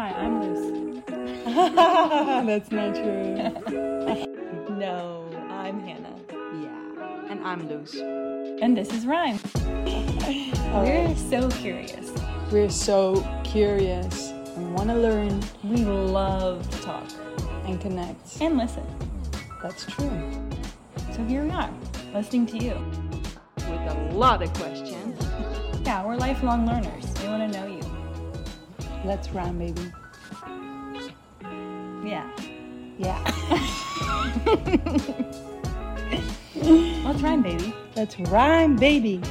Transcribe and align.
Hi, 0.00 0.12
I'm 0.12 0.40
Loes. 0.40 1.02
That's 2.46 2.70
not 2.70 2.94
true. 2.94 3.34
no, 4.78 5.28
I'm 5.50 5.78
Hanna. 5.78 6.16
Yeah. 6.30 7.28
And 7.28 7.46
I'm 7.46 7.68
Loes. 7.68 7.96
And 8.62 8.74
this 8.74 8.90
is 8.94 9.04
RYME. 9.04 9.38
We're 10.72 11.14
so 11.16 11.50
curious. 11.50 12.12
We're 12.50 12.70
so 12.70 13.22
curious 13.44 14.30
and 14.56 14.74
want 14.74 14.88
to 14.88 14.96
learn 14.96 15.38
We 15.64 15.84
love 15.84 16.66
to 16.70 16.80
talk 16.80 17.06
and 17.66 17.78
connect. 17.78 18.40
and 18.40 18.56
listen. 18.56 18.86
That's 19.62 19.84
true. 19.84 20.48
So 21.14 21.22
here 21.24 21.44
we 21.44 21.50
are, 21.50 21.70
listening 22.14 22.46
to 22.46 22.56
you. 22.56 22.74
With 23.68 23.68
a 23.68 24.10
lot 24.14 24.42
of 24.42 24.50
questions. 24.54 25.22
Yeah, 25.84 26.06
we're 26.06 26.16
lifelong 26.16 26.66
learners. 26.66 27.04
We 27.20 27.28
want 27.28 27.52
to 27.52 27.60
know 27.60 27.66
you. 27.66 27.79
Let's 29.04 29.30
rhyme, 29.30 29.58
baby. 29.58 29.92
Yeah. 32.04 32.30
Yeah. 32.98 33.18
Let's 36.54 37.22
rhyme, 37.22 37.42
baby. 37.42 37.74
Let's 37.96 38.20
rhyme, 38.20 38.76
baby. 38.76 39.22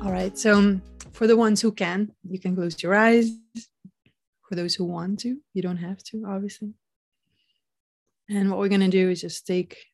All 0.00 0.12
right. 0.12 0.38
So, 0.38 0.54
um, 0.54 0.82
for 1.12 1.26
the 1.26 1.36
ones 1.36 1.60
who 1.60 1.72
can, 1.72 2.12
you 2.28 2.38
can 2.38 2.54
close 2.54 2.80
your 2.82 2.94
eyes. 2.94 3.32
For 4.48 4.54
those 4.54 4.76
who 4.76 4.84
want 4.84 5.18
to, 5.20 5.38
you 5.54 5.62
don't 5.62 5.78
have 5.78 5.98
to, 6.04 6.24
obviously. 6.24 6.74
And 8.28 8.50
what 8.50 8.58
we're 8.58 8.68
going 8.68 8.80
to 8.80 8.88
do 8.88 9.10
is 9.10 9.20
just 9.20 9.46
take 9.46 9.84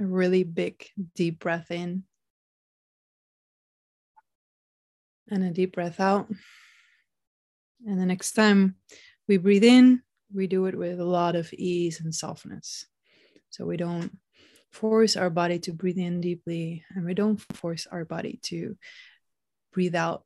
a 0.00 0.04
really 0.04 0.44
big, 0.44 0.86
deep 1.14 1.40
breath 1.40 1.70
in 1.70 2.04
and 5.30 5.44
a 5.44 5.50
deep 5.50 5.74
breath 5.74 5.98
out. 6.00 6.28
And 7.86 8.00
the 8.00 8.06
next 8.06 8.32
time 8.32 8.76
we 9.26 9.36
breathe 9.36 9.64
in, 9.64 10.02
we 10.34 10.46
do 10.46 10.66
it 10.66 10.76
with 10.76 11.00
a 11.00 11.04
lot 11.04 11.36
of 11.36 11.52
ease 11.52 12.00
and 12.00 12.14
softness. 12.14 12.86
So 13.50 13.64
we 13.64 13.76
don't 13.76 14.16
force 14.70 15.16
our 15.16 15.30
body 15.30 15.58
to 15.60 15.72
breathe 15.72 15.98
in 15.98 16.20
deeply, 16.20 16.84
and 16.94 17.04
we 17.04 17.14
don't 17.14 17.38
force 17.54 17.86
our 17.90 18.04
body 18.04 18.38
to 18.42 18.76
breathe 19.72 19.94
out 19.94 20.24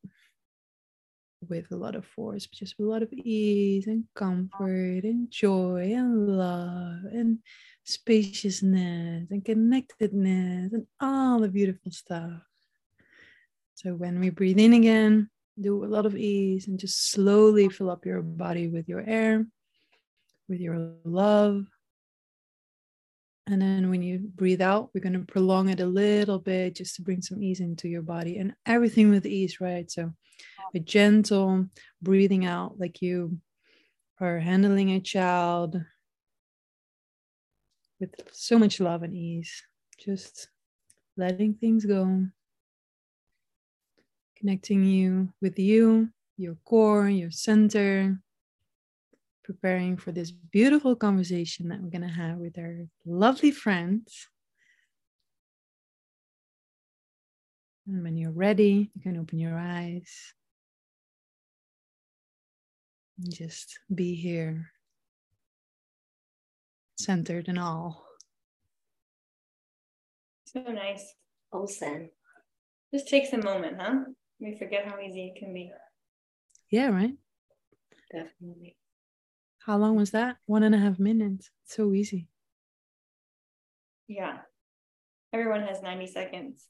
with 1.49 1.71
a 1.73 1.77
lot 1.77 1.95
of 1.95 2.05
force, 2.05 2.47
but 2.47 2.59
just 2.59 2.79
with 2.79 2.87
a 2.87 2.91
lot 2.91 3.03
of 3.03 3.13
ease 3.13 3.87
and 3.87 4.05
comfort 4.15 5.05
and 5.05 5.31
joy 5.31 5.93
and 5.95 6.37
love 6.37 7.05
and 7.13 7.39
spaciousness 7.85 9.31
and 9.31 9.45
connectedness 9.45 10.73
and 10.73 10.87
all 11.01 11.41
the 11.41 11.49
beautiful 11.49 11.91
stuff. 11.91 12.41
So 13.75 13.95
when 13.95 14.21
we 14.21 14.31
breathe 14.31 14.59
in 14.59 14.75
again, 14.75 15.29
do 15.61 15.85
a 15.85 15.87
lot 15.87 16.07
of 16.07 16.17
ease 16.17 16.69
and 16.69 16.79
just 16.79 17.11
slowly 17.11 17.69
fill 17.69 17.91
up 17.91 18.07
your 18.07 18.23
body 18.23 18.69
with 18.69 18.89
your 18.89 19.05
air, 19.07 19.47
with 20.49 20.61
your 20.61 20.95
love. 21.05 21.67
And 23.53 23.61
then 23.61 23.91
when 23.91 24.01
you 24.01 24.19
breathe 24.19 24.63
out, 24.63 24.89
we're 24.95 25.03
going 25.03 25.13
to 25.13 25.31
prolong 25.31 25.69
it 25.69 25.81
a 25.81 25.87
little 25.87 26.39
bit 26.39 26.77
just 26.77 26.97
to 26.97 27.03
bring 27.03 27.21
some 27.21 27.43
ease 27.43 27.61
into 27.61 27.87
your 27.87 28.01
body 28.01 28.39
and 28.39 28.55
everything 28.65 29.11
with 29.11 29.27
ease, 29.27 29.61
right? 29.61 29.91
So 29.91 30.11
a 30.75 30.79
gentle 30.79 31.67
breathing 32.01 32.47
out 32.47 32.81
like 32.81 33.03
you 33.03 33.39
are 34.21 34.39
handling 34.39 34.93
a 34.93 35.01
child 35.01 35.77
with 38.01 38.15
so 38.33 38.59
much 38.59 38.81
love 38.81 39.03
and 39.03 39.15
ease, 39.15 39.63
just 39.99 40.49
letting 41.19 41.53
things 41.53 41.85
go 41.85 42.27
connecting 44.39 44.83
you 44.83 45.31
with 45.43 45.59
you, 45.59 46.09
your 46.39 46.57
core, 46.65 47.07
your 47.07 47.31
center, 47.31 48.19
preparing 49.45 49.97
for 49.97 50.13
this 50.13 50.31
beautiful 50.31 50.95
conversation 50.97 51.69
that 51.69 51.81
we're 51.81 51.91
going 51.91 52.03
to 52.03 52.09
have 52.09 52.39
with 52.39 52.59
our 52.59 52.87
lovely 53.05 53.51
friends. 53.51 54.29
And 57.87 58.03
when 58.03 58.17
you're 58.17 58.31
ready, 58.31 58.91
you 58.95 59.03
can 59.03 59.17
open 59.19 59.39
your 59.39 59.59
eyes. 59.59 60.35
And 63.19 63.35
just 63.35 63.79
be 63.93 64.15
here, 64.15 64.71
centered 66.99 67.49
and 67.49 67.59
all. 67.59 68.07
So 70.47 70.61
nice. 70.61 71.15
Olsen. 71.53 72.11
Just 72.93 73.09
takes 73.09 73.33
a 73.33 73.39
moment, 73.39 73.79
huh? 73.81 74.05
We 74.39 74.57
forget 74.59 74.87
how 74.87 74.99
easy 75.01 75.33
it 75.35 75.39
can 75.39 75.53
be. 75.53 75.73
Yeah, 76.71 76.89
right? 76.89 77.15
Definitely. 78.11 78.77
How 79.67 79.77
long 79.79 79.95
was 79.97 80.11
that? 80.11 80.37
One 80.47 80.63
and 80.63 80.75
a 80.75 80.79
half 80.79 80.99
minutes. 80.99 81.51
So 81.65 81.93
easy. 81.93 82.29
Yeah. 84.09 84.39
Everyone 85.33 85.63
has 85.63 85.83
90 85.83 86.07
seconds. 86.09 86.67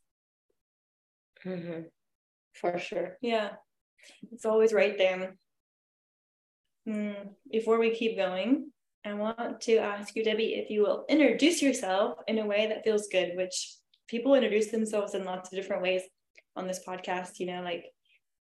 hmm 1.43 1.81
For 2.55 2.79
sure. 2.79 3.17
Yeah. 3.21 3.51
It's 4.31 4.45
always 4.45 4.73
right 4.73 4.97
there. 4.99 5.37
Hmm, 6.87 7.13
Before 7.51 7.79
we 7.79 7.95
keep 7.95 8.17
going, 8.17 8.73
I 9.05 9.15
want 9.15 9.61
to 9.63 9.77
ask 9.77 10.15
you, 10.15 10.25
Debbie, 10.25 10.55
if 10.55 10.71
you 10.71 10.83
will 10.83 11.05
introduce 11.09 11.63
yourself 11.63 12.19
in 12.29 12.39
a 12.39 12.47
way 12.47 12.67
that 12.69 12.85
feels 12.85 13.09
good, 13.09 13.37
which 13.37 13.75
people 14.09 14.35
introduce 14.35 14.69
themselves 14.71 15.15
in 15.15 15.25
lots 15.25 15.53
of 15.53 15.57
different 15.57 15.83
ways 15.83 16.03
on 16.57 16.67
this 16.67 16.81
podcast. 16.87 17.39
You 17.39 17.47
know, 17.47 17.63
like 17.63 17.87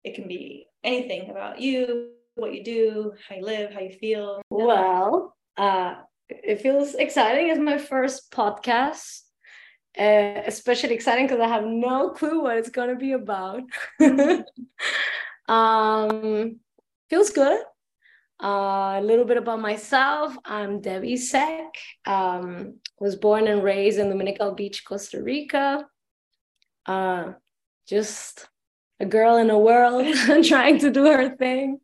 it 0.04 0.14
can 0.14 0.26
be 0.28 0.66
anything 0.82 1.30
about 1.30 1.60
you, 1.60 2.10
what 2.34 2.54
you 2.54 2.64
do, 2.64 3.12
how 3.28 3.36
you 3.36 3.44
live, 3.44 3.72
how 3.72 3.80
you 3.80 3.92
feel. 3.92 4.42
Well, 4.50 5.36
uh, 5.56 5.96
it 6.28 6.60
feels 6.60 6.94
exciting. 6.94 7.48
It's 7.48 7.60
my 7.60 7.78
first 7.78 8.30
podcast. 8.30 9.20
Uh, 9.98 10.42
especially 10.46 10.94
exciting 10.94 11.26
because 11.26 11.40
I 11.40 11.48
have 11.48 11.64
no 11.64 12.10
clue 12.10 12.42
what 12.42 12.56
it's 12.56 12.70
going 12.70 12.90
to 12.90 12.96
be 12.96 13.12
about. 13.12 13.62
um, 15.48 16.60
feels 17.08 17.30
good. 17.30 17.60
Uh, 18.42 18.98
a 18.98 19.02
little 19.02 19.24
bit 19.24 19.36
about 19.36 19.60
myself. 19.60 20.34
I'm 20.44 20.80
Debbie 20.80 21.16
Seck. 21.16 21.74
Um, 22.06 22.78
was 23.00 23.16
born 23.16 23.48
and 23.48 23.62
raised 23.62 23.98
in 23.98 24.08
Dominical 24.08 24.52
Beach, 24.52 24.84
Costa 24.84 25.22
Rica. 25.22 25.84
Uh, 26.86 27.32
just 27.86 28.48
a 29.00 29.06
girl 29.06 29.36
in 29.36 29.50
a 29.50 29.58
world 29.58 30.06
trying 30.44 30.78
to 30.78 30.90
do 30.90 31.06
her 31.06 31.34
thing. 31.36 31.80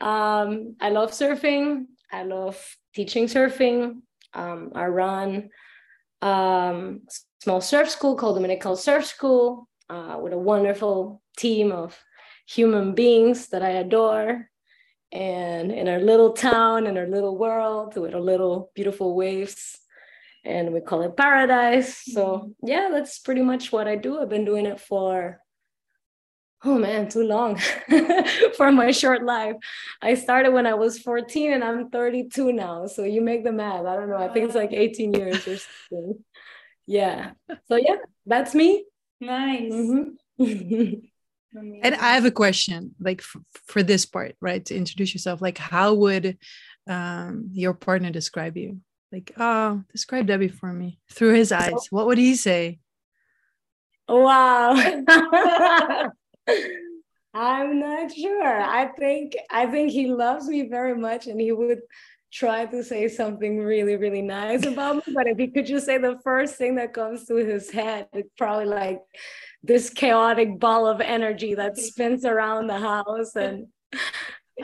Um, 0.00 0.76
I 0.80 0.90
love 0.90 1.10
surfing. 1.10 1.86
I 2.12 2.24
love 2.24 2.76
teaching 2.94 3.26
surfing. 3.26 4.02
Um, 4.34 4.72
I 4.74 4.86
run 4.86 5.48
um, 6.20 7.02
small 7.42 7.60
surf 7.60 7.88
school 7.88 8.14
called 8.14 8.36
Dominical 8.36 8.76
Surf 8.76 9.06
School 9.06 9.68
uh, 9.88 10.18
with 10.22 10.32
a 10.32 10.38
wonderful 10.38 11.22
team 11.36 11.72
of 11.72 11.98
human 12.46 12.94
beings 12.94 13.48
that 13.48 13.62
I 13.62 13.70
adore. 13.70 14.48
And 15.10 15.72
in 15.72 15.88
our 15.88 16.00
little 16.00 16.32
town, 16.32 16.86
in 16.86 16.96
our 16.96 17.06
little 17.06 17.36
world, 17.36 17.96
with 17.96 18.14
our 18.14 18.20
little 18.20 18.70
beautiful 18.74 19.14
waves, 19.14 19.78
and 20.44 20.72
we 20.72 20.80
call 20.80 21.02
it 21.02 21.16
paradise. 21.16 22.02
So 22.04 22.52
yeah, 22.62 22.88
that's 22.90 23.18
pretty 23.18 23.42
much 23.42 23.72
what 23.72 23.86
I 23.86 23.96
do. 23.96 24.20
I've 24.20 24.28
been 24.28 24.44
doing 24.44 24.66
it 24.66 24.80
for 24.80 25.40
oh 26.64 26.78
man, 26.78 27.08
too 27.08 27.24
long 27.24 27.56
for 28.56 28.70
my 28.72 28.90
short 28.90 29.24
life. 29.24 29.56
I 30.00 30.14
started 30.14 30.52
when 30.52 30.66
I 30.66 30.74
was 30.74 30.98
14 30.98 31.52
and 31.52 31.64
I'm 31.64 31.90
32 31.90 32.52
now. 32.52 32.86
So 32.86 33.04
you 33.04 33.20
make 33.20 33.44
the 33.44 33.52
math. 33.52 33.86
I 33.86 33.96
don't 33.96 34.10
know. 34.10 34.16
I 34.16 34.28
think 34.28 34.46
it's 34.46 34.54
like 34.54 34.72
18 34.72 35.14
years 35.14 35.46
or 35.48 35.56
something. 35.56 36.24
Yeah. 36.86 37.32
So 37.66 37.76
yeah, 37.76 37.96
that's 38.26 38.54
me. 38.54 38.84
Nice. 39.20 39.72
Mhm. 40.40 41.02
And 41.54 41.94
I 41.94 42.14
have 42.14 42.24
a 42.24 42.30
question, 42.30 42.94
like 42.98 43.20
f- 43.20 43.36
for 43.66 43.82
this 43.82 44.06
part, 44.06 44.36
right? 44.40 44.64
To 44.66 44.74
introduce 44.74 45.12
yourself, 45.14 45.42
like 45.42 45.58
how 45.58 45.92
would 45.94 46.38
um, 46.88 47.50
your 47.52 47.74
partner 47.74 48.10
describe 48.10 48.56
you? 48.56 48.80
Like, 49.12 49.32
oh, 49.36 49.82
describe 49.92 50.26
Debbie 50.26 50.48
for 50.48 50.72
me 50.72 50.98
through 51.10 51.34
his 51.34 51.52
eyes. 51.52 51.88
What 51.90 52.06
would 52.06 52.16
he 52.16 52.34
say? 52.36 52.80
Wow. 54.08 54.72
I'm 57.34 57.80
not 57.80 58.12
sure. 58.12 58.60
I 58.60 58.86
think 58.98 59.36
I 59.50 59.66
think 59.66 59.90
he 59.90 60.06
loves 60.06 60.48
me 60.48 60.68
very 60.68 60.94
much 60.94 61.26
and 61.26 61.40
he 61.40 61.52
would 61.52 61.80
try 62.32 62.64
to 62.66 62.82
say 62.82 63.08
something 63.08 63.58
really, 63.60 63.96
really 63.96 64.22
nice 64.22 64.64
about 64.66 64.96
me. 64.96 65.14
But 65.14 65.26
if 65.26 65.38
he 65.38 65.48
could 65.48 65.66
just 65.66 65.86
say 65.86 65.98
the 65.98 66.18
first 66.24 66.56
thing 66.56 66.76
that 66.76 66.94
comes 66.94 67.26
to 67.26 67.36
his 67.36 67.70
head, 67.70 68.08
it's 68.12 68.30
probably 68.36 68.66
like 68.66 69.00
this 69.62 69.90
chaotic 69.90 70.58
ball 70.58 70.86
of 70.86 71.00
energy 71.00 71.54
that 71.54 71.78
spins 71.78 72.24
around 72.24 72.66
the 72.66 72.78
house. 72.78 73.36
And 73.36 73.68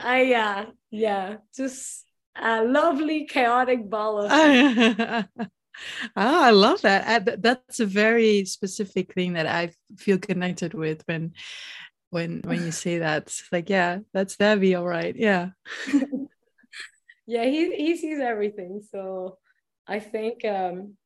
I 0.01 0.23
yeah, 0.23 0.67
yeah, 0.91 1.37
just 1.57 2.05
a 2.37 2.65
lovely 2.65 3.27
chaotic 3.27 3.89
ball 3.89 4.23
of 4.23 4.31
oh, 6.17 6.43
I 6.43 6.51
love 6.51 6.83
that. 6.83 7.07
I, 7.07 7.37
that's 7.37 7.81
a 7.81 7.87
very 7.87 8.45
specific 8.45 9.15
thing 9.15 9.35
that 9.35 9.47
I 9.47 9.73
feel 9.97 10.19
connected 10.19 10.75
with 10.75 11.03
when 11.07 11.35
when 12.11 12.41
when 12.45 12.65
you 12.65 12.73
say 12.73 12.99
that. 12.99 13.35
Like, 13.53 13.69
yeah, 13.69 14.01
that's 14.13 14.37
Debbie, 14.37 14.75
all 14.75 14.87
right. 14.87 15.15
Yeah. 15.17 15.51
yeah, 17.27 17.45
he 17.45 17.75
he 17.75 17.97
sees 17.97 18.21
everything. 18.21 18.83
So 18.91 19.39
I 19.87 20.01
think 20.01 20.45
um 20.45 20.97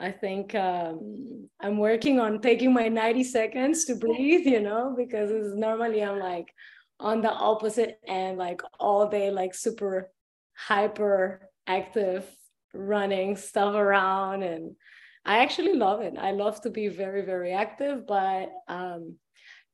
I 0.00 0.12
think 0.12 0.54
um, 0.54 1.48
I'm 1.60 1.78
working 1.78 2.20
on 2.20 2.40
taking 2.40 2.72
my 2.72 2.88
90 2.88 3.24
seconds 3.24 3.84
to 3.86 3.96
breathe, 3.96 4.46
you 4.46 4.60
know, 4.60 4.94
because 4.96 5.30
normally 5.54 6.04
I'm 6.04 6.20
like 6.20 6.54
on 7.00 7.20
the 7.20 7.32
opposite 7.32 7.98
end, 8.06 8.38
like 8.38 8.62
all 8.78 9.08
day, 9.08 9.30
like 9.30 9.54
super 9.54 10.12
hyper 10.54 11.50
active, 11.66 12.24
running 12.78 13.36
stuff 13.36 13.74
around. 13.74 14.42
And 14.42 14.76
I 15.24 15.38
actually 15.38 15.74
love 15.74 16.00
it. 16.00 16.14
I 16.18 16.30
love 16.30 16.60
to 16.62 16.70
be 16.70 16.88
very, 16.88 17.22
very 17.22 17.52
active. 17.52 18.06
But 18.06 18.50
um, 18.68 19.16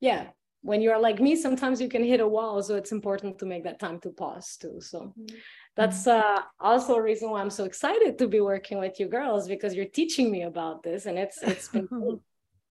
yeah, 0.00 0.28
when 0.62 0.80
you're 0.80 0.98
like 0.98 1.20
me, 1.20 1.36
sometimes 1.36 1.80
you 1.80 1.88
can 1.88 2.02
hit 2.02 2.20
a 2.20 2.28
wall. 2.28 2.62
So 2.62 2.76
it's 2.76 2.92
important 2.92 3.38
to 3.38 3.46
make 3.46 3.64
that 3.64 3.78
time 3.78 4.00
to 4.00 4.10
pause 4.10 4.56
too. 4.56 4.80
So 4.80 5.14
mm-hmm 5.18 5.36
that's 5.76 6.06
uh, 6.06 6.40
also 6.60 6.94
a 6.94 7.02
reason 7.02 7.30
why 7.30 7.40
I'm 7.40 7.50
so 7.50 7.64
excited 7.64 8.18
to 8.18 8.28
be 8.28 8.40
working 8.40 8.78
with 8.78 9.00
you 9.00 9.08
girls 9.08 9.48
because 9.48 9.74
you're 9.74 9.86
teaching 9.86 10.30
me 10.30 10.42
about 10.42 10.82
this 10.82 11.06
and 11.06 11.18
it's 11.18 11.42
it's 11.42 11.68
been 11.68 11.88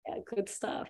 yeah, 0.09 0.15
good 0.35 0.49
stuff. 0.49 0.89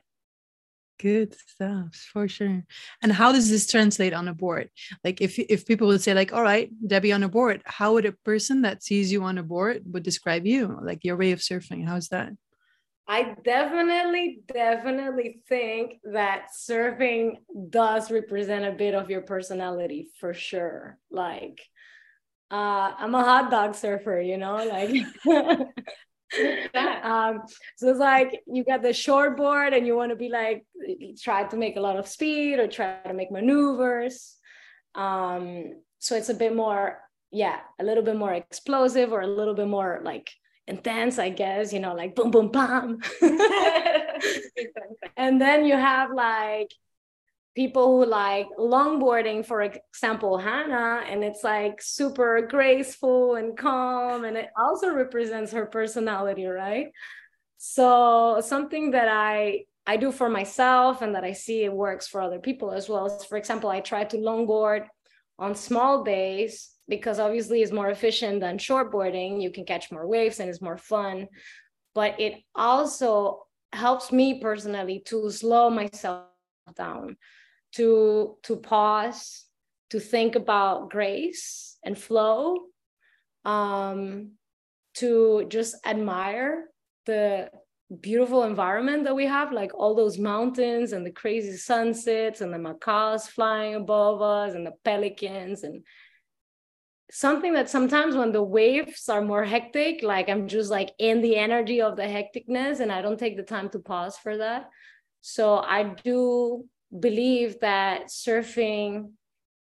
Good 1.03 1.35
stuff 1.35 1.97
for 2.13 2.29
sure. 2.29 2.63
And 3.03 3.13
how 3.13 3.33
does 3.33 3.51
this 3.51 3.67
translate 3.67 4.13
on 4.13 4.29
a 4.29 4.35
board? 4.35 4.71
Like 5.03 5.21
if 5.21 5.37
if 5.37 5.67
people 5.67 5.89
would 5.89 6.01
say 6.01 6.15
like, 6.15 6.33
all 6.33 6.45
right, 6.45 6.71
Debbie 6.87 7.13
on 7.13 7.25
a 7.25 7.29
board, 7.29 7.61
how 7.65 7.95
would 7.95 8.07
a 8.07 8.13
person 8.13 8.63
that 8.63 8.85
sees 8.85 9.11
you 9.11 9.25
on 9.25 9.37
a 9.37 9.43
board 9.43 9.83
would 9.87 10.05
describe 10.05 10.47
you? 10.47 10.79
Like 10.81 11.03
your 11.03 11.17
way 11.17 11.33
of 11.33 11.41
surfing? 11.41 11.85
How's 11.85 12.09
that? 12.11 12.31
I 13.09 13.35
definitely, 13.43 14.43
definitely 14.47 15.43
think 15.49 15.95
that 16.05 16.51
surfing 16.57 17.39
does 17.69 18.13
represent 18.13 18.65
a 18.65 18.71
bit 18.71 18.95
of 18.95 19.11
your 19.11 19.23
personality 19.23 20.09
for 20.21 20.33
sure. 20.33 20.99
Like 21.11 21.61
uh, 22.49 22.93
I'm 22.97 23.17
a 23.17 23.25
hot 23.25 23.51
dog 23.51 23.75
surfer, 23.75 24.21
you 24.21 24.39
know, 24.39 24.55
like 24.65 25.05
um, 27.03 27.43
so 27.77 27.89
it's 27.89 27.99
like 27.99 28.43
you 28.47 28.65
got 28.65 28.83
the 28.83 28.93
short 28.93 29.37
board 29.37 29.75
and 29.75 29.87
you 29.87 29.97
want 29.97 30.11
to 30.11 30.17
be 30.17 30.29
like 30.29 30.65
try 31.23 31.45
to 31.45 31.57
make 31.57 31.77
a 31.77 31.81
lot 31.81 31.97
of 31.97 32.09
speed 32.09 32.59
or 32.59 32.67
try 32.67 32.99
to 33.07 33.15
make 33.15 33.31
maneuvers. 33.31 34.37
Um, 34.95 35.75
so 35.99 36.17
it's 36.17 36.29
a 36.29 36.35
bit 36.35 36.55
more, 36.55 36.99
yeah, 37.31 37.61
a 37.81 37.85
little 37.85 38.03
bit 38.03 38.17
more 38.17 38.33
explosive 38.33 39.13
or 39.13 39.21
a 39.21 39.27
little 39.27 39.55
bit 39.55 39.69
more 39.69 40.01
like 40.05 40.31
intense, 40.67 41.19
I 41.19 41.31
guess, 41.31 41.73
you 41.73 41.81
know, 41.81 41.95
like 41.95 42.15
boom, 42.15 42.31
boom, 42.31 42.51
bam. 42.51 42.99
and 45.17 45.41
then 45.41 45.65
you 45.65 45.75
have 45.75 46.11
like 46.13 46.73
people 47.55 47.99
who 47.99 48.07
like 48.07 48.49
longboarding, 48.59 49.45
for 49.45 49.63
example, 49.63 50.39
Hanna, 50.39 51.03
and 51.07 51.23
it's 51.23 51.45
like 51.45 51.83
super 51.83 52.47
graceful 52.49 53.35
and 53.35 53.57
calm, 53.57 54.25
and 54.25 54.37
it 54.37 54.49
also 54.57 54.93
represents 54.93 55.53
her 55.53 55.67
personality, 55.67 56.47
right? 56.47 56.87
So 57.59 58.41
something 58.45 58.93
that 58.93 59.09
I 59.09 59.65
I 59.87 59.97
do 59.97 60.13
for 60.13 60.29
myself 60.29 61.03
and 61.03 61.15
that 61.15 61.25
I 61.25 61.33
see 61.33 61.65
it 61.65 61.73
works 61.73 62.07
for 62.07 62.21
other 62.21 62.39
people 62.39 62.71
as 62.73 62.89
well. 62.89 63.07
Is, 63.07 63.25
for 63.25 63.37
example, 63.37 63.69
I 63.69 63.81
try 63.81 64.05
to 64.05 64.17
longboard 64.17 64.87
on 65.39 65.55
small 65.55 66.05
days 66.05 66.71
because 66.89 67.19
obviously 67.19 67.63
it's 67.63 67.73
more 67.73 67.91
efficient 67.91 68.41
than 68.41 68.59
shortboarding. 68.59 69.43
You 69.43 69.51
can 69.51 69.65
catch 69.65 69.91
more 69.91 70.07
waves 70.07 70.41
and 70.41 70.49
it's 70.49 70.63
more 70.63 70.79
fun. 70.79 71.29
But 71.95 72.21
it 72.21 72.35
also 72.55 73.47
helps 73.73 74.13
me 74.13 74.41
personally 74.41 75.03
to 75.07 75.31
slow 75.31 75.69
myself 75.69 76.27
down 76.77 77.17
to 77.73 78.37
to 78.43 78.57
pause 78.57 79.45
to 79.91 80.01
think 80.01 80.37
about 80.37 80.91
grace 80.91 81.77
and 81.85 81.99
flow 81.99 82.57
um, 83.45 84.33
to 84.95 85.47
just 85.49 85.77
admire 85.85 86.65
the 87.07 87.51
beautiful 88.01 88.45
environment 88.45 89.05
that 89.05 89.15
we 89.15 89.27
have 89.27 89.53
like 89.53 89.75
all 89.75 89.95
those 89.95 90.19
mountains 90.19 90.93
and 90.93 91.05
the 91.05 91.11
crazy 91.11 91.57
sunsets 91.57 92.41
and 92.41 92.53
the 92.53 92.59
macaws 92.59 93.29
flying 93.29 93.75
above 93.75 94.23
us 94.23 94.55
and 94.55 94.67
the 94.67 94.73
pelicans 94.83 95.63
and 95.63 95.85
something 97.11 97.53
that 97.53 97.69
sometimes 97.69 98.17
when 98.17 98.33
the 98.33 98.43
waves 98.43 99.11
are 99.11 99.21
more 99.21 99.45
hectic 99.45 100.03
like 100.03 100.31
i'm 100.31 100.49
just 100.49 100.71
like 100.71 100.93
in 100.99 101.21
the 101.21 101.37
energy 101.37 101.83
of 101.83 101.97
the 101.97 102.03
hecticness 102.03 102.81
and 102.81 102.91
i 102.91 103.03
don't 103.03 103.19
take 103.19 103.37
the 103.37 103.43
time 103.43 103.69
to 103.69 103.79
pause 103.79 104.17
for 104.17 104.39
that. 104.39 104.71
So 105.21 105.59
i 105.59 105.83
do 105.83 106.65
believe 106.99 107.61
that 107.61 108.09
surfing 108.09 109.13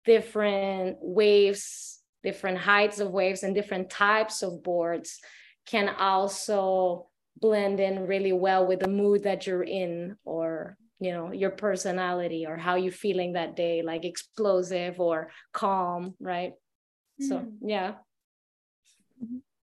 different 0.05 0.97
waves, 1.01 2.01
different 2.23 2.59
heights 2.59 3.01
of 3.01 3.11
waves, 3.11 3.43
and 3.43 3.55
different 3.55 3.91
types 3.91 4.43
of 4.43 4.63
boards 4.63 5.21
can 5.67 5.89
also 5.89 7.07
blend 7.39 7.81
in 7.81 8.07
really 8.07 8.33
well 8.33 8.67
with 8.67 8.81
the 8.81 8.89
mood 8.89 9.23
that 9.23 9.47
you're 9.47 9.63
in 9.63 10.17
or 10.25 10.77
you 10.99 11.13
know 11.13 11.33
your 11.33 11.51
personality 11.51 12.45
or 12.47 12.57
how 12.57 12.75
you're 12.75 12.93
feeling 12.93 13.33
that 13.33 13.57
day 13.57 13.83
like 13.83 14.05
explosive 14.05 15.01
or 15.01 15.31
calm 15.53 16.15
right? 16.21 16.53
Mm. 17.21 17.29
so 17.29 17.47
yeah 17.63 17.95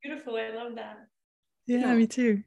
beautiful 0.01 0.37
i 0.37 0.49
love 0.55 0.75
that. 0.75 0.97
Yeah, 1.65 1.79
yeah. 1.79 1.93
me 1.95 2.07
too 2.07 2.43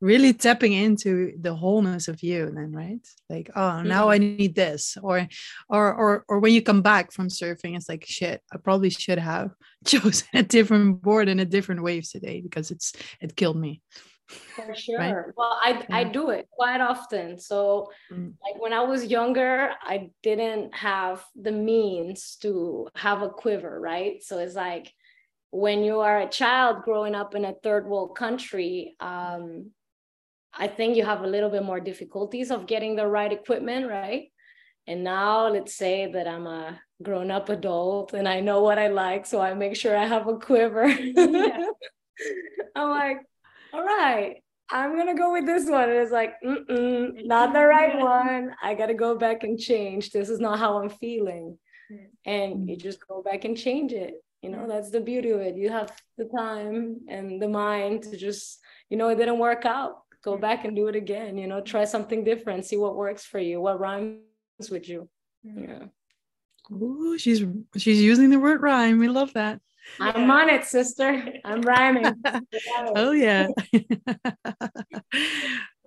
really 0.00 0.32
tapping 0.32 0.72
into 0.72 1.32
the 1.40 1.54
wholeness 1.54 2.08
of 2.08 2.22
you 2.22 2.50
then 2.50 2.72
right 2.72 3.06
like 3.30 3.50
oh 3.56 3.80
now 3.80 4.08
i 4.10 4.18
need 4.18 4.54
this 4.54 4.96
or 5.02 5.26
or 5.68 5.94
or 5.94 6.24
or 6.28 6.38
when 6.38 6.52
you 6.52 6.62
come 6.62 6.82
back 6.82 7.12
from 7.12 7.28
surfing 7.28 7.76
it's 7.76 7.88
like 7.88 8.04
shit 8.06 8.42
i 8.52 8.56
probably 8.58 8.90
should 8.90 9.18
have 9.18 9.52
chosen 9.86 10.28
a 10.34 10.42
different 10.42 11.00
board 11.02 11.28
and 11.28 11.40
a 11.40 11.44
different 11.44 11.82
wave 11.82 12.08
today 12.08 12.40
because 12.40 12.70
it's 12.70 12.92
it 13.20 13.36
killed 13.36 13.56
me 13.56 13.80
for 14.28 14.74
sure 14.74 14.98
right? 14.98 15.24
well 15.36 15.58
i 15.62 15.70
yeah. 15.70 15.96
i 15.96 16.04
do 16.04 16.30
it 16.30 16.46
quite 16.50 16.80
often 16.80 17.38
so 17.38 17.88
mm. 18.12 18.32
like 18.44 18.60
when 18.60 18.72
i 18.72 18.82
was 18.82 19.06
younger 19.06 19.70
i 19.82 20.10
didn't 20.22 20.74
have 20.74 21.24
the 21.40 21.52
means 21.52 22.36
to 22.42 22.86
have 22.96 23.22
a 23.22 23.30
quiver 23.30 23.80
right 23.80 24.22
so 24.22 24.38
it's 24.38 24.54
like 24.54 24.92
when 25.50 25.82
you 25.82 26.00
are 26.00 26.20
a 26.20 26.28
child 26.28 26.82
growing 26.82 27.14
up 27.14 27.34
in 27.34 27.44
a 27.44 27.54
third 27.62 27.86
world 27.86 28.16
country 28.16 28.94
um, 29.00 29.70
I 30.58 30.68
think 30.68 30.96
you 30.96 31.04
have 31.04 31.22
a 31.22 31.26
little 31.26 31.50
bit 31.50 31.62
more 31.64 31.80
difficulties 31.80 32.50
of 32.50 32.66
getting 32.66 32.96
the 32.96 33.06
right 33.06 33.32
equipment, 33.32 33.88
right? 33.88 34.30
And 34.86 35.02
now 35.04 35.48
let's 35.48 35.74
say 35.74 36.10
that 36.12 36.26
I'm 36.26 36.46
a 36.46 36.80
grown 37.02 37.30
up 37.30 37.48
adult 37.48 38.14
and 38.14 38.28
I 38.28 38.40
know 38.40 38.62
what 38.62 38.78
I 38.78 38.88
like, 38.88 39.26
so 39.26 39.40
I 39.40 39.52
make 39.54 39.76
sure 39.76 39.96
I 39.96 40.06
have 40.06 40.26
a 40.28 40.38
quiver. 40.38 40.86
Yeah. 41.16 41.70
I'm 42.74 42.88
like, 42.88 43.18
all 43.74 43.84
right, 43.84 44.36
I'm 44.70 44.96
gonna 44.96 45.14
go 45.14 45.32
with 45.32 45.44
this 45.44 45.68
one. 45.68 45.90
And 45.90 45.98
it's 45.98 46.12
like, 46.12 46.32
not 46.42 47.52
the 47.52 47.66
right 47.66 47.98
one. 48.00 48.54
I 48.62 48.74
gotta 48.74 48.94
go 48.94 49.18
back 49.18 49.42
and 49.44 49.58
change. 49.58 50.10
This 50.10 50.30
is 50.30 50.40
not 50.40 50.58
how 50.58 50.78
I'm 50.78 50.88
feeling. 50.88 51.58
And 52.24 52.68
you 52.68 52.76
just 52.76 53.06
go 53.06 53.22
back 53.22 53.44
and 53.44 53.56
change 53.56 53.92
it. 53.92 54.14
You 54.42 54.50
know, 54.50 54.66
that's 54.66 54.90
the 54.90 55.00
beauty 55.00 55.30
of 55.30 55.40
it. 55.40 55.56
You 55.56 55.68
have 55.70 55.92
the 56.16 56.24
time 56.24 57.00
and 57.08 57.40
the 57.40 57.48
mind 57.48 58.04
to 58.04 58.16
just, 58.16 58.60
you 58.88 58.96
know, 58.96 59.08
it 59.08 59.16
didn't 59.16 59.38
work 59.38 59.66
out 59.66 60.05
go 60.26 60.36
mm. 60.36 60.40
back 60.46 60.64
and 60.66 60.76
do 60.76 60.88
it 60.88 60.96
again 60.96 61.38
you 61.38 61.46
know 61.46 61.60
try 61.60 61.84
something 61.84 62.24
different 62.30 62.66
see 62.66 62.76
what 62.76 62.96
works 63.04 63.24
for 63.24 63.38
you 63.38 63.60
what 63.60 63.80
rhymes 63.80 64.18
with 64.70 64.88
you. 64.88 65.08
Mm. 65.46 65.68
Yeah. 65.68 66.76
Ooh, 66.76 67.16
she's 67.18 67.44
she's 67.76 68.02
using 68.02 68.30
the 68.30 68.40
word 68.40 68.62
rhyme. 68.62 68.98
We 68.98 69.08
love 69.08 69.32
that. 69.34 69.60
I'm 70.00 70.30
on 70.30 70.50
it 70.50 70.64
sister. 70.64 71.22
I'm 71.44 71.62
rhyming. 71.62 72.12
Oh 72.94 73.12
yeah. 73.12 73.48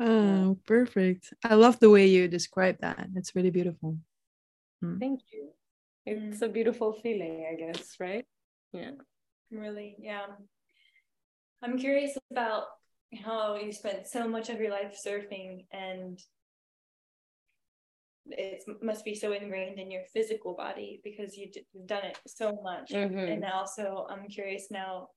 Oh 0.02 0.58
perfect. 0.66 1.34
I 1.44 1.56
love 1.56 1.78
the 1.80 1.90
way 1.90 2.08
you 2.08 2.30
describe 2.30 2.78
that. 2.80 3.08
It's 3.16 3.36
really 3.36 3.50
beautiful. 3.50 3.98
Mm. 4.82 5.00
thank 5.00 5.20
you. 5.34 5.50
It's 6.06 6.40
mm. 6.40 6.46
a 6.46 6.48
beautiful 6.48 6.94
feeling 6.94 7.46
i 7.52 7.56
guess 7.60 7.98
right? 8.00 8.26
Yeah. 8.72 8.92
Really 9.52 9.98
yeah. 10.00 10.28
I'm 11.62 11.78
curious 11.78 12.18
about 12.32 12.64
how 13.24 13.56
you 13.56 13.72
spent 13.72 14.08
so 14.08 14.28
much 14.28 14.50
of 14.50 14.60
your 14.60 14.72
life 14.72 14.98
surfing 15.06 15.66
and 15.72 16.20
it 18.32 18.64
must 18.84 19.04
be 19.04 19.16
so 19.16 19.32
ingrained 19.34 19.80
in 19.80 19.90
your 19.90 20.04
physical 20.14 20.54
body 20.54 21.02
because 21.04 21.36
you've 21.36 21.56
done 21.88 22.04
it 22.04 22.20
so 22.28 22.60
much 22.64 22.92
mm-hmm. 22.92 23.18
and 23.18 23.44
also 23.44 24.06
i'm 24.10 24.28
curious 24.28 24.68
now 24.70 25.08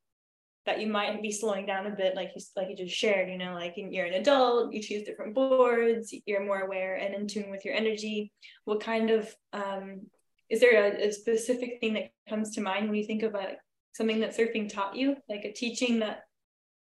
that 0.64 0.80
you 0.80 0.86
might 0.86 1.20
be 1.20 1.30
slowing 1.30 1.66
down 1.66 1.86
a 1.86 1.90
bit 1.90 2.16
like 2.16 2.30
you 2.34 2.42
like 2.56 2.68
you 2.70 2.76
just 2.76 2.96
shared 2.96 3.28
you 3.28 3.36
know 3.36 3.52
like 3.52 3.74
you're 3.76 4.06
an 4.06 4.14
adult 4.14 4.72
you 4.72 4.80
choose 4.80 5.02
different 5.02 5.34
boards 5.34 6.14
you're 6.24 6.46
more 6.46 6.60
aware 6.60 6.94
and 6.94 7.14
in 7.14 7.26
tune 7.26 7.50
with 7.50 7.64
your 7.64 7.74
energy 7.74 8.32
what 8.64 8.80
kind 8.80 9.10
of 9.10 9.28
um 9.52 10.00
is 10.48 10.60
there 10.60 10.84
a, 10.84 11.08
a 11.08 11.12
specific 11.12 11.78
thing 11.80 11.94
that 11.94 12.10
comes 12.28 12.54
to 12.54 12.60
mind 12.60 12.86
when 12.86 12.98
you 12.98 13.06
think 13.06 13.22
about 13.22 13.54
something 13.94 14.20
that 14.20 14.36
surfing 14.36 14.72
taught 14.72 14.96
you, 14.96 15.16
like 15.28 15.44
a 15.44 15.52
teaching 15.52 16.00
that 16.00 16.24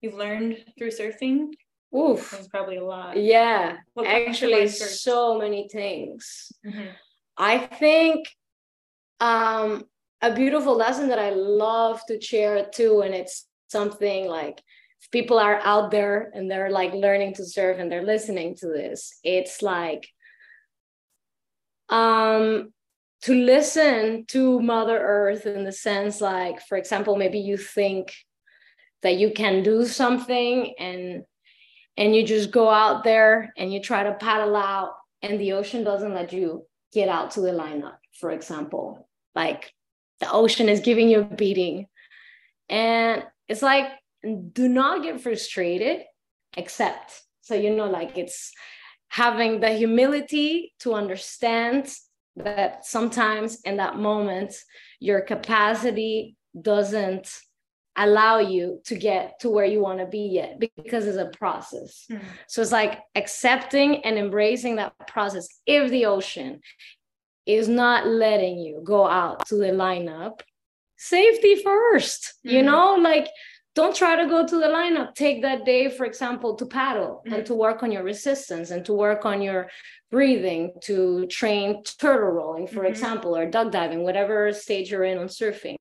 you've 0.00 0.14
learned 0.14 0.64
through 0.78 0.90
surfing? 0.90 1.48
Oof. 1.96 2.30
There's 2.30 2.48
probably 2.48 2.76
a 2.76 2.84
lot. 2.84 3.16
Yeah, 3.16 3.78
What 3.94 4.06
actually, 4.06 4.68
so 4.68 5.38
many 5.38 5.68
things. 5.68 6.52
Mhm. 6.64 6.90
I 7.36 7.58
think 7.58 8.28
um, 9.20 9.84
a 10.20 10.34
beautiful 10.34 10.76
lesson 10.76 11.08
that 11.08 11.18
I 11.18 11.30
love 11.30 12.00
to 12.08 12.20
share 12.20 12.66
too, 12.66 13.00
and 13.02 13.14
it's 13.14 13.46
something 13.68 14.26
like 14.28 14.62
if 15.00 15.10
people 15.10 15.38
are 15.38 15.60
out 15.64 15.90
there 15.90 16.30
and 16.34 16.50
they're 16.50 16.70
like 16.70 16.92
learning 16.92 17.34
to 17.34 17.44
surf 17.44 17.78
and 17.78 17.90
they're 17.90 18.04
listening 18.04 18.56
to 18.56 18.66
this, 18.66 19.18
it's 19.22 19.62
like 19.62 20.08
um 21.88 22.72
to 23.22 23.34
listen 23.34 24.24
to 24.28 24.60
Mother 24.60 24.98
Earth 24.98 25.46
in 25.46 25.64
the 25.64 25.72
sense 25.72 26.20
like, 26.20 26.60
for 26.68 26.76
example, 26.78 27.16
maybe 27.16 27.38
you 27.38 27.56
think 27.56 28.12
that 29.02 29.16
you 29.16 29.32
can 29.32 29.62
do 29.62 29.86
something 29.86 30.74
and 30.78 31.24
and 31.96 32.14
you 32.14 32.24
just 32.24 32.52
go 32.52 32.70
out 32.70 33.02
there 33.02 33.52
and 33.56 33.72
you 33.72 33.80
try 33.80 34.04
to 34.04 34.14
paddle 34.14 34.54
out 34.54 34.92
and 35.20 35.40
the 35.40 35.52
ocean 35.52 35.82
doesn't 35.82 36.14
let 36.14 36.32
you 36.32 36.64
get 36.92 37.08
out 37.08 37.32
to 37.32 37.40
the 37.40 37.50
lineup, 37.50 37.98
for 38.20 38.30
example. 38.30 39.08
Like 39.34 39.72
the 40.20 40.30
ocean 40.30 40.68
is 40.68 40.80
giving 40.80 41.08
you 41.08 41.20
a 41.20 41.24
beating. 41.24 41.86
And 42.68 43.24
it's 43.48 43.62
like, 43.62 43.86
do 44.22 44.68
not 44.68 45.02
get 45.02 45.20
frustrated, 45.20 46.02
accept. 46.56 47.20
So, 47.40 47.54
you 47.54 47.74
know, 47.74 47.86
like 47.86 48.16
it's 48.16 48.52
having 49.08 49.60
the 49.60 49.70
humility 49.70 50.74
to 50.80 50.94
understand 50.94 51.92
that 52.36 52.84
sometimes 52.84 53.60
in 53.62 53.78
that 53.78 53.96
moment, 53.96 54.54
your 55.00 55.20
capacity 55.20 56.36
doesn't 56.60 57.28
allow 57.98 58.38
you 58.38 58.80
to 58.84 58.94
get 58.94 59.40
to 59.40 59.50
where 59.50 59.64
you 59.66 59.80
want 59.80 59.98
to 59.98 60.06
be 60.06 60.20
yet 60.40 60.58
because 60.60 61.06
it's 61.06 61.18
a 61.18 61.26
process. 61.36 62.06
Mhm. 62.10 62.20
So 62.46 62.62
it's 62.62 62.72
like 62.72 63.00
accepting 63.14 64.04
and 64.04 64.16
embracing 64.16 64.76
that 64.76 64.94
process. 65.08 65.48
If 65.66 65.90
the 65.90 66.06
ocean 66.06 66.60
is 67.44 67.68
not 67.68 68.06
letting 68.06 68.58
you 68.58 68.80
go 68.84 69.06
out 69.06 69.46
to 69.48 69.56
the 69.56 69.72
lineup, 69.72 70.40
safety 70.96 71.54
1st 71.56 72.34
you 72.42 72.60
Mhm. 72.62 72.64
know, 72.66 72.94
like 73.10 73.28
don't 73.74 73.94
try 73.94 74.16
to 74.16 74.26
go 74.26 74.44
to 74.44 74.56
the 74.58 74.66
lineup. 74.66 75.14
Take 75.14 75.42
that 75.42 75.64
day, 75.64 75.88
for 75.88 76.04
example, 76.04 76.56
to 76.56 76.66
paddle 76.66 77.22
and 77.26 77.46
to 77.46 77.54
work 77.54 77.82
on 77.84 77.92
your 77.92 78.02
resistance 78.02 78.70
and 78.72 78.84
to 78.86 78.92
work 78.92 79.24
on 79.24 79.40
your 79.40 79.70
breathing, 80.10 80.72
to 80.82 81.26
train 81.26 81.84
turtle 81.84 82.30
rolling, 82.30 82.66
for 82.66 82.82
Mhm. 82.82 82.88
example, 82.88 83.36
or 83.36 83.46
duck 83.46 83.70
diving, 83.70 84.02
whatever 84.02 84.52
stage 84.52 84.90
you're 84.90 85.04
in 85.04 85.18
on 85.18 85.28
surfing 85.28 85.76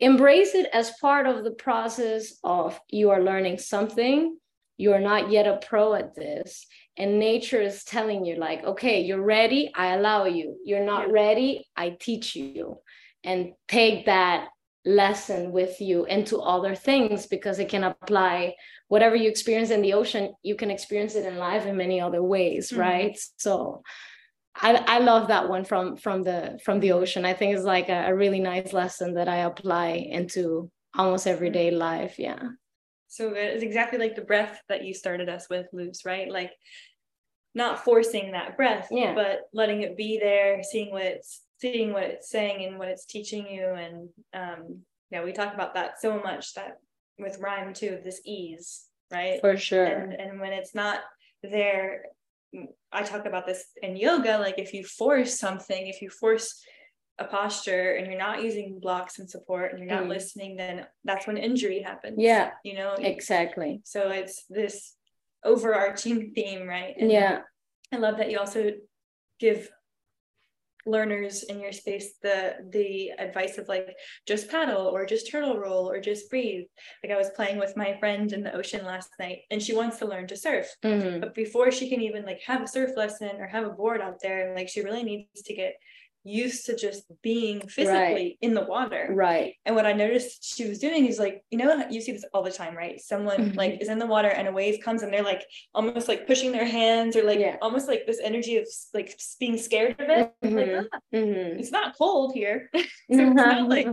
embrace 0.00 0.54
it 0.54 0.68
as 0.72 0.90
part 1.00 1.26
of 1.26 1.44
the 1.44 1.50
process 1.52 2.34
of 2.44 2.78
you 2.88 3.10
are 3.10 3.22
learning 3.22 3.58
something. 3.58 4.36
You 4.76 4.92
are 4.92 5.00
not 5.00 5.30
yet 5.30 5.46
a 5.46 5.56
pro 5.56 5.94
at 5.94 6.14
this. 6.14 6.66
And 6.98 7.18
nature 7.18 7.60
is 7.60 7.84
telling 7.84 8.24
you 8.24 8.36
like 8.36 8.64
okay 8.64 9.00
you're 9.00 9.22
ready. 9.22 9.70
I 9.74 9.94
allow 9.94 10.24
you. 10.24 10.56
You're 10.64 10.84
not 10.84 11.10
ready. 11.10 11.66
I 11.76 11.96
teach 11.98 12.36
you. 12.36 12.78
And 13.24 13.52
take 13.68 14.06
that 14.06 14.48
lesson 14.84 15.50
with 15.50 15.80
you 15.80 16.04
into 16.04 16.38
other 16.40 16.74
things 16.74 17.26
because 17.26 17.58
it 17.58 17.68
can 17.68 17.82
apply 17.84 18.54
whatever 18.88 19.16
you 19.16 19.28
experience 19.28 19.70
in 19.70 19.82
the 19.82 19.94
ocean. 19.94 20.32
You 20.42 20.54
can 20.54 20.70
experience 20.70 21.16
it 21.16 21.26
in 21.26 21.38
life 21.38 21.66
in 21.66 21.76
many 21.76 22.00
other 22.00 22.22
ways 22.22 22.70
Mhm. 22.70 22.78
right? 22.78 23.18
So 23.36 23.82
I, 24.60 24.82
I 24.86 24.98
love 25.00 25.28
that 25.28 25.48
one 25.48 25.64
from 25.64 25.96
from 25.96 26.22
the 26.22 26.58
from 26.64 26.80
the 26.80 26.92
ocean. 26.92 27.24
I 27.24 27.34
think 27.34 27.54
it's 27.54 27.64
like 27.64 27.88
a, 27.88 28.06
a 28.08 28.14
really 28.14 28.40
nice 28.40 28.72
lesson 28.72 29.14
that 29.14 29.28
I 29.28 29.38
apply 29.38 29.88
into 29.88 30.70
almost 30.96 31.26
everyday 31.26 31.70
life. 31.70 32.18
Yeah. 32.18 32.40
So 33.08 33.28
good. 33.30 33.38
It's 33.38 33.62
exactly 33.62 33.98
like 33.98 34.16
the 34.16 34.22
breath 34.22 34.60
that 34.68 34.84
you 34.84 34.94
started 34.94 35.28
us 35.28 35.48
with, 35.48 35.66
Loes, 35.72 36.02
right? 36.04 36.30
Like 36.30 36.52
not 37.54 37.84
forcing 37.84 38.32
that 38.32 38.56
breath, 38.56 38.88
Yeah. 38.90 39.14
but 39.14 39.42
letting 39.52 39.82
it 39.82 39.96
be 39.96 40.18
there, 40.18 40.62
seeing 40.62 40.90
what 40.90 41.02
it's 41.02 41.42
seeing 41.60 41.92
what 41.92 42.02
it's 42.02 42.30
saying 42.30 42.64
and 42.66 42.78
what 42.78 42.88
it's 42.88 43.06
teaching 43.06 43.46
you. 43.46 43.66
And 43.66 44.08
um, 44.34 44.80
yeah, 45.10 45.22
we 45.24 45.32
talk 45.32 45.54
about 45.54 45.74
that 45.74 46.00
so 46.00 46.20
much 46.20 46.54
that 46.54 46.78
with 47.18 47.38
rhyme 47.40 47.72
too, 47.72 47.98
this 48.04 48.20
ease, 48.24 48.86
right? 49.12 49.40
For 49.40 49.56
sure. 49.56 49.84
and 49.84 50.12
and 50.12 50.40
when 50.40 50.52
it's 50.52 50.74
not 50.74 51.00
there 51.42 52.06
i 52.92 53.02
talk 53.02 53.24
about 53.26 53.46
this 53.46 53.64
in 53.82 53.96
yoga 53.96 54.38
like 54.38 54.58
if 54.58 54.72
you 54.74 54.82
force 54.84 55.38
something 55.38 55.86
if 55.86 56.00
you 56.02 56.10
force 56.10 56.62
a 57.18 57.24
posture 57.24 57.94
and 57.94 58.06
you're 58.06 58.18
not 58.28 58.42
using 58.42 58.78
blocks 58.80 59.18
and 59.18 59.28
support 59.30 59.70
and 59.72 59.78
you're 59.78 59.88
not 59.96 60.04
Mm. 60.04 60.08
listening 60.16 60.56
then 60.56 60.86
that's 61.04 61.26
when 61.26 61.36
injury 61.38 61.80
happens 61.82 62.16
Yeah. 62.18 62.50
you 62.62 62.74
know 62.74 62.92
exactly. 62.98 63.80
so 63.84 64.10
it's 64.10 64.44
this 64.50 64.94
overarching 65.44 66.32
theme 66.34 66.66
right 66.66 66.94
And 66.98 67.10
Yeah. 67.10 67.40
i 67.92 67.96
love 67.96 68.16
that 68.18 68.30
you 68.30 68.38
also 68.38 68.72
give 69.38 69.70
learners 70.86 71.42
in 71.44 71.60
your 71.60 71.72
space 71.72 72.14
the 72.22 72.54
the 72.70 73.10
advice 73.18 73.58
of 73.58 73.68
like 73.68 73.96
just 74.26 74.48
paddle 74.48 74.86
or 74.86 75.04
just 75.04 75.30
turtle 75.30 75.58
roll 75.58 75.90
or 75.90 76.00
just 76.00 76.30
breathe 76.30 76.64
like 77.02 77.12
i 77.12 77.16
was 77.16 77.30
playing 77.30 77.58
with 77.58 77.76
my 77.76 77.96
friend 77.98 78.32
in 78.32 78.42
the 78.42 78.54
ocean 78.54 78.84
last 78.84 79.10
night 79.18 79.40
and 79.50 79.60
she 79.62 79.74
wants 79.74 79.98
to 79.98 80.06
learn 80.06 80.26
to 80.26 80.36
surf 80.36 80.66
Mhm. 80.84 81.20
but 81.20 81.34
before 81.34 81.70
she 81.72 81.88
can 81.90 82.00
even 82.00 82.24
like 82.24 82.40
have 82.46 82.62
a 82.62 82.68
surf 82.68 82.92
lesson 82.96 83.32
or 83.40 83.46
have 83.46 83.66
a 83.66 83.70
board 83.70 84.00
out 84.00 84.20
there 84.22 84.54
like 84.54 84.68
she 84.68 84.82
really 84.82 85.02
needs 85.02 85.42
to 85.42 85.54
get 85.54 85.74
used 86.26 86.66
to 86.66 86.76
just 86.76 87.04
being 87.22 87.60
physically 87.68 88.36
in 88.40 88.52
the 88.52 88.64
water 88.64 89.08
Right. 89.12 89.54
and 89.64 89.76
what 89.76 89.86
I 89.86 89.92
noticed 89.92 90.42
she 90.56 90.68
was 90.68 90.78
doing 90.80 91.06
is 91.06 91.18
like, 91.18 91.44
you 91.50 91.58
know, 91.58 91.86
you 91.88 92.00
see 92.00 92.12
this 92.12 92.24
all 92.34 92.42
the 92.42 92.50
time, 92.50 92.76
right? 92.76 93.00
Someone 93.00 93.52
Mhm. 93.52 93.56
like 93.56 93.80
is 93.80 93.88
in 93.88 93.98
the 93.98 94.06
water 94.06 94.28
and 94.28 94.48
a 94.48 94.52
wave 94.52 94.80
comes 94.82 95.02
and 95.02 95.12
they're 95.12 95.22
like 95.22 95.44
almost 95.74 96.08
like 96.08 96.26
pushing 96.26 96.50
their 96.52 96.64
hands 96.64 97.14
or 97.16 97.22
like 97.22 97.38
Yeah. 97.38 97.56
almost 97.62 97.86
like 97.86 98.06
this 98.06 98.20
energy 98.20 98.56
of 98.56 98.66
like 98.92 99.18
being 99.38 99.56
scared 99.56 100.00
of 100.00 100.08
it. 100.08 100.32
Like, 100.42 100.52
Mhm. 100.52 100.88
"Ah, 100.92 101.00
Mhm. 101.14 101.60
it's 101.60 101.70
not 101.70 101.96
cold 101.96 102.34
here. 102.34 102.70
So 103.12 103.20
it's 103.22 103.34
not 103.34 103.68
like 103.68 103.86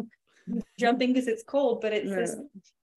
jumping 0.78 1.14
because 1.14 1.28
it's 1.28 1.44
cold, 1.44 1.82
but 1.82 1.94
it's 1.94 2.10
this 2.10 2.36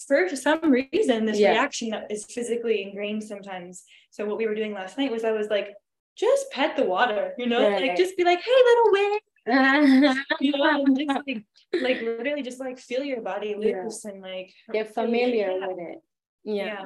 for 0.08 0.28
some 0.36 0.70
reason 0.70 1.26
this 1.26 1.38
Yeah. 1.38 1.50
reaction 1.50 1.90
that 1.90 2.10
is 2.10 2.24
physically 2.26 2.82
ingrained 2.82 3.22
sometimes. 3.24 3.84
So 4.10 4.24
what 4.24 4.38
we 4.38 4.46
were 4.46 4.54
doing 4.54 4.72
last 4.72 4.96
night 4.98 5.10
was 5.10 5.24
I 5.24 5.32
was 5.32 5.48
like, 5.48 5.74
just 6.16 6.50
pet 6.50 6.76
the 6.76 6.84
water, 6.84 7.34
you 7.38 7.46
know, 7.46 7.68
Right. 7.68 7.82
like 7.82 7.96
just 7.96 8.16
be 8.16 8.24
like, 8.24 8.40
hey, 8.40 8.50
little 8.50 8.92
wave, 8.92 9.20
you 10.40 10.52
know, 10.52 10.84
just 10.96 11.08
like, 11.26 11.44
like 11.80 12.00
literally 12.00 12.42
just 12.42 12.58
like 12.58 12.78
feel 12.78 13.04
your 13.04 13.20
body 13.20 13.54
Yeah. 13.58 13.82
loose 13.84 14.04
and 14.04 14.22
like 14.22 14.52
get 14.72 14.94
familiar 14.94 15.50
Yeah. 15.58 15.66
with 15.66 15.78
it. 15.78 15.98
Yeah. 16.44 16.64
yeah. 16.64 16.84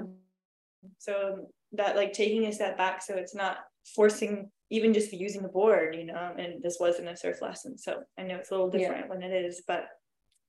So 0.99 1.47
that 1.73 1.97
like 1.97 2.13
taking 2.13 2.47
a 2.47 2.53
step 2.53 2.77
back 2.77 3.03
so 3.03 3.15
it's 3.15 3.35
not 3.35 3.59
forcing 3.95 4.51
even 4.71 4.93
just 4.93 5.13
using 5.13 5.43
the 5.43 5.49
board, 5.49 5.97
you 5.97 6.05
know, 6.05 6.35
and 6.37 6.63
this 6.63 6.79
wasn't 6.81 7.09
a 7.09 7.17
surf 7.17 7.41
lesson. 7.43 7.77
So 7.79 8.03
I 8.19 8.23
know 8.23 8.37
it's 8.37 8.51
a 8.51 8.55
little 8.55 8.71
Yeah. 8.73 8.79
different 8.89 9.09
when 9.09 9.23
it 9.23 9.33
is, 9.33 9.63
but 9.67 9.87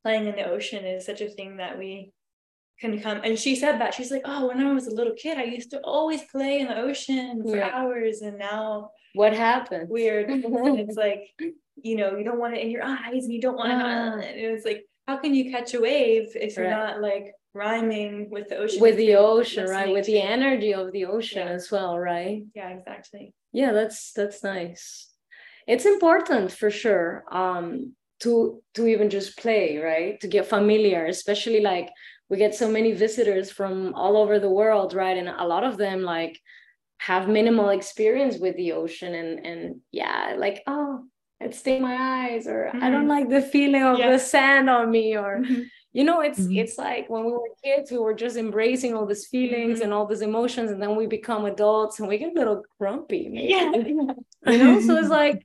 playing 0.04 0.28
in 0.28 0.36
the 0.36 0.50
ocean 0.50 0.86
is 0.86 1.06
such 1.06 1.22
a 1.22 1.30
thing 1.30 1.58
that 1.58 1.78
we 1.78 2.14
can 2.82 3.00
come 3.00 3.22
and 3.24 3.38
she 3.38 3.56
said 3.56 3.80
that 3.80 3.94
she's 3.94 4.12
like, 4.12 4.24
Oh, 4.26 4.48
when 4.48 4.60
I 4.66 4.74
was 4.74 4.88
a 4.88 4.94
little 5.00 5.14
kid, 5.14 5.38
I 5.38 5.44
used 5.44 5.70
to 5.72 5.80
always 5.82 6.22
play 6.24 6.60
in 6.62 6.68
the 6.68 6.78
ocean 6.78 7.44
for 7.44 7.56
Yeah. 7.56 7.70
hours 7.74 8.22
and 8.22 8.38
now 8.38 8.92
What 9.14 9.34
happened? 9.34 9.88
weird. 9.90 10.30
and 10.30 10.80
it's 10.80 10.98
like, 10.98 11.22
you 11.88 11.96
know, 11.96 12.18
you 12.18 12.24
don't 12.24 12.40
want 12.40 12.56
it 12.58 12.62
in 12.66 12.72
your 12.72 12.84
eyes 12.84 13.24
and 13.26 13.32
you 13.34 13.42
don't 13.42 13.58
want 13.58 13.72
Ah. 13.72 14.18
it. 14.18 14.36
And 14.36 14.56
it's 14.56 14.66
like, 14.66 14.82
how 15.08 15.18
can 15.18 15.34
you 15.36 15.52
catch 15.52 15.74
a 15.74 15.80
wave 15.82 16.28
if 16.36 16.58
you're 16.58 16.66
Right. 16.66 16.80
not 16.92 17.02
like 17.02 17.26
rhyming 17.54 18.30
with 18.32 18.48
the 18.50 18.58
ocean? 18.58 18.80
with 18.82 18.98
the 18.98 19.16
ocean, 19.16 19.68
right? 19.68 19.92
With 19.98 20.06
the 20.06 20.22
energy 20.22 20.74
of 20.74 20.92
the 20.92 21.06
ocean 21.06 21.46
Yeah. 21.48 21.54
as 21.54 21.70
well, 21.72 21.94
right? 22.00 22.44
Yeah, 22.60 22.70
exactly. 22.78 23.26
yeah 23.54 23.72
that's 23.74 24.00
that's 24.18 24.40
nice 24.56 24.84
it's 25.74 25.86
important 25.94 26.48
for 26.60 26.70
sure 26.84 27.10
um 27.42 27.66
to 28.24 28.32
to 28.76 28.82
even 28.94 29.08
just 29.18 29.30
play 29.44 29.66
right 29.90 30.14
to 30.22 30.28
get 30.36 30.46
familiar 30.58 31.02
especially 31.18 31.62
like 31.74 31.90
we 32.32 32.38
get 32.38 32.56
so 32.56 32.68
many 32.78 32.92
visitors 32.94 33.52
from 33.52 33.94
all 33.94 34.16
over 34.22 34.40
the 34.40 34.50
world 34.60 34.94
right 34.94 35.18
and 35.22 35.30
a 35.30 35.46
lot 35.54 35.64
of 35.70 35.78
them 35.78 36.02
like 36.16 36.40
have 37.10 37.28
minimal 37.40 37.70
experience 37.70 38.36
with 38.44 38.56
the 38.58 38.72
ocean 38.72 39.14
and 39.22 39.46
and 39.50 39.62
yeah 39.92 40.36
like 40.46 40.64
oh 40.66 41.04
it 41.42 41.54
sting 41.54 41.82
my 41.82 41.98
eyes 42.22 42.44
or 42.48 42.60
i 42.86 42.88
don't 42.90 43.06
Mhm. 43.08 43.16
like 43.18 43.28
the 43.30 43.42
feeling 43.42 43.84
of 43.84 43.98
Yeah. 44.00 44.12
the 44.14 44.20
sand 44.34 44.70
on 44.78 44.90
me 44.98 45.18
or 45.24 45.32
you 45.98 46.04
know 46.08 46.20
it's 46.28 46.40
Mhm. 46.40 46.58
it's 46.62 46.78
like 46.88 47.06
when 47.14 47.24
we 47.28 47.32
were 47.40 47.50
kids 47.66 47.92
we 47.92 47.98
were 48.06 48.14
just 48.26 48.38
embracing 48.46 48.94
all 48.96 49.06
these 49.12 49.28
feelings 49.34 49.80
Mhm. 49.80 49.84
and 49.84 49.94
all 49.96 50.06
these 50.12 50.22
emotions 50.32 50.72
and 50.72 50.82
then 50.84 50.96
we 50.96 51.06
become 51.08 51.44
adults 51.54 52.00
and 52.00 52.08
we 52.08 52.18
get 52.24 52.32
a 52.36 52.40
little 52.42 52.64
grumpy 52.80 53.24
maybe. 53.36 53.54
Yeah. 53.56 53.72
you 54.54 54.58
know 54.64 54.80
so 54.88 54.92
it's 55.02 55.10
like 55.24 55.40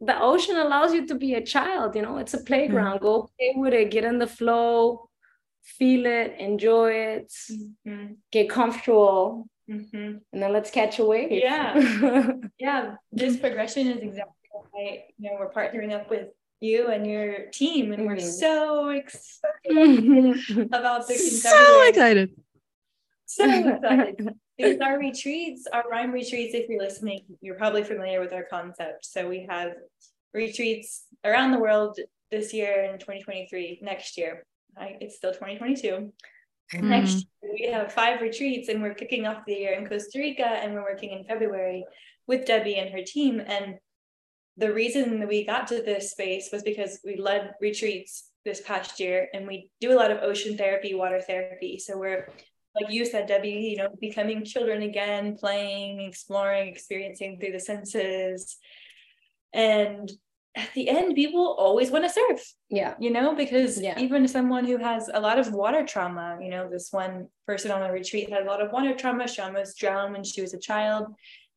the 0.00 0.16
ocean 0.20 0.56
allows 0.56 0.92
you 0.94 1.06
to 1.06 1.14
be 1.14 1.34
a 1.34 1.44
child 1.54 1.96
you 1.96 2.02
know 2.02 2.18
it's 2.18 2.34
a 2.34 2.42
playground 2.50 3.00
go 3.00 3.28
play 3.38 3.52
with 3.56 3.72
it 3.74 3.90
get 3.90 4.04
in 4.04 4.18
the 4.18 4.26
flow 4.40 5.07
feel 5.62 6.06
it 6.06 6.34
enjoy 6.38 6.90
it 6.92 7.32
Mhm. 7.86 8.16
get 8.32 8.48
comfortable 8.48 9.48
Mhm. 9.68 10.20
and 10.32 10.42
then 10.42 10.52
let's 10.52 10.70
catch 10.70 10.98
a 10.98 11.04
wave 11.04 11.30
Yeah. 11.30 11.74
Yeah, 12.58 12.96
this 13.12 13.36
progression 13.36 13.86
is 13.88 14.00
exactly 14.02 14.34
why 14.52 15.04
you 15.18 15.30
know 15.30 15.36
we're 15.38 15.50
partnering 15.52 15.92
up 15.92 16.08
with 16.10 16.28
you 16.60 16.88
and 16.88 17.06
your 17.06 17.46
team, 17.52 17.92
and 17.92 18.04
we're 18.06 18.16
Mhm. 18.16 18.40
so 18.46 18.88
excited 18.88 20.68
about 20.72 21.06
the 21.06 21.14
So 21.14 21.82
excited. 21.88 22.30
So 23.26 23.44
excited. 23.44 24.34
Because 24.56 24.80
our 24.80 24.98
retreats, 24.98 25.68
our 25.72 25.84
RYME 25.88 26.12
retreats, 26.12 26.52
if 26.54 26.68
you're 26.68 26.80
listening, 26.82 27.20
you're 27.40 27.54
probably 27.54 27.84
familiar 27.84 28.18
with 28.20 28.32
our 28.32 28.42
concept. 28.42 29.06
So 29.06 29.28
we 29.28 29.46
have 29.48 29.74
retreats 30.34 31.04
around 31.24 31.52
the 31.52 31.60
world 31.60 32.00
this 32.32 32.52
year 32.52 32.82
in 32.82 32.98
2023, 32.98 33.78
next 33.82 34.18
year. 34.18 34.44
I, 34.78 34.96
it's 35.00 35.16
still 35.16 35.32
2022. 35.32 36.12
Next 36.74 37.10
Mm. 37.10 37.24
year, 37.42 37.52
we 37.52 37.72
have 37.72 37.92
five 37.92 38.20
retreats 38.20 38.68
and 38.68 38.82
we're 38.82 38.94
kicking 38.94 39.26
off 39.26 39.44
the 39.46 39.54
year 39.54 39.72
in 39.72 39.86
Costa 39.86 40.18
Rica 40.18 40.46
and 40.46 40.74
we're 40.74 40.82
working 40.82 41.10
in 41.10 41.24
February 41.24 41.84
with 42.26 42.44
Debbie 42.44 42.76
and 42.76 42.90
her 42.90 43.02
team. 43.02 43.40
And 43.40 43.78
the 44.58 44.72
reason 44.72 45.20
that 45.20 45.28
we 45.28 45.46
got 45.46 45.68
to 45.68 45.82
this 45.82 46.10
space 46.10 46.50
was 46.52 46.62
because 46.62 47.00
we 47.04 47.16
led 47.16 47.54
retreats 47.60 48.30
this 48.44 48.60
past 48.60 49.00
year 49.00 49.28
and 49.32 49.46
we 49.46 49.70
do 49.80 49.92
a 49.92 49.98
lot 49.98 50.10
of 50.10 50.18
ocean 50.22 50.56
therapy, 50.58 50.94
water 50.94 51.20
therapy. 51.20 51.78
So 51.78 51.96
we're 51.98 52.28
like 52.74 52.92
you 52.92 53.04
said, 53.04 53.26
Debbie, 53.26 53.50
you 53.72 53.76
know, 53.76 53.88
becoming 54.00 54.44
children 54.44 54.82
again, 54.82 55.36
playing, 55.36 56.00
exploring, 56.00 56.68
experiencing 56.68 57.38
through 57.40 57.52
the 57.52 57.60
senses. 57.60 58.56
And 59.52 60.10
at 60.58 60.70
the 60.74 60.88
end, 60.88 61.14
people 61.14 61.54
always 61.58 61.90
want 61.90 62.04
to 62.04 62.10
surf 62.10 62.40
yeah. 62.68 62.94
you 62.98 63.10
know, 63.10 63.34
because 63.34 63.80
Yeah. 63.80 63.98
even 63.98 64.26
someone 64.28 64.64
who 64.66 64.76
has 64.78 65.08
a 65.12 65.20
lot 65.20 65.38
of 65.38 65.52
water 65.52 65.86
trauma, 65.86 66.38
you 66.42 66.50
know, 66.50 66.68
this 66.68 66.92
one 66.92 67.28
person 67.46 67.70
on 67.70 67.80
the 67.80 67.90
retreat 67.90 68.28
had 68.30 68.42
a 68.42 68.46
lot 68.46 68.60
of 68.60 68.72
water 68.72 68.94
trauma. 68.94 69.26
She 69.28 69.40
almost 69.40 69.78
drowned 69.78 70.12
when 70.12 70.24
she 70.24 70.40
was 70.42 70.52
a 70.54 70.58
child, 70.58 71.06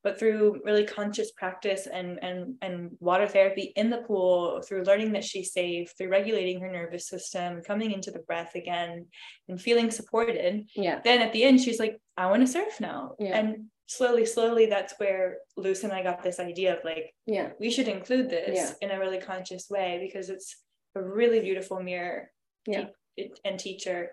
but 0.03 0.17
through 0.17 0.61
really 0.65 0.85
conscious 0.85 1.31
practice 1.31 1.87
and 1.87 2.23
and 2.23 2.55
and 2.61 2.91
water 2.99 3.27
therapy 3.27 3.71
in 3.75 3.89
the 3.89 3.99
pool, 4.07 4.61
through 4.61 4.83
learning 4.83 5.11
that 5.13 5.23
she's 5.23 5.53
safe, 5.53 5.93
through 5.97 6.09
regulating 6.09 6.59
her 6.59 6.71
nervous 6.71 7.07
system, 7.07 7.61
coming 7.61 7.91
into 7.91 8.11
the 8.11 8.19
breath 8.19 8.55
again, 8.55 9.05
and 9.47 9.61
feeling 9.61 9.91
supported, 9.91 10.67
Yeah. 10.75 10.99
then 11.03 11.21
at 11.21 11.33
the 11.33 11.43
end 11.43 11.61
she's 11.61 11.79
like, 11.79 11.97
I 12.17 12.25
want 12.29 12.41
to 12.41 12.47
surf 12.51 12.79
now. 12.79 13.15
Yeah. 13.19 13.37
And 13.37 13.65
slowly, 13.85 14.25
slowly, 14.25 14.65
that's 14.67 14.93
where 14.99 15.37
Loes 15.57 15.83
and 15.83 15.93
I 15.93 16.01
got 16.01 16.23
this 16.23 16.39
idea 16.39 16.77
of 16.77 16.83
like, 16.83 17.13
Yeah. 17.25 17.51
we 17.59 17.69
should 17.69 17.87
include 17.87 18.29
this 18.29 18.55
Yeah. 18.81 18.87
in 18.89 18.95
a 18.95 18.99
really 18.99 19.19
conscious 19.19 19.69
way 19.69 19.99
because 20.01 20.29
it's 20.29 20.55
a 20.95 21.01
really 21.01 21.39
beautiful 21.41 21.79
mirror 21.81 22.31
Yeah. 22.65 22.87
and 23.45 23.59
teacher 23.59 24.11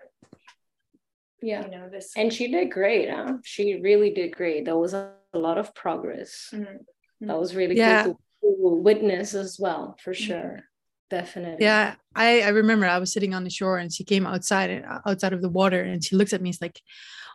Yeah. 1.41 1.63
you 1.65 1.71
know 1.71 1.89
this 1.89 2.11
And 2.17 2.33
she 2.33 2.51
did 2.51 2.71
great, 2.71 3.09
huh? 3.09 3.37
She 3.43 3.79
really 3.79 4.11
did 4.11 4.35
great. 4.35 4.65
There 4.65 4.77
was 4.77 4.93
a, 4.93 5.13
a 5.33 5.39
lot 5.39 5.57
of 5.57 5.73
progress. 5.75 6.49
Mhm. 6.53 6.79
That 7.21 7.39
was 7.39 7.55
really 7.55 7.75
Yeah. 7.77 8.03
cool 8.05 8.19
to, 8.41 8.81
witness 8.81 9.33
as 9.33 9.59
well, 9.59 9.95
for 10.01 10.13
Mm-hmm. 10.13 10.23
sure. 10.23 10.63
Definitely. 11.09 11.65
Yeah, 11.65 11.95
I, 12.15 12.41
I 12.41 12.49
remember 12.49 12.85
I 12.85 12.99
was 12.99 13.11
sitting 13.11 13.33
on 13.33 13.43
the 13.43 13.49
shore 13.49 13.77
and 13.79 13.91
she 13.91 14.03
came 14.03 14.27
outside 14.27 14.69
and 14.69 14.85
outside 15.07 15.33
of 15.33 15.41
the 15.41 15.49
water 15.49 15.81
and 15.81 16.03
she 16.03 16.15
looks 16.15 16.33
at 16.33 16.41
me. 16.41 16.49
It's 16.51 16.61
like, 16.61 16.79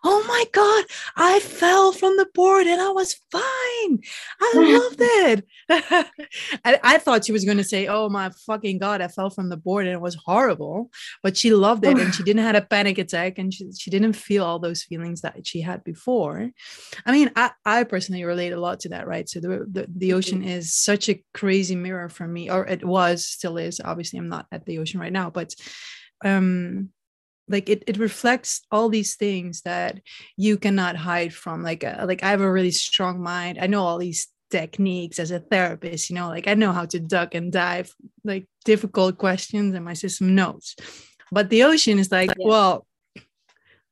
oh 0.05 0.25
my 0.29 0.45
god, 0.53 0.85
I 1.17 1.41
fell 1.41 1.93
from 1.93 2.17
the 2.19 2.27
board 2.35 2.67
and 2.67 2.81
I 2.81 2.91
was 2.91 3.17
fine. 3.33 4.01
I 4.41 4.53
loved 4.55 4.97
it. 5.01 5.45
I, 6.65 6.81
I 6.83 6.99
thought 6.99 7.25
she 7.25 7.33
was 7.33 7.45
going 7.45 7.57
to 7.57 7.65
say, 7.65 7.87
oh 7.87 8.11
my 8.11 8.31
fucking 8.47 8.79
god, 8.79 9.01
I 9.01 9.09
fell 9.09 9.31
from 9.31 9.49
the 9.49 9.57
board 9.57 9.87
and 9.87 9.95
it 9.95 10.01
was 10.01 10.15
horrible. 10.15 10.91
But 11.23 11.37
she 11.37 11.55
loved 11.55 11.85
it 11.87 11.99
and 11.99 12.15
she 12.15 12.23
didn't 12.25 12.45
have 12.45 12.55
a 12.55 12.61
panic 12.61 12.99
attack 12.99 13.39
and 13.39 13.53
she, 13.53 13.73
she 13.73 13.91
didn't 13.91 14.13
feel 14.13 14.45
all 14.45 14.59
those 14.59 14.83
feelings 14.83 15.23
that 15.23 15.47
she 15.47 15.63
had 15.63 15.83
before. 15.85 16.51
I 17.07 17.13
mean, 17.13 17.31
I, 17.35 17.53
I 17.65 17.85
personally 17.85 18.25
relate 18.25 18.53
a 18.53 18.61
lot 18.61 18.81
to 18.81 18.91
that, 18.91 19.07
right? 19.07 19.29
So 19.29 19.41
the, 19.41 19.67
the, 19.71 19.87
the 19.89 20.13
ocean 20.13 20.45
is 20.45 20.75
such 20.75 21.09
a 21.09 21.25
crazy 21.33 21.77
mirror 21.77 22.11
for 22.11 22.29
me, 22.29 22.51
or 22.51 22.67
it 22.67 22.85
was, 22.85 23.27
still 23.27 23.57
is. 23.57 23.81
Obviously, 23.83 24.19
I'm 24.19 24.29
not 24.29 24.47
at 24.53 24.67
the 24.67 24.79
ocean 24.79 25.01
right 25.01 25.13
now, 25.13 25.31
but 25.31 25.55
um 26.25 26.91
like 27.49 27.69
it, 27.69 27.85
it 27.87 27.99
reflects 27.99 28.63
all 28.71 28.89
these 28.89 29.17
things 29.17 29.63
that 29.63 30.01
you 30.37 30.57
cannot 30.57 30.97
hide 30.97 31.33
from 31.35 31.63
like 31.63 31.85
uh, 31.85 32.05
like 32.07 32.23
i 32.23 32.31
have 32.31 32.41
a 32.41 32.51
really 32.51 32.71
strong 32.71 33.21
mind. 33.23 33.59
I 33.61 33.67
know 33.67 33.83
all 33.83 33.99
these 33.99 34.29
techniques 34.51 35.19
as 35.19 35.31
a 35.33 35.41
therapist 35.41 36.11
you 36.11 36.15
know 36.15 36.29
like 36.29 36.47
i 36.47 36.55
know 36.55 36.71
how 36.71 36.85
to 36.87 37.01
duck 37.01 37.35
and 37.35 37.51
dive 37.51 37.93
like 38.23 38.47
difficult 38.65 39.19
questions 39.19 39.75
and 39.75 39.85
my 39.85 39.95
system 39.95 40.35
knows. 40.35 40.77
But 41.33 41.51
the 41.51 41.65
ocean 41.65 41.99
is 41.99 42.13
like 42.13 42.31
Yeah. 42.39 42.47
well 42.47 42.87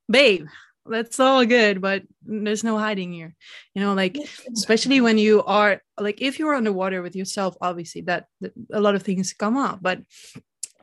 babe 0.08 0.46
that's 0.86 1.18
all 1.20 1.44
good 1.46 1.80
but 1.80 2.02
there's 2.22 2.64
no 2.64 2.78
hiding 2.78 3.12
here. 3.12 3.34
You 3.74 3.82
know 3.82 3.94
like 3.94 4.16
especially 4.52 5.00
when 5.00 5.18
you 5.18 5.42
are 5.44 5.82
like 5.98 6.20
if 6.22 6.38
you're 6.38 6.54
underwater 6.54 7.02
with 7.02 7.16
yourself 7.16 7.56
obviously 7.60 8.02
that, 8.02 8.26
that 8.40 8.52
a 8.72 8.80
lot 8.80 8.94
of 8.94 9.02
things 9.02 9.32
come 9.32 9.56
up. 9.56 9.80
But 9.82 10.00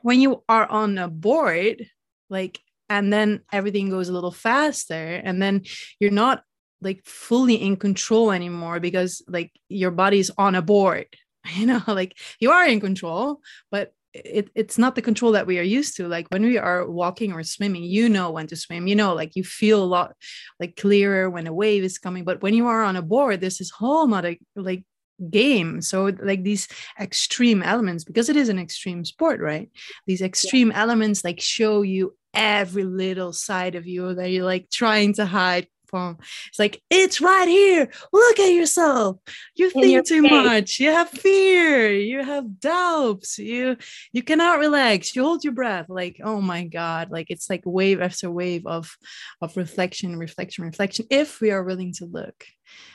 when 0.02 0.20
you 0.20 0.42
are 0.48 0.66
on 0.66 0.98
a 0.98 1.08
board 1.08 1.86
like 2.30 2.60
and 2.88 3.12
then 3.12 3.40
everything 3.52 3.90
goes 3.90 4.08
a 4.08 4.12
little 4.12 4.32
faster 4.32 5.20
and 5.24 5.40
then 5.40 5.62
you're 5.98 6.10
not 6.10 6.42
like 6.80 7.04
fully 7.04 7.54
in 7.54 7.76
control 7.76 8.32
anymore 8.32 8.80
because 8.80 9.22
like 9.28 9.52
your 9.68 9.90
body's 9.90 10.30
on 10.38 10.54
a 10.54 10.62
board 10.62 11.06
you 11.54 11.66
know 11.66 11.82
like 11.86 12.16
you 12.40 12.50
are 12.50 12.66
in 12.66 12.80
control 12.80 13.40
but 13.70 13.92
it, 14.12 14.50
it's 14.54 14.76
not 14.76 14.94
the 14.94 15.02
control 15.02 15.32
that 15.32 15.46
we 15.46 15.58
are 15.58 15.62
used 15.62 15.96
to. 15.96 16.08
Like 16.08 16.26
when 16.30 16.42
we 16.42 16.58
are 16.58 16.88
walking 16.88 17.32
or 17.32 17.42
swimming 17.44 17.84
you 17.84 18.08
know 18.08 18.30
when 18.30 18.46
to 18.48 18.56
swim 18.56 18.86
you 18.86 18.96
know 18.96 19.14
like 19.14 19.36
you 19.36 19.44
feel 19.44 19.82
a 19.82 19.84
lot 19.84 20.16
like 20.58 20.76
clearer 20.76 21.30
when 21.30 21.46
a 21.46 21.52
wave 21.52 21.84
is 21.84 21.98
coming 21.98 22.24
but 22.24 22.42
when 22.42 22.54
you 22.54 22.66
are 22.66 22.82
on 22.82 22.96
a 22.96 23.02
board 23.02 23.40
there's 23.40 23.58
this 23.58 23.70
whole 23.70 24.06
nother 24.06 24.36
like 24.56 24.84
game. 25.28 25.82
So 25.82 26.12
like 26.22 26.42
these 26.42 26.66
extreme 26.98 27.62
elements 27.62 28.04
because 28.04 28.28
it 28.28 28.36
is 28.36 28.48
an 28.48 28.58
extreme 28.58 29.04
sport 29.04 29.40
right? 29.40 29.70
These 30.06 30.22
extreme 30.22 30.72
elements 30.72 31.24
like 31.24 31.40
show 31.40 31.82
you 31.82 32.16
every 32.34 32.84
little 32.84 33.32
side 33.32 33.74
of 33.74 33.86
you 33.86 34.14
that 34.14 34.30
you're 34.30 34.44
like 34.44 34.70
trying 34.70 35.14
to 35.14 35.26
hide 35.26 35.66
from. 35.86 36.18
It's 36.48 36.58
like 36.58 36.80
it's 36.88 37.20
right 37.20 37.48
here. 37.48 37.90
Look 38.12 38.38
at 38.38 38.52
yourself. 38.52 39.18
You 39.56 39.70
think 39.70 39.88
your 39.88 40.02
too 40.04 40.22
face. 40.22 40.30
much. 40.30 40.78
You 40.78 40.90
have 40.92 41.10
fear. 41.10 41.92
You 41.92 42.22
have 42.22 42.60
doubts. 42.60 43.38
You 43.38 43.76
you 44.12 44.22
cannot 44.22 44.60
relax. 44.60 45.16
You 45.16 45.24
hold 45.24 45.42
your 45.42 45.52
breath. 45.52 45.86
Like 45.88 46.20
oh 46.22 46.40
my 46.40 46.64
god. 46.64 47.10
Like 47.10 47.26
it's 47.30 47.50
like 47.50 47.62
wave 47.64 48.00
after 48.00 48.30
wave 48.30 48.66
of 48.66 48.96
of 49.40 49.56
reflection 49.56 50.16
reflection 50.16 50.64
reflection 50.64 51.06
if 51.10 51.40
we 51.40 51.50
are 51.50 51.64
willing 51.64 51.92
to 51.94 52.04
look. 52.04 52.44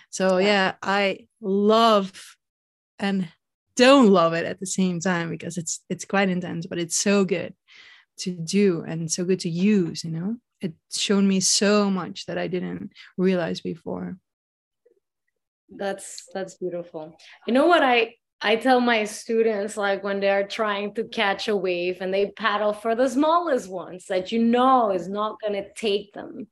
So 0.10 0.38
Yeah. 0.38 0.46
yeah 0.48 0.74
i 0.82 1.28
love 1.42 2.14
and 3.00 3.28
don't 3.76 4.08
love 4.10 4.34
it 4.34 4.46
at 4.46 4.60
the 4.62 4.66
same 4.66 5.02
time 5.02 5.30
because 5.30 5.58
it's 5.58 5.82
it's 5.90 6.06
quite 6.06 6.30
intense 6.30 6.66
but 6.66 6.78
it's 6.80 6.96
so 6.96 7.26
good 7.26 7.54
to 8.18 8.32
do 8.32 8.84
and 8.88 9.12
so 9.12 9.24
good 9.24 9.40
to 9.40 9.50
use 9.50 10.04
you 10.04 10.12
know 10.12 10.36
it's 10.62 11.00
shown 11.00 11.28
me 11.28 11.40
so 11.40 11.90
much 11.90 12.26
that 12.26 12.38
i 12.38 12.48
didn't 12.48 12.92
realize 13.18 13.62
before 13.62 14.18
That's 15.70 16.28
that's 16.34 16.56
beautiful. 16.56 17.16
You 17.48 17.54
know 17.54 17.68
what 17.68 17.84
I 17.84 18.16
I 18.42 18.56
tell 18.58 18.82
my 18.82 19.06
students 19.06 19.78
like 19.78 20.04
when 20.04 20.20
they're 20.20 20.48
trying 20.48 20.94
to 20.96 21.06
catch 21.06 21.48
a 21.48 21.56
wave 21.56 22.02
and 22.02 22.14
they 22.14 22.32
paddle 22.32 22.74
for 22.74 22.96
the 22.96 23.10
smallest 23.10 23.70
ones 23.70 24.06
that 24.08 24.32
you 24.32 24.44
know 24.44 24.92
is 24.92 25.08
not 25.08 25.40
going 25.42 25.54
to 25.54 25.74
take 25.74 26.14
them. 26.14 26.48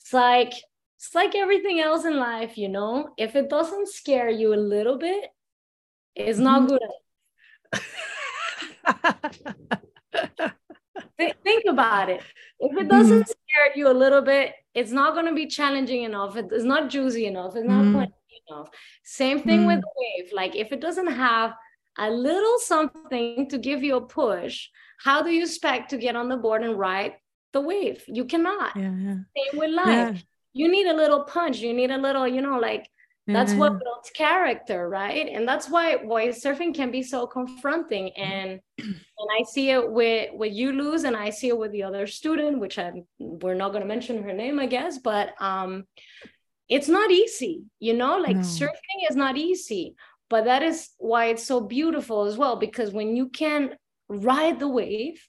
It's 0.00 0.12
like 0.12 0.52
it's 0.96 1.14
like 1.14 1.34
everything 1.34 1.80
else 1.80 2.04
in 2.04 2.16
life, 2.16 2.56
you 2.56 2.68
know. 2.68 3.10
If 3.16 3.36
it 3.36 3.50
doesn't 3.50 3.88
scare 3.88 4.30
you 4.30 4.54
a 4.54 4.56
little 4.56 4.98
bit, 4.98 5.30
it's 6.14 6.38
not 6.38 6.68
mm-hmm. 6.68 6.76
good. 10.12 10.52
Th- 11.20 11.34
think 11.44 11.64
about 11.68 12.08
it. 12.08 12.22
If 12.58 12.72
it 12.82 12.88
doesn't 12.88 13.26
scare 13.28 13.68
you 13.76 13.88
a 13.88 13.96
little 14.02 14.22
bit, 14.22 14.54
it's 14.74 14.90
not 15.00 15.14
going 15.14 15.26
to 15.26 15.34
be 15.34 15.46
challenging 15.46 16.02
enough. 16.04 16.36
It's 16.36 16.64
not 16.74 16.90
juicy 16.90 17.26
enough. 17.26 17.54
It's 17.56 17.66
not 17.68 17.84
Mm. 17.84 17.92
pointy 17.94 18.36
enough. 18.48 18.68
Same 19.04 19.38
thing 19.40 19.66
with 19.66 19.78
Mm. 19.78 19.82
the 19.86 19.92
wave. 20.00 20.32
Like 20.32 20.54
if 20.56 20.72
it 20.72 20.80
doesn't 20.80 21.12
have 21.28 21.54
a 21.98 22.10
little 22.10 22.58
something 22.58 23.48
to 23.48 23.58
give 23.58 23.82
you 23.82 23.96
a 23.96 24.00
push, 24.20 24.68
how 25.06 25.22
do 25.22 25.30
you 25.30 25.42
expect 25.42 25.90
to 25.90 25.96
get 25.98 26.14
on 26.16 26.28
the 26.28 26.36
board 26.36 26.62
and 26.62 26.78
ride 26.78 27.14
the 27.52 27.60
wave? 27.60 28.04
You 28.06 28.24
cannot. 28.24 28.70
yeah 28.76 28.94
yeah 29.06 29.18
Same 29.36 29.54
with 29.60 29.70
life. 29.70 30.14
yeah, 30.16 30.20
You 30.52 30.66
need 30.76 30.86
a 30.86 30.96
little 31.02 31.22
punch. 31.24 31.58
You 31.58 31.72
need 31.80 31.90
a 31.90 31.98
little, 32.06 32.26
you 32.36 32.40
know, 32.46 32.58
like 32.58 32.84
that's 33.32 33.54
what 33.54 33.78
builds 33.78 34.10
character 34.10 34.88
right? 34.88 35.28
And 35.28 35.46
that's 35.46 35.68
why 35.68 35.96
why 35.96 36.28
surfing 36.28 36.74
can 36.74 36.90
be 36.90 37.02
so 37.02 37.26
confronting. 37.26 38.10
And 38.16 38.60
and 39.20 39.28
i 39.38 39.42
see 39.42 39.70
it 39.70 39.90
with 39.90 40.30
with 40.32 40.52
you 40.52 40.72
Loes 40.72 41.04
and 41.04 41.16
i 41.16 41.30
see 41.30 41.48
it 41.48 41.58
with 41.58 41.72
the 41.72 41.82
other 41.82 42.06
student 42.06 42.58
which 42.58 42.78
i'm 42.78 43.04
we're 43.18 43.54
not 43.54 43.70
going 43.70 43.82
to 43.82 43.88
mention 43.88 44.22
her 44.22 44.32
name 44.32 44.58
i 44.58 44.66
guess 44.66 44.98
but 44.98 45.34
um 45.40 45.84
it's 46.68 46.88
not 46.88 47.10
easy 47.10 47.64
you 47.80 47.94
know? 47.94 48.16
Like 48.18 48.36
No. 48.36 48.42
surfing 48.42 49.10
is 49.10 49.16
not 49.16 49.36
easy 49.36 49.94
but 50.28 50.44
that 50.44 50.62
is 50.62 50.90
why 50.98 51.26
it's 51.26 51.44
so 51.44 51.60
beautiful 51.60 52.24
as 52.24 52.36
well 52.36 52.56
because 52.56 52.92
when 52.92 53.16
you 53.16 53.28
can 53.28 53.76
ride 54.08 54.58
the 54.58 54.68
wave 54.68 55.20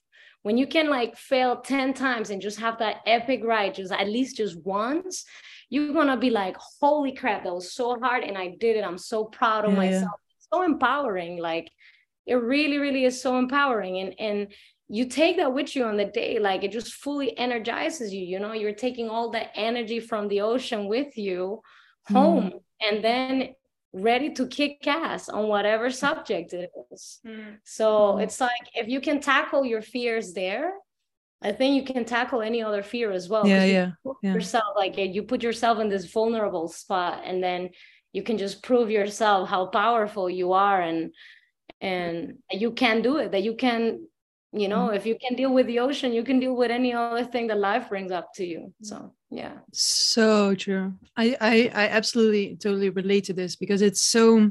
when 0.42 0.56
you 0.58 0.66
can 0.66 0.88
like 0.88 1.16
fail 1.16 1.60
10 1.60 1.94
times 1.94 2.30
and 2.30 2.42
just 2.42 2.58
have 2.58 2.78
that 2.78 2.96
epic 3.06 3.42
ride 3.44 3.74
just 3.74 3.92
at 3.92 4.08
least 4.08 4.36
just 4.38 4.56
once 4.64 5.24
you're 5.72 5.94
gonna 5.94 6.18
be 6.18 6.28
like 6.28 6.54
holy 6.80 7.12
crap 7.12 7.44
that 7.44 7.54
was 7.54 7.72
so 7.72 7.98
hard 7.98 8.22
and 8.22 8.36
i 8.36 8.48
did 8.60 8.76
it 8.76 8.84
i'm 8.84 8.98
so 8.98 9.24
proud 9.24 9.64
of 9.64 9.72
Yeah, 9.72 9.82
yeah. 9.82 9.90
myself 9.90 10.20
so 10.52 10.62
empowering 10.62 11.38
like 11.38 11.70
it 12.26 12.34
really 12.34 12.76
really 12.76 13.04
is 13.06 13.20
so 13.22 13.38
empowering 13.38 13.98
and 13.98 14.14
and 14.18 14.52
you 14.88 15.06
take 15.06 15.38
that 15.38 15.54
with 15.54 15.74
you 15.74 15.84
on 15.84 15.96
the 15.96 16.04
day 16.04 16.38
like 16.38 16.62
it 16.62 16.72
just 16.72 16.92
fully 16.92 17.36
energizes 17.38 18.12
you 18.12 18.24
you 18.32 18.38
know 18.38 18.52
you're 18.52 18.80
taking 18.86 19.08
all 19.08 19.30
the 19.30 19.44
energy 19.58 19.98
from 19.98 20.28
the 20.28 20.42
ocean 20.42 20.88
with 20.88 21.16
you 21.16 21.62
home 22.06 22.50
mm. 22.50 22.60
and 22.82 23.02
then 23.02 23.54
ready 23.94 24.30
to 24.34 24.46
kick 24.46 24.86
ass 24.86 25.30
on 25.30 25.48
whatever 25.48 25.90
subject 25.90 26.52
it 26.52 26.70
is 26.90 27.20
mm. 27.26 27.56
so 27.64 27.86
mm. 28.16 28.22
it's 28.22 28.40
like 28.40 28.66
if 28.74 28.88
you 28.88 29.00
can 29.00 29.20
tackle 29.20 29.64
your 29.64 29.80
fears 29.80 30.34
there 30.34 30.72
I 31.42 31.52
think 31.52 31.74
you 31.74 31.94
can 31.94 32.04
tackle 32.04 32.42
any 32.42 32.62
other 32.62 32.82
fear 32.82 33.10
as 33.10 33.28
well. 33.28 33.46
Yeah, 33.46 33.64
yeah, 33.64 33.90
yeah. 34.22 34.34
Yourself, 34.34 34.64
like 34.76 34.96
you 34.96 35.22
put 35.22 35.42
yourself 35.42 35.78
in 35.78 35.88
this 35.88 36.10
vulnerable 36.10 36.68
spot, 36.68 37.22
and 37.24 37.42
then 37.42 37.70
you 38.12 38.22
can 38.22 38.38
just 38.38 38.62
prove 38.62 38.90
yourself 38.90 39.48
how 39.48 39.66
powerful 39.66 40.30
you 40.30 40.52
are, 40.52 40.80
and 40.80 41.12
and 41.80 42.38
you 42.50 42.72
can 42.72 43.02
do 43.02 43.16
it. 43.18 43.32
That 43.32 43.42
you 43.42 43.54
can, 43.54 44.06
you 44.52 44.68
know, 44.68 44.86
mm-hmm. 44.86 44.96
if 44.96 45.06
you 45.06 45.16
can 45.18 45.34
deal 45.36 45.52
with 45.52 45.66
the 45.66 45.80
ocean, 45.80 46.12
you 46.12 46.22
can 46.22 46.38
deal 46.38 46.54
with 46.54 46.70
any 46.70 46.92
other 46.92 47.24
thing 47.24 47.48
that 47.48 47.58
life 47.58 47.88
brings 47.88 48.12
up 48.12 48.28
to 48.34 48.46
you. 48.46 48.72
So 48.82 49.12
yeah, 49.30 49.58
so 49.72 50.54
true. 50.54 50.94
I 51.16 51.36
I, 51.40 51.70
I 51.74 51.88
absolutely 51.88 52.56
totally 52.56 52.90
relate 52.90 53.24
to 53.24 53.32
this 53.32 53.56
because 53.56 53.82
it's 53.82 54.02
so, 54.02 54.50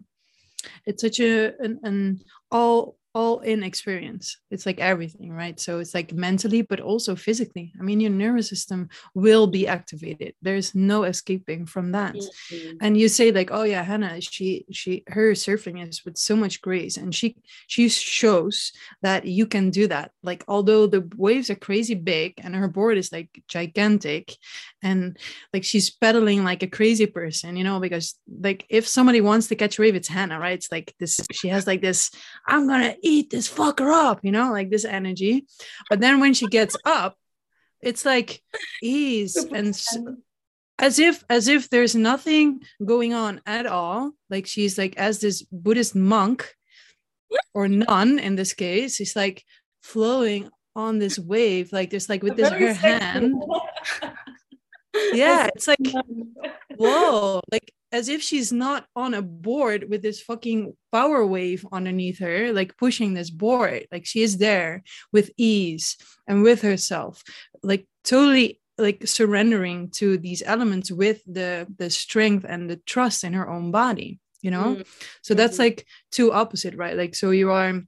it's 0.86 1.02
such 1.02 1.20
a 1.20 1.54
an, 1.60 1.80
an 1.84 2.22
all 2.52 2.98
all 3.14 3.40
in 3.40 3.64
experience. 3.64 4.38
It's 4.50 4.66
like 4.66 4.80
everything 4.80 5.32
right? 5.32 5.60
So 5.60 5.80
it's 5.80 5.94
like 5.94 6.14
mentally 6.14 6.62
but 6.62 6.80
also 6.80 7.16
physically. 7.16 7.74
I 7.80 7.84
mean 7.84 8.00
your 8.00 8.12
nervous 8.12 8.50
system 8.50 8.90
will 9.14 9.48
be 9.48 9.68
activated. 9.68 10.34
There's 10.42 10.74
no 10.74 11.04
escaping 11.04 11.66
from 11.66 11.92
that. 11.92 12.16
Mm-hmm. 12.16 12.78
and 12.82 12.98
you 12.98 13.10
say 13.10 13.32
like 13.32 13.50
oh 13.52 13.64
yeah 13.64 13.84
hanna 13.84 14.20
she 14.22 14.66
she 14.72 15.04
her 15.08 15.32
surfing 15.32 15.88
is 15.88 16.04
with 16.06 16.18
so 16.18 16.36
much 16.36 16.62
grace 16.62 16.98
and 16.98 17.14
she 17.14 17.36
she 17.68 17.90
shows 17.90 18.72
that 19.02 19.26
you 19.26 19.46
can 19.46 19.70
do 19.70 19.88
that. 19.88 20.12
Like 20.24 20.44
although 20.48 20.88
the 20.88 21.08
waves 21.18 21.50
are 21.50 21.56
crazy 21.56 21.96
big 21.96 22.34
and 22.44 22.56
her 22.56 22.68
board 22.68 22.98
is 22.98 23.12
like 23.12 23.30
gigantic 23.48 24.36
and 24.82 25.18
like 25.54 25.64
she's 25.64 25.90
pedaling 25.90 26.44
like 26.44 26.64
a 26.64 26.68
crazy 26.68 27.06
person 27.06 27.56
you 27.56 27.64
know 27.64 27.80
because 27.80 28.16
like 28.42 28.66
if 28.70 28.88
somebody 28.88 29.22
wants 29.22 29.48
to 29.48 29.56
catch 29.56 29.78
a 29.78 29.82
wave 29.82 29.96
it's 29.96 30.08
hanna 30.08 30.40
right? 30.40 30.54
It's 30.54 30.72
like 30.72 30.94
this 31.00 31.20
she 31.32 31.48
has 31.50 31.68
like 31.68 31.82
this 31.82 32.12
i'm 32.48 32.68
gonna 32.68 32.96
eat 33.02 33.30
this 33.30 33.50
fucker 33.50 33.92
up, 33.92 34.20
you 34.24 34.32
know, 34.32 34.52
like 34.52 34.70
this 34.70 34.86
energy. 34.86 35.46
But 35.90 36.00
then 36.00 36.20
when 36.20 36.34
she 36.34 36.48
gets 36.48 36.76
up, 36.86 37.18
it's 37.82 38.06
like 38.06 38.42
ease 38.82 39.36
and 39.36 39.76
as 40.80 41.00
if 41.00 41.24
as 41.30 41.48
if 41.48 41.70
there's 41.70 41.96
nothing 41.96 42.62
going 42.84 43.14
on 43.14 43.42
at 43.46 43.66
all. 43.66 44.12
Like 44.30 44.48
she's 44.48 44.78
like 44.78 44.98
as 44.98 45.20
this 45.20 45.44
Buddhist 45.52 45.96
monk 45.96 46.56
or 47.54 47.68
nun 47.68 48.20
in 48.20 48.36
this 48.36 48.54
case, 48.54 48.96
she's 48.96 49.16
like 49.16 49.44
flowing 49.82 50.50
on 50.76 51.00
this 51.00 51.20
wave, 51.20 51.72
like 51.72 51.90
there's 51.90 52.10
like 52.10 52.24
with 52.24 52.38
this 52.38 52.50
her 52.50 52.74
hand. 52.74 53.42
yeah, 55.14 55.50
it's 55.56 55.68
like 55.68 55.80
whoa, 56.78 57.42
like 57.52 57.72
as 57.92 58.10
if 58.10 58.22
she's 58.22 58.52
not 58.52 58.86
on 58.96 59.14
a 59.14 59.22
board 59.22 59.90
with 59.90 60.02
this 60.02 60.22
fucking 60.22 60.76
power 60.92 61.26
wave 61.26 61.66
underneath 61.72 62.20
her, 62.20 62.54
like 62.54 62.78
pushing 62.78 63.14
this 63.14 63.30
board. 63.30 63.88
Like 63.92 64.06
she 64.06 64.22
is 64.22 64.38
there 64.38 64.84
with 65.12 65.32
ease 65.38 65.98
and 66.28 66.44
with 66.44 66.62
herself, 66.62 67.24
like 67.64 67.86
totally 68.04 68.62
like 68.78 69.08
surrendering 69.08 69.90
to 69.92 70.18
these 70.18 70.42
elements 70.46 70.92
with 70.92 71.22
the 71.26 71.68
the 71.78 71.90
strength 71.90 72.46
and 72.48 72.70
the 72.70 72.78
trust 72.78 73.24
in 73.24 73.34
her 73.34 73.50
own 73.50 73.70
body 73.72 74.20
you 74.42 74.50
know 74.52 74.76
mm-hmm. 74.76 74.82
so 75.22 75.34
that's 75.34 75.54
mm-hmm. 75.54 75.64
like 75.64 75.86
two 76.12 76.32
opposite 76.32 76.76
right 76.76 76.98
like 76.98 77.16
so 77.16 77.32
you 77.32 77.52
are 77.52 77.82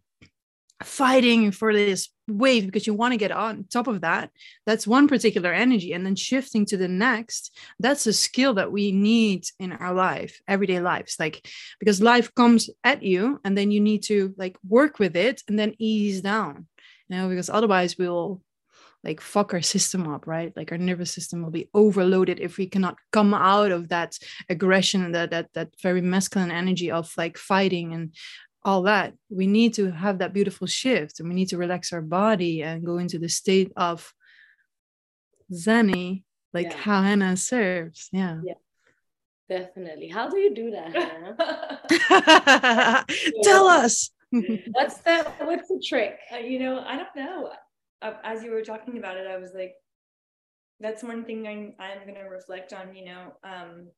fighting 0.84 1.52
for 1.52 1.74
this 1.74 2.10
wave 2.28 2.66
because 2.66 2.88
you 2.88 2.94
want 2.94 3.12
to 3.12 3.18
get 3.18 3.32
on 3.32 3.66
top 3.70 3.88
of 3.88 4.02
that. 4.02 4.30
That's 4.66 4.88
one 4.88 5.08
particular 5.08 5.52
energy 5.52 5.94
and 5.94 6.06
then 6.06 6.16
shifting 6.16 6.66
to 6.68 6.78
the 6.78 6.88
next 6.88 7.58
that's 7.80 8.08
a 8.08 8.14
skill 8.14 8.54
that 8.56 8.72
we 8.72 8.92
need 8.92 9.46
in 9.60 9.74
our 9.74 9.94
life 9.94 10.42
everyday 10.48 10.80
lives. 10.80 11.18
Like 11.20 11.48
because 11.80 12.02
life 12.02 12.34
comes 12.36 12.70
at 12.84 13.04
you 13.04 13.40
and 13.44 13.58
then 13.58 13.72
you 13.72 13.80
need 13.80 14.04
to 14.04 14.34
like 14.38 14.58
work 14.68 15.00
with 15.00 15.16
it 15.16 15.42
and 15.48 15.58
then 15.58 15.76
ease 15.80 16.22
down 16.22 16.68
you 17.10 17.18
know 17.18 17.30
because 17.30 17.50
otherwise 17.50 17.98
we'll 17.98 18.42
like 19.04 19.20
fuck 19.20 19.54
our 19.54 19.62
system 19.62 20.08
up 20.08 20.26
right? 20.28 20.54
Like 20.56 20.72
our 20.72 20.78
nervous 20.78 21.12
system 21.12 21.44
will 21.44 21.52
be 21.52 21.70
overloaded 21.74 22.40
if 22.40 22.58
we 22.58 22.68
cannot 22.68 22.98
come 23.12 23.34
out 23.34 23.72
of 23.72 23.90
that 23.90 24.18
aggression 24.50 25.12
that 25.12 25.32
that 25.32 25.50
that 25.54 25.70
very 25.82 26.02
masculine 26.02 26.52
energy 26.52 26.90
of 26.90 27.12
like 27.18 27.38
fighting 27.38 27.94
and 27.94 28.16
all 28.66 28.84
that 28.84 29.14
we 29.30 29.48
need 29.48 29.74
to 29.74 29.92
have 29.92 30.20
that 30.20 30.34
beautiful 30.34 30.68
shift 30.68 31.20
and 31.20 31.28
we 31.28 31.36
need 31.36 31.50
to 31.50 31.58
relax 31.58 31.92
our 31.92 32.02
body 32.02 32.64
and 32.64 32.86
go 32.86 32.98
into 32.98 33.20
the 33.20 33.30
state 33.30 33.72
of 33.76 34.14
zeni 35.52 36.24
like 36.54 36.72
yeah. 36.72 36.78
how 36.78 37.02
hanna 37.02 37.36
serves 37.36 38.10
yeah. 38.12 38.40
Yeah. 38.44 38.54
Definitely. 39.50 40.08
How 40.08 40.30
do 40.30 40.38
you 40.38 40.56
do 40.56 40.72
that 40.72 40.96
tell 43.44 43.68
us. 43.68 44.10
What's 44.32 44.98
the 45.00 45.32
what's 45.42 45.68
the 45.68 45.84
trick? 45.86 46.18
Uh, 46.34 46.38
you 46.38 46.58
know 46.58 46.80
i 46.80 46.96
don't 46.96 47.16
know. 47.16 47.52
Uh, 48.02 48.14
as 48.24 48.44
you 48.44 48.50
were 48.52 48.64
talking 48.64 48.98
about 48.98 49.16
it 49.16 49.28
i 49.28 49.38
was 49.38 49.52
like 49.54 49.76
that's 50.80 51.04
one 51.04 51.24
thing 51.24 51.48
i'm, 51.48 51.74
I'm 51.80 52.02
going 52.04 52.16
to 52.16 52.24
reflect 52.24 52.74
on 52.74 52.96
you 52.96 53.06
know 53.06 53.34
um 53.44 53.90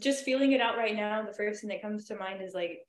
just 0.00 0.24
feeling 0.24 0.52
it 0.52 0.60
out 0.60 0.76
right 0.76 0.96
now, 0.96 1.24
the 1.24 1.32
first 1.32 1.60
thing 1.60 1.70
that 1.70 1.82
comes 1.82 2.06
to 2.06 2.16
mind 2.16 2.42
is 2.42 2.54
like, 2.54 2.80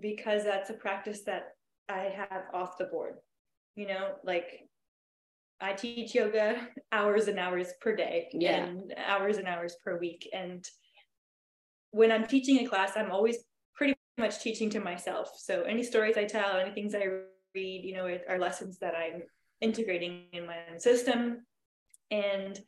because 0.00 0.44
that's 0.44 0.70
a 0.70 0.74
practice 0.74 1.22
that 1.24 1.48
I 1.88 2.14
have 2.30 2.44
off 2.52 2.78
the 2.78 2.84
board. 2.86 3.16
You 3.74 3.88
know, 3.88 4.14
like 4.24 4.68
I 5.60 5.72
teach 5.72 6.14
yoga 6.14 6.68
hours 6.92 7.28
and 7.28 7.38
hours 7.38 7.68
per 7.80 7.94
day 7.94 8.28
yeah. 8.32 8.64
and 8.64 8.94
hours 9.06 9.38
and 9.38 9.46
hours 9.46 9.76
per 9.84 9.98
week. 9.98 10.28
And 10.32 10.64
when 11.90 12.10
I'm 12.10 12.26
teaching 12.26 12.58
a 12.58 12.68
class, 12.68 12.92
I'm 12.96 13.10
always 13.10 13.38
pretty 13.74 13.94
much 14.18 14.40
teaching 14.40 14.70
to 14.70 14.80
myself. 14.80 15.30
So 15.38 15.62
any 15.62 15.82
stories 15.82 16.16
I 16.16 16.24
tell, 16.24 16.56
any 16.56 16.72
things 16.72 16.94
I 16.94 17.06
read, 17.54 17.84
you 17.84 17.94
know, 17.94 18.18
are 18.28 18.38
lessons 18.38 18.78
that 18.78 18.94
I'm 18.94 19.22
integrating 19.60 20.24
in 20.32 20.46
my 20.46 20.56
own 20.70 20.80
system. 20.80 21.46
And 22.10 22.58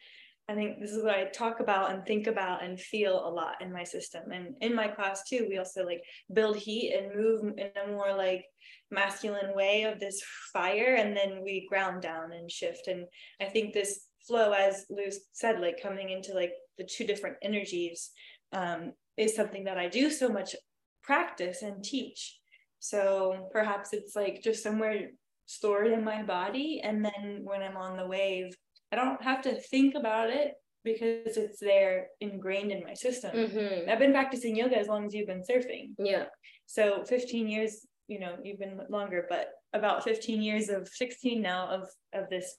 I 0.51 0.55
think 0.55 0.81
this 0.81 0.93
is 0.93 1.05
what 1.05 1.15
I 1.15 1.25
talk 1.27 1.61
about 1.61 1.93
and 1.93 2.07
think 2.07 2.27
about 2.27 2.65
and 2.65 2.81
feel 2.81 3.27
a 3.27 3.29
lot 3.29 3.61
in 3.61 3.71
my 3.71 3.85
system. 3.85 4.33
And 4.33 4.55
in 4.63 4.75
my 4.75 4.89
class 4.89 5.23
too, 5.29 5.47
we 5.49 5.59
also 5.59 5.85
like 5.85 6.03
build 6.33 6.57
heat 6.57 6.95
and 6.95 7.15
move 7.15 7.53
in 7.59 7.71
a 7.85 7.93
more 7.93 8.17
like 8.17 8.47
masculine 8.91 9.55
way 9.55 9.83
of 9.83 10.01
this 10.01 10.23
fire. 10.53 10.95
And 10.99 11.15
then 11.15 11.43
we 11.45 11.67
ground 11.69 12.01
down 12.01 12.33
and 12.33 12.51
shift. 12.51 12.89
And 12.89 13.05
I 13.43 13.45
think 13.45 13.75
this 13.75 14.07
flow, 14.27 14.53
as 14.53 14.87
Lou 14.89 15.11
said, 15.33 15.61
like 15.61 15.83
coming 15.83 16.09
into 16.09 16.33
like 16.33 16.53
the 16.79 16.85
two 16.85 17.07
different 17.07 17.37
energies 17.43 18.11
um, 18.53 18.93
is 19.19 19.37
something 19.37 19.65
that 19.65 19.77
I 19.77 19.89
do 19.89 20.11
so 20.11 20.31
much 20.31 20.57
practice 21.03 21.61
and 21.61 21.85
teach. 21.85 22.39
So 22.79 23.49
perhaps 23.53 23.93
it's 23.93 24.17
like 24.17 24.41
just 24.43 24.63
somewhere 24.63 25.11
stored 25.45 25.89
in 25.89 26.05
my 26.05 26.23
body. 26.23 26.81
And 26.83 27.05
then 27.05 27.41
when 27.43 27.63
I'm 27.63 27.77
on 27.77 27.99
the 27.99 28.07
wave, 28.07 28.55
I 28.93 28.97
don't 28.97 29.23
have 29.23 29.43
to 29.43 29.61
think 29.61 29.95
about 29.95 30.31
it 30.31 30.55
because 30.85 31.37
it's 31.37 31.61
there 31.61 32.09
ingrained 32.21 32.73
in 32.73 32.83
my 32.85 32.95
system. 32.95 33.35
Mm-hmm. 33.35 33.91
I've 33.91 33.99
been 33.99 34.13
practicing 34.13 34.57
yoga 34.57 34.79
as 34.79 34.89
long 34.89 35.05
as 35.05 35.15
you've 35.15 35.27
been 35.27 35.43
surfing. 35.43 35.91
Yeah. 35.99 36.27
So 36.67 37.05
15 37.05 37.49
years, 37.49 37.87
you 38.07 38.21
know, 38.21 38.37
you've 38.43 38.59
been 38.59 38.81
longer, 38.89 39.27
but 39.29 39.49
about 39.75 40.05
15 40.05 40.41
years 40.41 40.69
of 40.71 40.89
16 40.89 41.43
now 41.43 41.69
of 41.69 41.89
of 42.15 42.31
this 42.31 42.57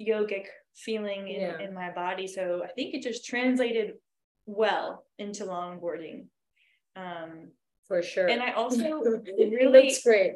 yogic 0.00 0.46
feeling 0.76 1.28
in, 1.28 1.40
yeah. 1.40 1.58
in 1.60 1.74
my 1.74 1.90
body. 1.92 2.26
So 2.26 2.62
I 2.64 2.68
think 2.68 2.94
it 2.94 3.02
just 3.02 3.24
translated 3.24 3.92
well 4.46 5.04
into 5.18 5.44
longboarding. 5.44 6.26
Um, 6.96 7.50
for 7.90 8.02
sure. 8.02 8.28
And 8.28 8.40
I 8.40 8.52
also 8.62 8.84
really 9.36 9.66
looks 9.66 10.02
great. 10.02 10.34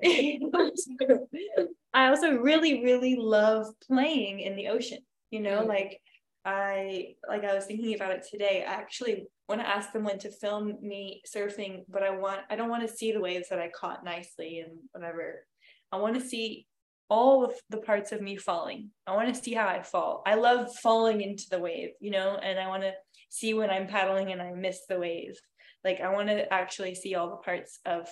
I 1.94 2.08
also 2.08 2.32
really, 2.32 2.82
really 2.82 3.14
love 3.14 3.66
playing 3.86 4.40
in 4.40 4.56
the 4.56 4.68
ocean. 4.68 4.98
You 5.30 5.40
know, 5.40 5.60
mm-hmm. 5.60 5.68
like 5.68 6.00
I 6.44 7.14
like 7.28 7.44
I 7.44 7.54
was 7.54 7.66
thinking 7.66 7.94
about 7.94 8.10
it 8.10 8.26
today. 8.28 8.64
I 8.68 8.72
actually 8.72 9.26
want 9.48 9.60
to 9.60 9.68
ask 9.68 9.92
someone 9.92 10.18
to 10.18 10.32
film 10.32 10.74
me 10.82 11.22
surfing, 11.32 11.84
but 11.88 12.02
I 12.02 12.10
want 12.10 12.40
I 12.50 12.56
don't 12.56 12.70
want 12.70 12.86
to 12.88 12.94
see 12.94 13.12
the 13.12 13.20
waves 13.20 13.48
that 13.50 13.60
I 13.60 13.68
caught 13.68 14.04
nicely 14.04 14.58
and 14.58 14.72
whatever. 14.90 15.46
I 15.92 15.98
want 15.98 16.16
to 16.16 16.28
see 16.28 16.66
all 17.08 17.44
of 17.44 17.52
the 17.70 17.78
parts 17.78 18.10
of 18.10 18.20
me 18.20 18.36
falling. 18.36 18.90
I 19.06 19.14
want 19.14 19.32
to 19.32 19.40
see 19.40 19.54
how 19.54 19.68
I 19.68 19.82
fall. 19.82 20.22
I 20.26 20.34
love 20.34 20.74
falling 20.82 21.20
into 21.20 21.44
the 21.50 21.60
wave, 21.60 21.90
you 22.00 22.10
know, 22.10 22.36
and 22.42 22.58
I 22.58 22.66
want 22.66 22.82
to 22.82 22.92
see 23.28 23.54
when 23.54 23.70
I'm 23.70 23.86
paddling 23.86 24.32
and 24.32 24.42
I 24.42 24.52
miss 24.52 24.80
the 24.88 24.98
wave 24.98 25.38
like 25.85 26.01
i 26.01 26.12
want 26.12 26.29
to 26.29 26.53
actually 26.53 26.94
see 26.94 27.14
all 27.14 27.31
the 27.31 27.37
parts 27.37 27.79
of 27.85 28.09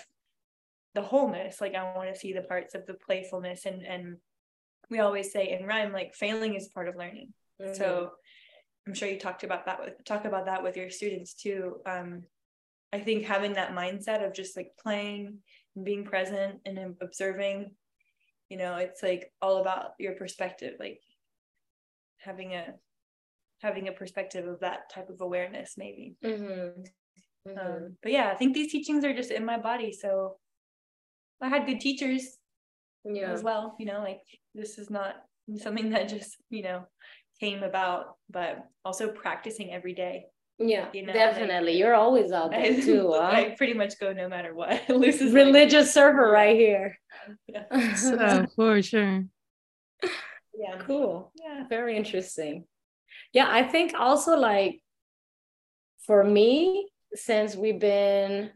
the 0.95 1.03
wholeness 1.03 1.61
like 1.61 1.75
i 1.75 1.95
want 1.97 2.13
to 2.13 2.19
see 2.19 2.33
the 2.33 2.43
parts 2.43 2.75
of 2.75 2.87
the 2.87 2.95
playfulness 2.95 3.67
and 3.67 3.83
and 3.83 4.17
we 4.91 4.99
always 4.99 5.33
say 5.33 5.57
in 5.59 5.67
rhyme 5.67 5.93
like 5.93 6.15
failing 6.15 6.55
is 6.55 6.69
part 6.69 6.89
of 6.89 6.97
learning 6.97 7.33
mm-hmm. 7.61 7.75
so 7.75 8.11
i'm 8.87 8.95
sure 8.95 9.09
you 9.09 9.19
talked 9.19 9.45
about 9.45 9.67
that 9.67 9.81
with 9.81 9.95
talk 10.05 10.25
about 10.25 10.47
that 10.47 10.63
with 10.63 10.77
your 10.77 10.91
students 10.91 11.35
too 11.35 11.77
um 11.87 12.23
I 12.93 13.01
think 13.01 13.25
having 13.25 13.55
that 13.55 13.75
mindset 13.75 14.25
of 14.25 14.35
just 14.35 14.57
like 14.57 14.73
playing 14.81 15.39
and 15.75 15.85
being 15.85 16.05
present 16.05 16.61
and 16.67 16.95
observing, 17.01 17.71
you 18.51 18.59
know, 18.59 18.77
it's 18.77 19.03
like 19.03 19.33
all 19.41 19.59
about 19.63 19.93
your 19.99 20.13
perspective, 20.13 20.75
like 20.79 21.01
having 22.19 22.53
a 22.53 22.75
having 23.61 23.89
a 23.89 23.93
perspective 23.93 24.47
of 24.47 24.61
that 24.61 24.91
type 24.93 25.09
of 25.09 25.21
awareness, 25.21 25.75
maybe. 25.79 26.17
Mm-hmm. 26.23 26.83
Mm-hmm. 27.48 27.59
Um, 27.59 27.96
but 28.02 28.12
yeah, 28.12 28.31
I 28.31 28.35
think 28.35 28.55
these 28.55 28.70
teachings 28.70 29.05
are 29.05 29.14
just 29.14 29.31
in 29.31 29.44
my 29.44 29.59
body. 29.59 29.92
So 29.92 30.37
I 31.40 31.48
had 31.48 31.66
good 31.66 31.81
teachers 31.81 32.38
yeah. 33.05 33.31
as 33.31 33.42
well. 33.42 33.76
You 33.78 33.87
know, 33.87 34.00
like 34.00 34.20
this 34.55 34.78
is 34.78 34.90
not 34.90 35.16
something 35.59 35.90
that 35.90 36.09
just, 36.09 36.37
you 36.50 36.62
know, 36.62 36.87
came 37.40 37.62
about, 37.62 38.16
but 38.31 38.64
also 38.85 39.09
practicing 39.09 39.72
every 39.72 39.94
day. 39.94 40.26
Yeah, 40.59 40.88
you 40.92 41.05
know, 41.05 41.12
definitely. 41.12 41.72
Like, 41.72 41.78
You're 41.81 41.94
always 41.94 42.31
out 42.31 42.52
there 42.52 42.61
I, 42.61 42.81
too. 42.81 43.12
Huh? 43.12 43.20
I 43.20 43.55
pretty 43.57 43.74
much 43.74 43.98
go 43.98 44.12
no 44.12 44.28
matter 44.28 44.55
what. 44.55 44.81
Lucy's 44.88 45.33
religious 45.33 45.87
like, 45.87 45.94
server 45.94 46.31
right 46.31 46.57
here. 46.57 46.98
Yeah. 47.48 47.94
so 47.96 48.46
for 48.55 48.81
sure. 48.83 49.24
Yeah. 50.55 50.78
Cool. 50.81 51.33
Yeah. 51.42 51.64
Very 51.68 51.96
interesting. 51.96 52.64
Yeah, 53.33 53.46
I 53.50 53.62
think 53.64 53.94
also 53.98 54.37
like 54.37 54.81
for 56.07 56.22
me, 56.22 56.91
since 57.14 57.57
we've 57.57 57.79
been 57.79 58.51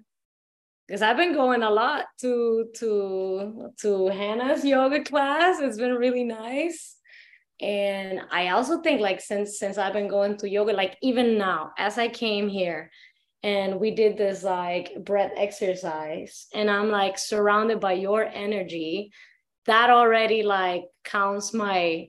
because 0.87 1.03
I've 1.03 1.17
been 1.17 1.35
going 1.35 1.63
a 1.63 1.71
lot 1.71 2.05
to 2.21 2.67
to 2.77 3.73
to 3.81 4.07
Hanna's 4.09 4.65
yoga 4.65 5.03
class. 5.03 5.61
It's 5.61 5.79
been 5.79 5.95
really 5.95 6.25
nice. 6.25 6.97
And 7.61 8.21
I 8.31 8.49
also 8.49 8.83
think 8.83 9.01
like 9.01 9.21
since 9.21 9.59
since 9.59 9.79
I've 9.79 9.95
been 9.95 10.09
going 10.09 10.37
to 10.39 10.49
yoga, 10.49 10.73
like 10.73 10.97
even 11.03 11.39
now, 11.39 11.73
as 11.79 11.99
I 11.99 12.09
came 12.09 12.49
here 12.49 12.91
and 13.43 13.81
we 13.81 13.93
did 13.93 14.17
this 14.17 14.43
like 14.43 14.93
breath 15.05 15.33
exercise, 15.37 16.47
and 16.55 16.71
I'm 16.71 16.91
like 16.91 17.19
surrounded 17.19 17.81
by 17.81 17.93
your 17.93 18.25
energy, 18.25 19.11
that 19.67 19.91
already 19.91 20.43
like 20.43 20.85
counts 21.05 21.53
my 21.53 22.09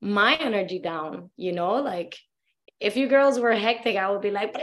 my 0.00 0.34
energy 0.34 0.78
down, 0.78 1.30
you 1.36 1.52
know, 1.52 1.76
like 1.76 2.18
if 2.80 2.96
you 2.96 3.08
girls 3.08 3.38
were 3.40 3.54
hectic, 3.54 3.96
I 3.96 4.10
would 4.10 4.20
be 4.20 4.30
like 4.30 4.54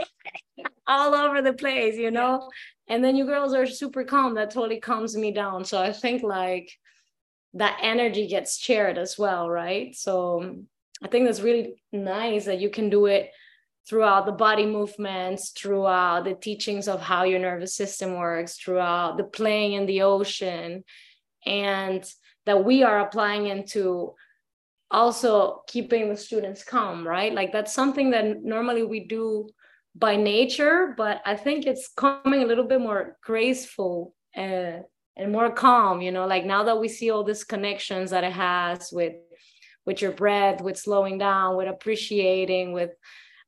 all 0.86 1.14
over 1.14 1.42
the 1.42 1.52
place, 1.52 1.96
you 1.96 2.10
know? 2.10 2.50
And 2.88 3.02
then 3.02 3.16
you 3.16 3.24
girls 3.24 3.54
are 3.54 3.66
super 3.66 4.04
calm. 4.04 4.34
That 4.34 4.50
totally 4.50 4.80
calms 4.80 5.16
me 5.16 5.32
down. 5.32 5.64
So 5.64 5.80
I 5.80 5.92
think 5.92 6.22
like 6.22 6.70
that 7.54 7.78
energy 7.82 8.26
gets 8.26 8.58
shared 8.58 8.98
as 8.98 9.18
well, 9.18 9.48
right? 9.48 9.94
So 9.94 10.56
I 11.02 11.08
think 11.08 11.26
that's 11.26 11.40
really 11.40 11.82
nice 11.92 12.46
that 12.46 12.60
you 12.60 12.70
can 12.70 12.90
do 12.90 13.06
it 13.06 13.30
throughout 13.88 14.26
the 14.26 14.32
body 14.32 14.64
movements, 14.64 15.50
throughout 15.50 16.24
the 16.24 16.34
teachings 16.34 16.86
of 16.86 17.00
how 17.00 17.24
your 17.24 17.40
nervous 17.40 17.74
system 17.74 18.14
works, 18.14 18.56
throughout 18.56 19.16
the 19.16 19.24
playing 19.24 19.72
in 19.72 19.86
the 19.86 20.02
ocean, 20.02 20.84
and 21.44 22.08
that 22.46 22.64
we 22.64 22.82
are 22.82 23.00
applying 23.00 23.46
into 23.46 24.14
also 24.90 25.62
keeping 25.66 26.08
the 26.08 26.16
students 26.16 26.62
calm, 26.62 27.06
right? 27.06 27.32
Like 27.32 27.52
that's 27.52 27.72
something 27.74 28.10
that 28.10 28.42
normally 28.42 28.84
we 28.84 29.00
do 29.00 29.48
by 29.94 30.16
nature, 30.16 30.94
but 30.96 31.20
I 31.24 31.36
think 31.36 31.66
it's 31.66 31.88
coming 31.88 32.42
a 32.42 32.46
little 32.46 32.64
bit 32.64 32.80
more 32.80 33.16
graceful 33.22 34.14
and, 34.34 34.84
and 35.16 35.32
more 35.32 35.50
calm, 35.50 36.00
you 36.00 36.10
know, 36.10 36.26
like 36.26 36.44
now 36.44 36.64
that 36.64 36.80
we 36.80 36.88
see 36.88 37.10
all 37.10 37.24
these 37.24 37.44
connections 37.44 38.10
that 38.10 38.24
it 38.24 38.32
has 38.32 38.90
with 38.92 39.14
with 39.84 40.00
your 40.00 40.12
breath, 40.12 40.60
with 40.60 40.78
slowing 40.78 41.18
down, 41.18 41.56
with 41.56 41.68
appreciating, 41.68 42.72
with 42.72 42.90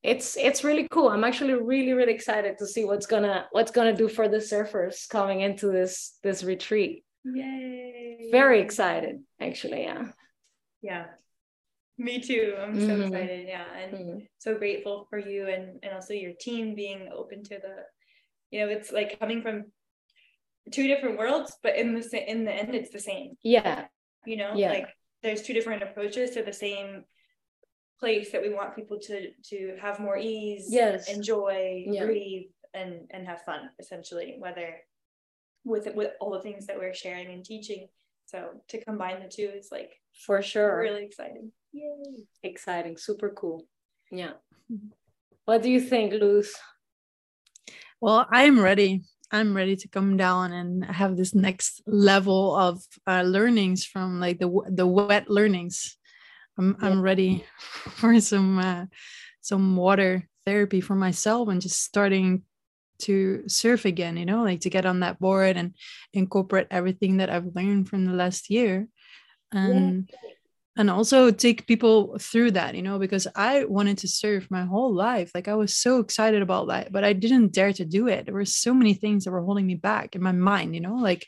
it's 0.02 0.36
it's 0.36 0.64
really 0.64 0.86
cool. 0.90 1.08
I'm 1.08 1.24
actually 1.24 1.54
really, 1.54 1.92
really 1.92 2.12
excited 2.12 2.58
to 2.58 2.66
see 2.66 2.84
what's 2.84 3.06
gonna 3.06 3.46
what's 3.52 3.70
gonna 3.70 3.96
do 3.96 4.08
for 4.08 4.28
the 4.28 4.36
surfers 4.36 5.08
coming 5.08 5.40
into 5.40 5.68
this 5.68 6.18
this 6.22 6.44
retreat. 6.44 7.04
Yay. 7.24 8.28
Very 8.30 8.60
excited, 8.60 9.22
actually, 9.40 9.84
yeah. 9.84 10.08
Yeah, 10.82 11.06
me 11.98 12.20
too. 12.20 12.56
I'm 12.60 12.80
so 12.80 12.88
mm-hmm. 12.88 13.02
excited. 13.02 13.48
Yeah. 13.48 13.64
And 13.76 13.92
mm-hmm. 13.92 14.18
so 14.38 14.56
grateful 14.56 15.06
for 15.10 15.18
you 15.18 15.48
and, 15.48 15.78
and 15.82 15.94
also 15.94 16.14
your 16.14 16.32
team 16.40 16.74
being 16.74 17.08
open 17.14 17.42
to 17.44 17.56
the, 17.56 17.76
you 18.50 18.60
know, 18.60 18.68
it's 18.68 18.92
like 18.92 19.18
coming 19.18 19.42
from 19.42 19.64
two 20.72 20.86
different 20.86 21.18
worlds, 21.18 21.56
but 21.62 21.76
in 21.76 21.94
the 21.94 22.30
in 22.30 22.44
the 22.44 22.52
end, 22.52 22.74
it's 22.74 22.90
the 22.90 23.00
same. 23.00 23.36
Yeah. 23.42 23.86
You 24.26 24.36
know, 24.36 24.52
yeah. 24.54 24.70
like 24.70 24.88
there's 25.22 25.42
two 25.42 25.52
different 25.52 25.82
approaches 25.82 26.30
to 26.30 26.42
the 26.42 26.52
same 26.52 27.04
place 28.00 28.32
that 28.32 28.42
we 28.42 28.52
want 28.52 28.76
people 28.76 28.98
to 29.00 29.30
to 29.50 29.76
have 29.80 30.00
more 30.00 30.16
ease, 30.16 30.66
yes, 30.68 31.08
enjoy, 31.08 31.84
yeah. 31.86 32.04
breathe, 32.04 32.48
and 32.72 33.06
and 33.10 33.26
have 33.26 33.42
fun. 33.42 33.70
Essentially, 33.78 34.36
whether 34.38 34.76
with 35.64 35.88
with 35.94 36.12
all 36.20 36.30
the 36.30 36.42
things 36.42 36.66
that 36.66 36.78
we're 36.78 36.94
sharing 36.94 37.30
and 37.30 37.44
teaching. 37.44 37.88
So 38.26 38.48
to 38.68 38.82
combine 38.82 39.22
the 39.22 39.28
two 39.28 39.50
is 39.54 39.68
like 39.70 39.92
for 40.26 40.40
sure 40.42 40.78
really 40.78 41.04
exciting. 41.04 41.52
Yay. 41.74 42.24
Exciting, 42.44 42.96
super 42.96 43.30
cool. 43.30 43.66
Yeah. 44.10 44.38
What 45.44 45.62
do 45.62 45.70
you 45.70 45.80
think, 45.80 46.14
Loes? 46.14 46.54
Well, 48.00 48.26
I'm 48.30 48.60
ready. 48.60 49.02
I'm 49.32 49.56
ready 49.56 49.74
to 49.76 49.88
come 49.88 50.16
down 50.16 50.52
and 50.52 50.84
have 50.84 51.16
this 51.16 51.34
next 51.34 51.82
level 51.86 52.54
of 52.54 52.84
uh, 53.08 53.22
learnings 53.22 53.84
from 53.84 54.20
like 54.20 54.38
the 54.38 54.48
the 54.70 54.86
wet 54.86 55.28
learnings. 55.28 55.98
I'm 56.56 56.76
yeah. 56.78 56.86
I'm 56.86 57.02
ready 57.02 57.44
for 57.98 58.20
some 58.20 58.58
uh, 58.60 58.86
some 59.40 59.74
water 59.74 60.28
therapy 60.46 60.80
for 60.80 60.94
myself 60.94 61.48
and 61.48 61.60
just 61.60 61.82
starting 61.82 62.44
to 63.02 63.42
surf 63.48 63.84
again. 63.84 64.16
You 64.16 64.26
know, 64.26 64.44
like 64.44 64.60
to 64.60 64.70
get 64.70 64.86
on 64.86 65.00
that 65.00 65.18
board 65.18 65.56
and 65.56 65.74
incorporate 66.12 66.68
everything 66.70 67.16
that 67.16 67.30
I've 67.30 67.56
learned 67.56 67.88
from 67.88 68.06
the 68.06 68.12
last 68.12 68.48
year. 68.48 68.86
And 69.50 70.08
yeah 70.08 70.30
and 70.76 70.90
also 70.90 71.30
take 71.30 71.66
people 71.66 72.16
through 72.18 72.50
that 72.50 72.74
you 72.74 72.82
know 72.82 72.98
because 72.98 73.26
i 73.36 73.64
wanted 73.64 73.98
to 73.98 74.08
serve 74.08 74.50
my 74.50 74.64
whole 74.64 74.92
life 74.92 75.30
like 75.34 75.48
i 75.48 75.54
was 75.54 75.74
so 75.74 75.98
excited 75.98 76.42
about 76.42 76.68
that 76.68 76.90
but 76.92 77.04
i 77.04 77.12
didn't 77.12 77.52
dare 77.52 77.72
to 77.72 77.84
do 77.84 78.08
it. 78.08 78.24
There 78.24 78.34
were 78.34 78.44
so 78.44 78.74
many 78.74 78.94
things 78.94 79.24
that 79.24 79.30
were 79.30 79.42
holding 79.42 79.66
me 79.66 79.74
back 79.76 80.14
in 80.14 80.22
my 80.22 80.32
mind 80.32 80.74
you 80.74 80.80
know 80.80 80.96
like 80.96 81.26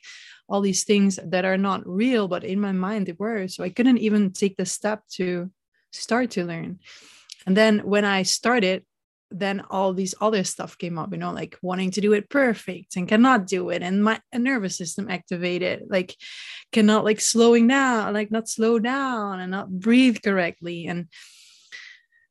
all 0.49 0.61
these 0.61 0.85
things 0.85 1.19
that 1.25 1.45
are 1.45 1.59
not 1.59 1.87
real 1.87 2.29
but 2.29 2.45
in 2.45 2.61
my 2.61 2.73
mind 2.73 3.07
they 3.07 3.17
were 3.19 3.49
so 3.49 3.65
i 3.65 3.71
couldn't 3.71 3.99
even 3.99 4.33
take 4.33 4.57
the 4.57 4.67
step 4.67 5.03
to 5.09 5.51
start 5.93 6.31
to 6.33 6.45
learn. 6.45 6.79
And 7.47 7.57
then 7.57 7.81
when 7.81 8.05
i 8.05 8.23
started 8.23 8.85
then 9.31 9.61
all 9.71 9.93
these 9.93 10.15
other 10.21 10.45
stuff 10.45 10.79
came 10.79 10.99
up 10.99 11.11
you 11.13 11.19
know 11.19 11.33
like 11.33 11.59
wanting 11.63 11.91
to 11.91 12.01
do 12.01 12.13
it 12.13 12.31
perfect 12.31 12.97
and 12.97 13.09
cannot 13.09 13.47
do 13.47 13.71
it 13.71 13.83
and 13.83 14.05
my 14.05 14.21
nervous 14.35 14.77
system 14.77 15.11
activated 15.11 15.83
like 15.89 16.15
cannot 16.73 17.05
like 17.05 17.21
slowing 17.21 17.67
down 17.67 18.13
like 18.13 18.31
not 18.31 18.49
slow 18.49 18.79
down 18.79 19.41
and 19.41 19.51
not 19.51 19.71
breathe 19.71 20.19
correctly 20.23 20.87
and 20.87 21.09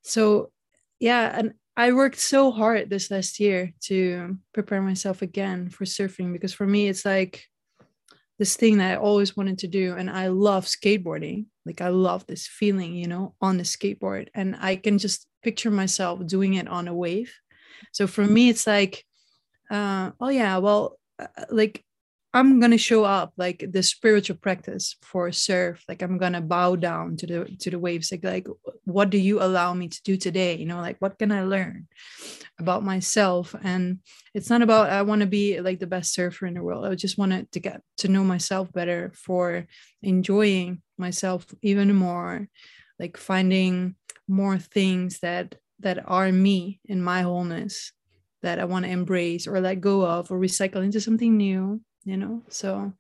so 0.04 0.52
yeah 1.00 1.38
and 1.38 1.54
i 1.76 1.92
worked 1.92 2.20
so 2.20 2.52
hard 2.52 2.90
this 2.90 3.12
last 3.12 3.40
year 3.40 3.74
to 3.82 4.38
prepare 4.54 4.82
myself 4.82 5.22
again 5.22 5.70
for 5.70 5.86
surfing 5.86 6.32
because 6.32 6.54
for 6.54 6.66
me 6.66 6.88
it's 6.88 7.06
like 7.06 7.46
this 8.40 8.56
thing 8.56 8.78
that 8.78 8.94
i 8.94 8.96
always 8.96 9.36
wanted 9.36 9.58
to 9.58 9.68
do 9.68 9.96
and 9.96 10.10
i 10.10 10.28
love 10.28 10.66
skateboarding 10.66 11.46
like 11.66 11.82
i 11.82 11.90
love 11.90 12.26
this 12.28 12.48
feeling 12.48 12.94
you 12.94 13.08
know 13.08 13.36
on 13.42 13.58
the 13.58 13.64
skateboard 13.64 14.28
and 14.34 14.56
i 14.60 14.76
can 14.78 14.98
just 14.98 15.28
picture 15.46 15.70
myself 15.70 16.26
doing 16.26 16.56
it 16.56 16.68
on 16.68 16.88
a 16.88 16.94
wave. 16.94 17.32
So 17.94 18.08
for 18.08 18.26
me, 18.26 18.50
it's 18.50 18.66
like, 18.66 19.06
uh, 19.70 20.10
oh 20.20 20.30
yeah, 20.30 20.58
well, 20.58 20.98
uh, 21.20 21.46
like 21.52 21.86
I'm 22.34 22.60
gonna 22.60 22.78
show 22.78 23.06
up 23.06 23.32
like 23.38 23.64
the 23.72 23.82
spiritual 23.82 24.36
practice 24.36 24.98
for 25.02 25.32
surf. 25.32 25.86
Like 25.88 26.02
I'm 26.02 26.18
gonna 26.18 26.42
bow 26.42 26.76
down 26.76 27.16
to 27.18 27.26
the 27.28 27.40
to 27.62 27.70
the 27.70 27.80
waves. 27.80 28.12
Like 28.12 28.26
like 28.26 28.48
what 28.84 29.10
do 29.10 29.18
you 29.18 29.40
allow 29.40 29.74
me 29.74 29.88
to 29.88 30.04
do 30.04 30.18
today? 30.18 30.58
You 30.58 30.66
know, 30.66 30.82
like 30.82 30.98
what 31.00 31.18
can 31.18 31.32
I 31.32 31.44
learn 31.44 31.88
about 32.60 32.84
myself? 32.84 33.56
And 33.64 34.00
it's 34.34 34.50
not 34.50 34.62
about 34.62 34.90
I 34.90 35.04
want 35.04 35.22
to 35.22 35.28
be 35.28 35.62
like 35.62 35.80
the 35.80 35.94
best 35.96 36.12
surfer 36.14 36.46
in 36.46 36.56
the 36.56 36.64
world. 36.64 36.86
I 36.86 36.96
just 36.96 37.18
wanted 37.18 37.54
to 37.54 37.60
get 37.62 37.80
to 38.04 38.10
know 38.10 38.26
myself 38.26 38.68
better 38.74 39.14
for 39.16 39.68
enjoying 40.02 40.82
myself 40.98 41.46
even 41.62 41.96
more, 41.96 42.50
like 43.00 43.16
finding 43.16 43.96
more 44.28 44.58
things 44.58 45.20
that 45.20 45.56
that 45.80 46.00
are 46.10 46.32
me 46.32 46.80
in 46.86 47.02
my 47.02 47.22
wholeness 47.22 47.92
that 48.42 48.60
I 48.60 48.66
want 48.66 48.86
to 48.86 48.92
embrace 48.92 49.48
or 49.48 49.60
let 49.60 49.82
go 49.82 50.06
of 50.06 50.32
or 50.32 50.40
recycle 50.40 50.84
into 50.84 51.02
something 51.02 51.36
new, 51.36 51.82
you 52.06 52.16
know? 52.16 52.44
So, 52.50 52.94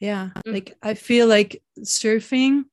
yeah, 0.00 0.30
mm-hmm. 0.36 0.52
like 0.52 0.76
I 0.82 0.94
feel 0.94 1.26
like 1.26 1.62
surfing 1.80 2.64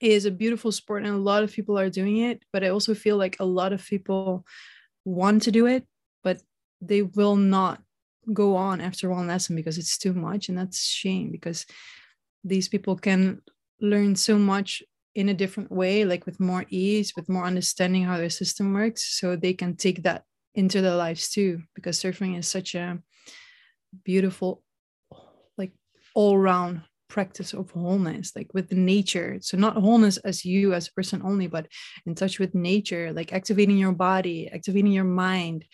is 0.00 0.26
a 0.26 0.30
beautiful 0.30 0.72
sport 0.72 1.04
and 1.04 1.14
a 1.14 1.18
lot 1.18 1.44
of 1.44 1.52
people 1.52 1.78
are 1.78 1.88
doing 1.88 2.18
it, 2.18 2.42
but 2.52 2.64
I 2.64 2.68
also 2.68 2.92
feel 2.92 3.16
like 3.16 3.36
a 3.38 3.44
lot 3.44 3.72
of 3.72 3.86
people 3.86 4.44
want 5.04 5.42
to 5.42 5.52
do 5.52 5.66
it, 5.66 5.86
but 6.24 6.42
they 6.80 7.02
will 7.02 7.36
not 7.36 7.80
go 8.32 8.56
on 8.56 8.80
after 8.80 9.08
one 9.08 9.28
lesson 9.28 9.54
because 9.54 9.78
it's 9.78 9.96
too 9.96 10.12
much. 10.12 10.48
And 10.48 10.58
that's 10.58 10.84
shame 10.84 11.30
because 11.30 11.66
these 12.42 12.68
people 12.68 12.96
can 12.96 13.42
learn 13.80 14.16
so 14.16 14.38
much 14.38 14.82
in 15.14 15.28
a 15.28 15.34
different 15.34 15.70
way 15.70 16.04
like 16.04 16.24
with 16.26 16.40
more 16.40 16.64
ease 16.70 17.14
with 17.16 17.28
more 17.28 17.44
understanding 17.44 18.04
how 18.04 18.16
their 18.16 18.30
system 18.30 18.72
works 18.72 19.18
so 19.18 19.36
they 19.36 19.52
can 19.52 19.76
take 19.76 20.02
that 20.02 20.24
into 20.54 20.80
their 20.80 20.96
lives 20.96 21.30
too 21.30 21.62
because 21.74 21.98
surfing 21.98 22.38
is 22.38 22.48
such 22.48 22.74
a 22.74 22.98
beautiful 24.04 24.62
like 25.58 25.72
all 26.14 26.38
round 26.38 26.82
practice 27.08 27.52
of 27.52 27.70
wholeness 27.72 28.32
like 28.34 28.54
with 28.54 28.72
nature. 28.72 29.36
So 29.42 29.58
not 29.58 29.76
wholeness 29.76 30.16
as 30.16 30.46
you 30.46 30.72
as 30.72 30.88
a 30.88 30.92
person 30.92 31.20
only 31.22 31.46
but 31.46 31.66
in 32.06 32.14
touch 32.14 32.38
with 32.38 32.54
nature 32.54 33.12
like 33.12 33.34
activating 33.34 33.76
your 33.76 33.92
body 33.92 34.48
activating 34.48 34.92
your 34.92 35.04
mind 35.04 35.66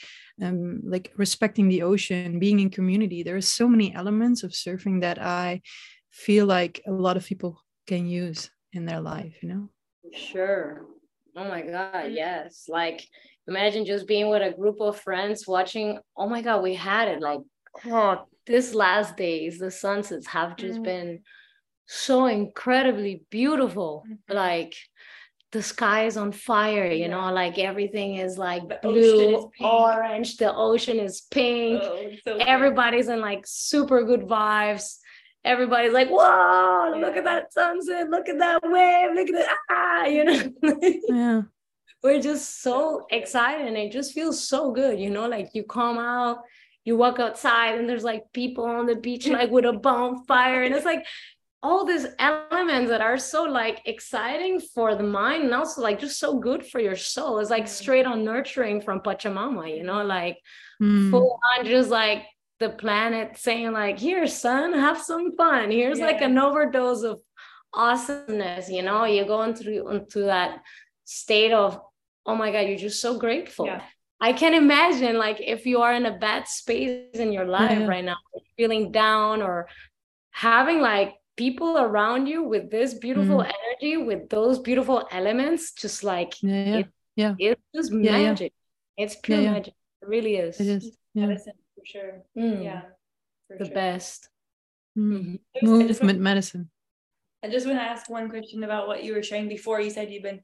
um, 0.43 0.81
like 0.85 1.13
respecting 1.17 1.69
the 1.69 1.83
ocean 1.83 2.41
being 2.41 2.59
in 2.59 2.71
community. 2.71 3.23
There 3.23 3.37
are 3.37 3.41
so 3.41 3.69
many 3.69 3.95
elements 3.95 4.43
of 4.43 4.51
surfing 4.51 5.01
that 5.03 5.19
i 5.23 5.63
feel 6.11 6.47
like 6.47 6.83
a 6.87 6.91
lot 6.91 7.17
of 7.17 7.25
people 7.25 7.63
can 7.87 8.07
use 8.07 8.51
in 8.79 8.87
their 8.87 9.01
life 9.01 9.35
you 9.43 9.49
know? 9.51 9.69
Sure. 10.15 10.87
Oh 11.37 11.45
my 11.45 11.63
god 11.63 12.07
yes. 12.13 12.65
Like 12.69 13.07
imagine 13.47 13.85
just 13.85 14.07
being 14.07 14.29
with 14.31 14.43
a 14.43 14.57
group 14.57 14.81
of 14.81 15.01
friends 15.01 15.47
watching 15.47 15.99
oh 16.17 16.29
my 16.29 16.43
god 16.43 16.63
we 16.63 16.75
had 16.75 17.09
it 17.09 17.21
like 17.21 17.41
oh 17.87 18.25
this 18.47 18.75
last 18.75 19.17
days 19.17 19.59
the 19.59 19.71
sunsets 19.71 20.27
have 20.27 20.57
just 20.57 20.81
mm. 20.81 20.85
been 20.85 21.21
so 21.87 22.27
incredibly 22.27 23.23
beautiful. 23.31 24.05
Mm-hmm. 24.07 24.37
like 24.37 24.75
the 25.53 25.63
sky 25.63 26.05
is 26.05 26.19
on 26.19 26.31
fire 26.31 26.91
you 26.93 27.07
yeah. 27.07 27.09
know 27.09 27.33
like 27.33 27.59
everything 27.59 28.17
is 28.17 28.37
like 28.37 28.69
the 28.69 28.79
blue 28.83 29.39
is 29.39 29.45
orange 29.61 30.37
the 30.37 30.55
ocean 30.55 30.99
is 31.01 31.23
pink. 31.23 31.81
Oh, 31.83 32.11
so 32.27 32.37
everybody's 32.37 33.09
in 33.09 33.21
like 33.21 33.45
super 33.47 34.05
good 34.05 34.23
vibes 34.23 34.99
everybody's 35.45 35.93
like 35.93 36.09
whoa 36.09 36.95
look 36.99 37.17
at 37.17 37.25
that 37.25 37.53
sunset 37.53 38.09
look 38.11 38.29
at 38.29 38.39
that 38.39 38.61
wave 38.63 39.15
look 39.15 39.29
at 39.29 39.35
it, 39.35 39.47
ah 39.71 40.05
you 40.07 40.25
know? 40.25 40.53
Yeah. 41.09 41.43
We're 42.01 42.23
just 42.23 42.63
so 42.63 43.07
excited 43.11 43.67
and 43.67 43.77
it 43.77 43.91
just 43.91 44.13
feels 44.13 44.47
so 44.49 44.71
good 44.73 44.99
you 45.01 45.11
know? 45.11 45.29
Like 45.29 45.51
you 45.55 45.65
come 45.65 45.99
out 45.99 46.39
you 46.85 46.97
walk 46.97 47.19
outside 47.19 47.79
and 47.79 47.89
there's 47.89 48.05
like 48.05 48.25
people 48.33 48.65
on 48.65 48.87
the 48.87 48.97
beach 48.97 49.27
like 49.27 49.51
with 49.51 49.65
a 49.65 49.73
bonfire 49.73 50.63
and 50.63 50.75
it's 50.75 50.85
like 50.85 51.05
all 51.63 51.85
these 51.85 52.07
elements 52.19 52.89
that 52.89 53.01
are 53.01 53.19
so 53.19 53.43
like 53.43 53.83
exciting 53.85 54.61
for 54.61 54.95
the 54.95 55.03
mind 55.03 55.43
and 55.45 55.55
also 55.55 55.83
like 55.83 55.99
just 55.99 56.19
so 56.19 56.39
good 56.39 56.65
for 56.65 56.79
your 56.79 56.95
soul. 56.95 57.41
It's 57.41 57.51
like 57.51 57.67
straight 57.67 58.07
on 58.07 58.25
nurturing 58.25 58.81
from 58.81 59.01
pachamama 59.01 59.77
you 59.77 59.83
know? 59.83 60.05
Like 60.05 60.39
mm. 60.81 61.11
full 61.11 61.39
on 61.59 61.67
just 61.67 61.91
like 61.91 62.25
the 62.61 62.71
planet 62.71 63.37
saying 63.37 63.73
like 63.73 63.99
here 63.99 64.27
son 64.27 64.73
have 64.73 65.01
some 65.01 65.37
fun 65.37 65.71
here's 65.71 65.99
yeah. 65.99 66.07
like 66.07 66.21
an 66.21 66.39
overdose 66.39 67.03
of 67.03 67.21
awesomeness 67.75 68.69
you 68.69 68.83
know 68.83 69.05
you 69.05 69.25
go 69.25 69.43
into 69.43 69.89
into 69.89 70.21
that 70.21 70.61
state 71.05 71.53
of 71.53 71.81
oh 72.27 72.35
my 72.35 72.51
god 72.51 72.61
you're 72.61 72.79
just 72.79 73.01
so 73.01 73.19
grateful 73.19 73.67
yeah. 73.67 73.83
I 74.21 74.33
can 74.33 74.55
imagine 74.55 75.17
like 75.17 75.41
if 75.41 75.65
you 75.65 75.81
are 75.81 75.95
in 75.95 76.07
a 76.07 76.19
bad 76.19 76.49
space 76.49 77.15
in 77.15 77.33
your 77.33 77.45
life 77.45 77.79
yeah. 77.79 77.87
right 77.87 78.05
now, 78.05 78.17
feeling 78.57 78.91
down 78.91 79.43
or 79.43 79.69
having 80.33 80.81
like 80.81 81.15
people 81.37 81.79
around 81.79 82.27
you 82.27 82.43
with 82.43 82.71
this 82.71 82.95
beautiful 82.95 83.39
mm. 83.39 83.53
energy, 83.57 83.97
with 83.97 84.29
those 84.29 84.59
beautiful 84.59 85.07
elements, 85.13 85.73
just 85.73 86.03
like 86.03 86.35
yeah, 86.43 86.83
yeah. 87.15 87.35
It, 87.39 87.51
it's 87.53 87.63
just 87.75 87.93
magic. 87.93 88.53
It's 88.97 89.15
pure 89.15 89.41
magic. 89.41 89.75
It 90.03 90.09
really 90.09 90.37
is. 90.37 90.59
It 90.59 90.67
is. 90.67 90.97
Medicine 91.95 92.23
for 92.35 92.41
sure. 92.41 92.57
Mm. 92.59 92.65
Yeah. 92.65 92.83
For 93.49 93.59
the 93.59 93.67
sure. 93.67 93.75
best. 93.75 94.29
Mm. 94.97 95.39
Movement 95.63 96.21
medicine. 96.21 96.71
I 97.45 97.49
just 97.49 97.67
want 97.67 97.79
to 97.79 97.83
ask 97.83 98.11
one 98.11 98.29
question 98.29 98.65
about 98.65 98.89
what 98.89 99.05
you 99.05 99.15
were 99.15 99.23
sharing 99.23 99.49
before. 99.49 99.81
You 99.81 99.91
said 99.91 100.11
you've 100.11 100.25
been 100.25 100.41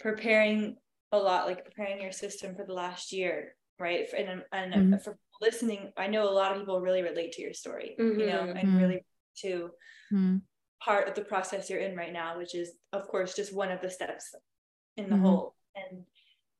preparing 0.00 0.76
a 1.12 1.18
lot 1.18 1.46
like 1.46 1.64
preparing 1.64 2.00
your 2.00 2.12
system 2.12 2.54
for 2.54 2.64
the 2.64 2.72
last 2.72 3.12
year 3.12 3.54
right 3.78 4.06
and, 4.16 4.42
and 4.52 4.74
mm-hmm. 4.74 4.96
for 4.98 5.16
listening 5.40 5.92
i 5.96 6.06
know 6.06 6.28
a 6.28 6.30
lot 6.30 6.52
of 6.52 6.58
people 6.58 6.80
really 6.80 7.02
relate 7.02 7.32
to 7.32 7.42
your 7.42 7.54
story 7.54 7.96
mm-hmm. 7.98 8.20
you 8.20 8.26
know 8.26 8.40
and 8.40 8.68
mm-hmm. 8.68 8.78
really 8.78 9.04
to 9.36 9.70
mm-hmm. 10.12 10.36
part 10.82 11.08
of 11.08 11.14
the 11.14 11.22
process 11.22 11.70
you're 11.70 11.80
in 11.80 11.96
right 11.96 12.12
now 12.12 12.36
which 12.36 12.54
is 12.54 12.72
of 12.92 13.06
course 13.08 13.34
just 13.34 13.54
one 13.54 13.70
of 13.70 13.80
the 13.80 13.90
steps 13.90 14.34
in 14.96 15.08
the 15.08 15.14
mm-hmm. 15.14 15.24
whole 15.24 15.54
and 15.74 16.02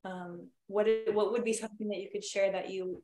um, 0.05 0.47
what 0.67 0.87
what 1.11 1.33
would 1.33 1.43
be 1.43 1.53
something 1.53 1.89
that 1.89 1.99
you 1.99 2.09
could 2.11 2.23
share 2.23 2.53
that 2.53 2.69
you 2.69 3.03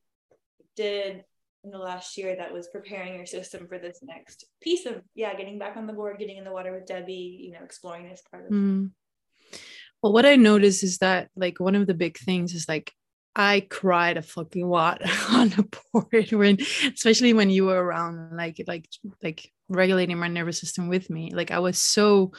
did 0.76 1.24
in 1.64 1.72
the 1.72 1.78
last 1.78 2.18
year 2.18 2.36
that 2.36 2.54
was 2.54 2.68
preparing 2.68 3.16
your 3.16 3.26
system 3.26 3.68
for 3.68 3.80
this 3.80 4.00
next 4.04 4.46
piece 4.62 4.86
of 4.86 5.02
yeah 5.16 5.34
getting 5.36 5.58
back 5.58 5.78
on 5.78 5.88
the 5.88 5.94
board 5.94 6.20
getting 6.20 6.38
in 6.38 6.44
the 6.44 6.52
water 6.52 6.72
with 6.72 6.86
debbie 6.86 7.40
you 7.42 7.52
know 7.52 7.64
exploring 7.64 8.08
this 8.08 8.22
part 8.30 8.46
of 8.46 8.52
mm. 8.52 8.90
Well, 10.06 10.14
what 10.14 10.28
I 10.28 10.36
noticed 10.36 10.84
is 10.84 11.00
that 11.00 11.30
like 11.36 11.60
one 11.60 11.74
of 11.74 11.88
the 11.88 11.96
big 11.96 12.16
things 12.16 12.54
is 12.54 12.70
like 12.70 12.94
I 13.36 13.68
cried 13.70 14.18
a 14.18 14.22
fucking 14.22 14.68
lot 14.68 15.02
on 15.30 15.50
the 15.50 15.68
board 15.94 16.32
when, 16.32 16.58
especially 16.94 17.34
when 17.34 17.50
you 17.50 17.66
were 17.66 17.84
around, 17.84 18.38
like 18.38 18.64
like 18.68 18.88
like 19.22 19.52
regulating 19.68 20.18
my 20.18 20.28
nervous 20.28 20.60
system 20.60 20.88
with 20.88 21.10
me. 21.10 21.32
Like 21.34 21.52
I 21.52 21.60
was 21.60 21.78
so, 21.78 22.32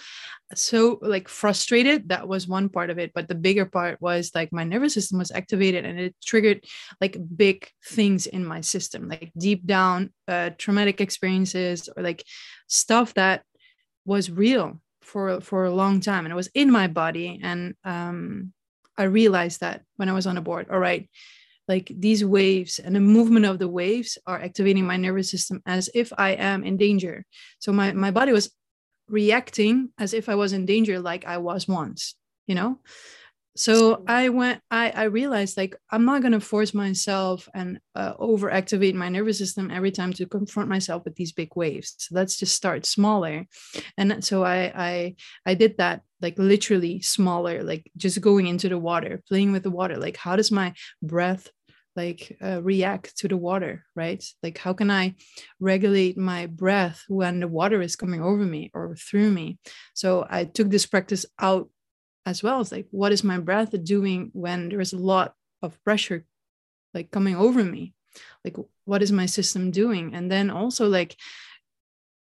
so 0.55 0.99
like 1.03 1.29
frustrated. 1.29 2.09
That 2.09 2.29
was 2.29 2.49
one 2.49 2.69
part 2.69 2.91
of 2.91 2.99
it, 2.99 3.13
but 3.15 3.29
the 3.29 3.35
bigger 3.35 3.67
part 3.67 4.01
was 4.01 4.31
like 4.35 4.53
my 4.53 4.65
nervous 4.65 4.95
system 4.95 5.19
was 5.19 5.31
activated 5.31 5.85
and 5.85 5.99
it 5.99 6.15
triggered 6.25 6.65
like 7.01 7.19
big 7.37 7.69
things 7.85 8.27
in 8.27 8.45
my 8.45 8.61
system, 8.61 9.09
like 9.09 9.33
deep 9.37 9.67
down 9.67 10.13
uh, 10.29 10.51
traumatic 10.57 11.01
experiences 11.01 11.89
or 11.95 12.03
like 12.03 12.25
stuff 12.69 13.13
that 13.15 13.43
was 14.05 14.31
real 14.31 14.81
for 15.03 15.41
for 15.41 15.65
a 15.65 15.75
long 15.75 16.01
time 16.01 16.25
and 16.25 16.33
it 16.33 16.37
was 16.37 16.51
in 16.55 16.71
my 16.71 16.87
body 16.89 17.39
and 17.43 17.75
um, 17.85 18.53
i 18.99 19.05
realized 19.05 19.61
that 19.61 19.83
when 19.97 20.09
i 20.09 20.13
was 20.13 20.27
on 20.27 20.37
a 20.37 20.43
board 20.43 20.67
all 20.71 20.79
right 20.79 21.09
like 21.69 21.91
these 21.99 22.25
waves 22.25 22.79
and 22.79 22.95
the 22.95 23.01
movement 23.01 23.45
of 23.45 23.59
the 23.59 23.69
waves 23.69 24.19
are 24.27 24.41
activating 24.41 24.87
my 24.87 24.97
nervous 24.97 25.31
system 25.31 25.63
as 25.67 25.91
if 25.95 26.13
i 26.17 26.31
am 26.31 26.63
in 26.63 26.77
danger. 26.77 27.25
So 27.59 27.73
my 27.73 27.93
my 27.93 28.11
body 28.11 28.33
was 28.33 28.53
reacting 29.09 29.91
as 29.99 30.15
if 30.15 30.29
i 30.29 30.35
was 30.35 30.53
in 30.53 30.67
danger 30.67 30.99
like 30.99 31.25
i 31.27 31.39
was 31.39 31.69
once 31.69 32.17
you 32.49 32.57
know 32.57 32.79
so 33.57 34.05
i 34.07 34.29
went 34.29 34.61
i 34.71 34.91
i 34.91 35.05
realized 35.05 35.57
like 35.57 35.75
i'm 35.91 36.05
not 36.05 36.21
going 36.21 36.33
to 36.33 36.41
force 36.41 36.75
myself 36.75 37.49
and 37.55 37.81
uh, 37.95 38.15
overactivate 38.15 38.95
my 38.95 39.09
nervous 39.09 39.39
system 39.39 39.71
every 39.71 39.91
time 39.91 40.13
to 40.13 40.27
confront 40.27 40.69
myself 40.69 41.05
with 41.05 41.17
these 41.17 41.33
big 41.33 41.49
waves. 41.57 41.95
So 41.99 42.15
let's 42.15 42.37
just 42.37 42.55
start 42.55 42.85
smaller. 42.87 43.47
And 43.97 44.25
so 44.25 44.45
i 44.45 44.73
i 44.75 45.15
i 45.47 45.55
did 45.55 45.79
that 45.79 46.03
like 46.21 46.39
literally 46.39 47.01
smaller 47.01 47.63
like 47.63 47.91
just 47.97 48.21
going 48.21 48.47
into 48.47 48.69
the 48.69 48.79
water 48.79 49.23
playing 49.29 49.53
with 49.53 49.63
the 49.63 49.71
water. 49.71 49.97
Like 49.97 50.17
how 50.17 50.37
does 50.37 50.51
my 50.51 50.75
breath 51.03 51.49
like 51.95 52.37
uh, 52.43 52.61
react 52.63 53.17
to 53.19 53.29
the 53.29 53.37
water 53.39 53.85
right? 53.95 54.23
Like 54.43 54.59
how 54.59 54.75
can 54.75 54.91
i 54.91 55.15
regulate 55.61 56.19
my 56.19 56.47
breath 56.47 57.03
when 57.09 57.41
the 57.41 57.49
water 57.49 57.81
is 57.81 57.97
coming 57.97 58.23
over 58.23 58.45
me 58.45 58.71
or 58.75 58.97
through 58.97 59.31
me? 59.31 59.59
So 59.95 60.27
i 60.29 60.45
took 60.45 60.69
this 60.69 60.87
practice 60.87 61.25
out 61.39 61.71
as 62.27 62.43
well. 62.43 62.61
As 62.61 62.73
like 62.73 62.89
what 62.91 63.13
is 63.13 63.25
my 63.25 63.39
breath 63.39 63.73
doing 63.85 64.31
when 64.35 64.69
there 64.69 64.81
is 64.81 64.93
a 64.93 64.99
lot 64.99 65.35
of 65.63 65.83
pressure 65.85 66.27
like 66.93 67.11
coming 67.11 67.37
over 67.37 67.65
me? 67.65 67.95
Like 68.45 68.57
what 68.85 69.03
is 69.03 69.13
my 69.13 69.27
system 69.27 69.71
doing? 69.71 70.15
And 70.15 70.31
then 70.31 70.51
also 70.51 70.89
like 70.89 71.17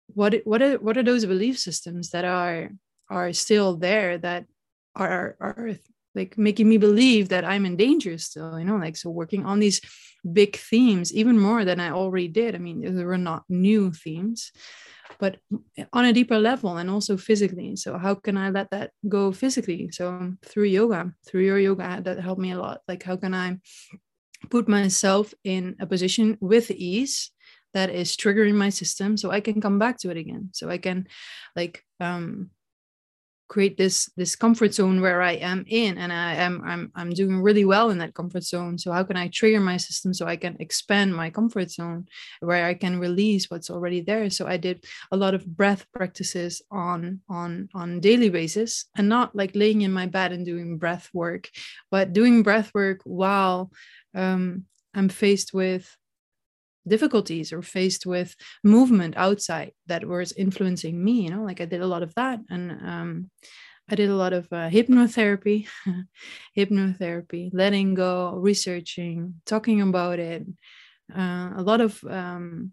what 0.09 0.35
what 0.45 0.61
are 0.61 0.79
what 0.79 0.99
are 0.99 1.03
those 1.03 1.25
belief 1.25 1.59
systems 1.59 2.11
that 2.11 2.25
are 2.25 2.71
are 3.09 3.33
still 3.33 3.77
there 3.77 4.19
that 4.19 4.45
are 4.95 5.37
are 5.41 5.77
like 6.15 6.37
making 6.37 6.69
me 6.69 6.77
believe 6.77 7.31
that 7.31 7.45
i'm 7.45 7.65
in 7.65 7.77
danger 7.77 8.19
still 8.19 8.59
you 8.59 8.65
know? 8.67 8.77
Like 8.77 8.97
so 8.97 9.09
working 9.09 9.47
on 9.47 9.59
these 9.59 9.81
big 10.31 10.57
themes 10.57 11.13
even 11.15 11.39
more 11.39 11.65
than 11.65 11.81
i 11.81 11.91
already 11.91 12.29
did. 12.29 12.55
I 12.55 12.59
mean 12.59 12.95
there 12.95 13.07
were 13.07 13.19
not 13.19 13.45
new 13.49 13.93
themes 13.93 14.53
but 15.19 15.39
on 15.93 16.05
a 16.05 16.13
deeper 16.13 16.39
level 16.39 16.77
and 16.77 16.91
also 16.91 17.17
physically. 17.17 17.77
So 17.77 17.99
how 17.99 18.15
can 18.15 18.37
i 18.37 18.51
let 18.51 18.71
that 18.71 18.91
go 19.09 19.33
physically? 19.33 19.91
So 19.91 20.35
through 20.45 20.65
yoga 20.65 21.13
through 21.27 21.45
your 21.45 21.59
yoga 21.59 22.01
that 22.05 22.21
helped 22.21 22.41
me 22.41 22.53
a 22.53 22.59
lot. 22.59 22.81
Like 22.89 23.03
how 23.03 23.17
can 23.17 23.35
i 23.35 23.59
put 24.51 24.69
myself 24.69 25.35
in 25.45 25.77
a 25.81 25.87
position 25.87 26.37
with 26.41 26.71
ease 26.71 27.31
that 27.75 27.91
is 27.91 28.17
triggering 28.17 28.55
my 28.55 28.69
system 28.69 29.17
so 29.17 29.31
i 29.31 29.41
can 29.41 29.61
come 29.61 29.79
back 29.79 29.99
to 29.99 30.11
it 30.11 30.17
again? 30.17 30.51
So 30.53 30.69
i 30.69 30.79
can 30.79 31.07
like 31.57 31.85
um 32.01 32.51
create 33.53 33.77
this 33.77 34.11
this 34.17 34.35
comfort 34.35 34.73
zone 34.73 35.03
where 35.03 35.21
I 35.21 35.33
am 35.33 35.67
in 35.69 35.99
and 35.99 36.11
I 36.11 36.33
am 36.47 36.63
I'm 36.65 36.91
I'm 36.95 37.11
doing 37.11 37.43
really 37.43 37.67
well 37.67 37.91
in 37.91 37.99
that 37.99 38.15
comfort 38.15 38.45
zone. 38.45 38.79
So 38.79 38.91
how 38.93 39.05
can 39.05 39.19
I 39.19 39.29
trigger 39.29 39.61
my 39.61 39.77
system 39.77 40.15
so 40.15 40.27
I 40.27 40.37
can 40.37 40.57
expand 40.59 41.15
my 41.15 41.29
comfort 41.29 41.71
zone 41.71 42.07
where 42.41 42.65
I 42.65 42.73
can 42.73 42.99
release 42.99 43.51
what's 43.51 43.69
already 43.69 44.01
there? 44.01 44.31
So 44.31 44.47
I 44.47 44.57
did 44.57 44.87
a 45.13 45.19
lot 45.19 45.35
of 45.35 45.45
breath 45.45 45.85
practices 45.93 46.63
on 46.71 47.21
on 47.29 47.69
on 47.75 48.01
daily 48.01 48.31
basis 48.31 48.87
and 48.97 49.07
not 49.07 49.37
like 49.37 49.55
laying 49.55 49.83
in 49.83 49.93
my 49.93 50.07
bed 50.07 50.33
and 50.33 50.47
doing 50.47 50.79
breath 50.79 51.11
work, 51.13 51.51
but 51.91 52.15
doing 52.15 52.43
breath 52.43 52.73
work 52.73 53.01
while 53.05 53.71
um, 54.15 54.65
I'm 54.95 55.11
faced 55.11 55.53
with 55.53 55.85
difficulties 56.87 57.53
or 57.53 57.63
faced 57.63 58.07
with 58.07 58.35
movement 58.65 59.15
outside 59.17 59.73
that 59.87 60.05
was 60.05 60.33
influencing 60.33 61.03
me 61.03 61.23
you 61.23 61.31
know 61.31 61.43
like 61.45 61.61
i 61.61 61.65
did 61.65 61.81
a 61.81 61.87
lot 61.87 62.03
of 62.03 62.15
that 62.15 62.41
and 62.51 62.73
um, 62.73 63.31
I 63.91 63.95
did 63.95 64.09
a 64.09 64.17
lot 64.17 64.33
of 64.33 64.47
uh, 64.53 64.71
hypnotherapy, 64.71 65.67
hypnotherapy, 66.57 67.51
letting 67.53 67.95
go, 67.95 68.31
researching, 68.37 69.35
talking 69.45 69.83
about 69.83 70.19
it, 70.19 70.47
uh, 71.15 71.51
a 71.57 71.63
lot 71.63 71.81
of 71.81 72.03
um, 72.05 72.73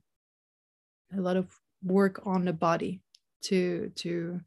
a 1.16 1.20
lot 1.20 1.36
of 1.36 1.50
work 1.84 2.22
on 2.26 2.46
the 2.46 2.54
body 2.54 3.02
to 3.42 3.92
to 3.96 4.40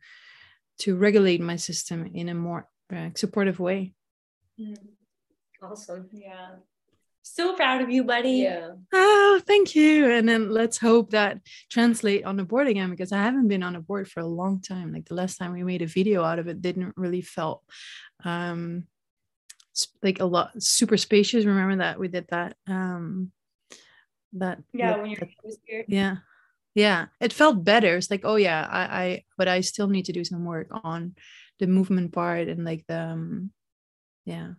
to 0.79 0.97
regulate 0.97 1.41
my 1.41 1.57
system 1.57 2.11
in 2.15 2.29
a 2.29 2.35
more 2.35 2.69
uh, 2.95 3.11
supportive 3.15 3.61
way. 3.61 3.95
Mm. 4.59 4.77
Awesome. 5.63 6.09
Yeah. 6.13 6.57
So 7.23 7.55
proud 7.55 7.81
of 7.83 7.91
you, 7.91 8.05
buddy. 8.05 8.31
Yeah. 8.31 8.73
Oh, 8.93 9.41
thank 9.47 9.75
you. 9.75 10.11
And 10.11 10.29
then 10.29 10.51
let's 10.51 10.77
hope 10.79 11.11
that 11.11 11.39
translate 11.71 12.25
on 12.25 12.37
the 12.37 12.45
board 12.45 12.67
again 12.67 12.91
because 12.91 13.13
I 13.13 13.23
haven't 13.23 13.49
been 13.49 13.63
on 13.63 13.77
a 13.77 13.81
board 13.81 14.09
for 14.09 14.21
a 14.21 14.27
long 14.27 14.61
time. 14.61 14.93
Like 14.93 15.07
the 15.07 15.15
last 15.15 15.37
time 15.39 15.53
we 15.53 15.63
made 15.63 15.83
a 15.83 15.87
video 15.87 16.25
out 16.25 16.39
of 16.39 16.49
it 16.49 16.61
didn't 16.61 16.95
really 16.97 17.23
felt 17.23 17.63
um 18.25 18.85
like 20.03 20.21
a 20.21 20.25
lot 20.27 20.51
super 20.63 20.97
spacious. 20.97 21.45
Remember 21.47 21.77
that 21.77 21.99
we 21.99 22.09
did 22.09 22.27
that 22.31 22.57
um 22.67 23.31
that 24.35 24.59
Yeah, 24.73 24.93
that- 24.93 25.01
when 25.01 25.11
you're 25.11 25.21
that- 25.21 25.57
here. 25.67 25.85
yeah 25.89 26.17
yeah 26.75 27.07
it 27.21 27.35
felt 27.35 27.63
better 27.65 27.97
it's 27.99 28.11
like 28.11 28.23
oh 28.25 28.37
yeah 28.37 28.67
I, 28.71 28.83
I 29.05 29.25
but 29.37 29.47
i 29.47 29.61
still 29.61 29.89
need 29.89 30.07
to 30.07 30.13
do 30.15 30.25
some 30.25 30.47
work 30.47 30.69
on 30.73 31.15
the 31.59 31.67
movement 31.67 32.13
part 32.15 32.49
and 32.49 32.65
like 32.65 32.83
the 32.89 32.99
um, 32.99 33.51
yeah 34.25 34.53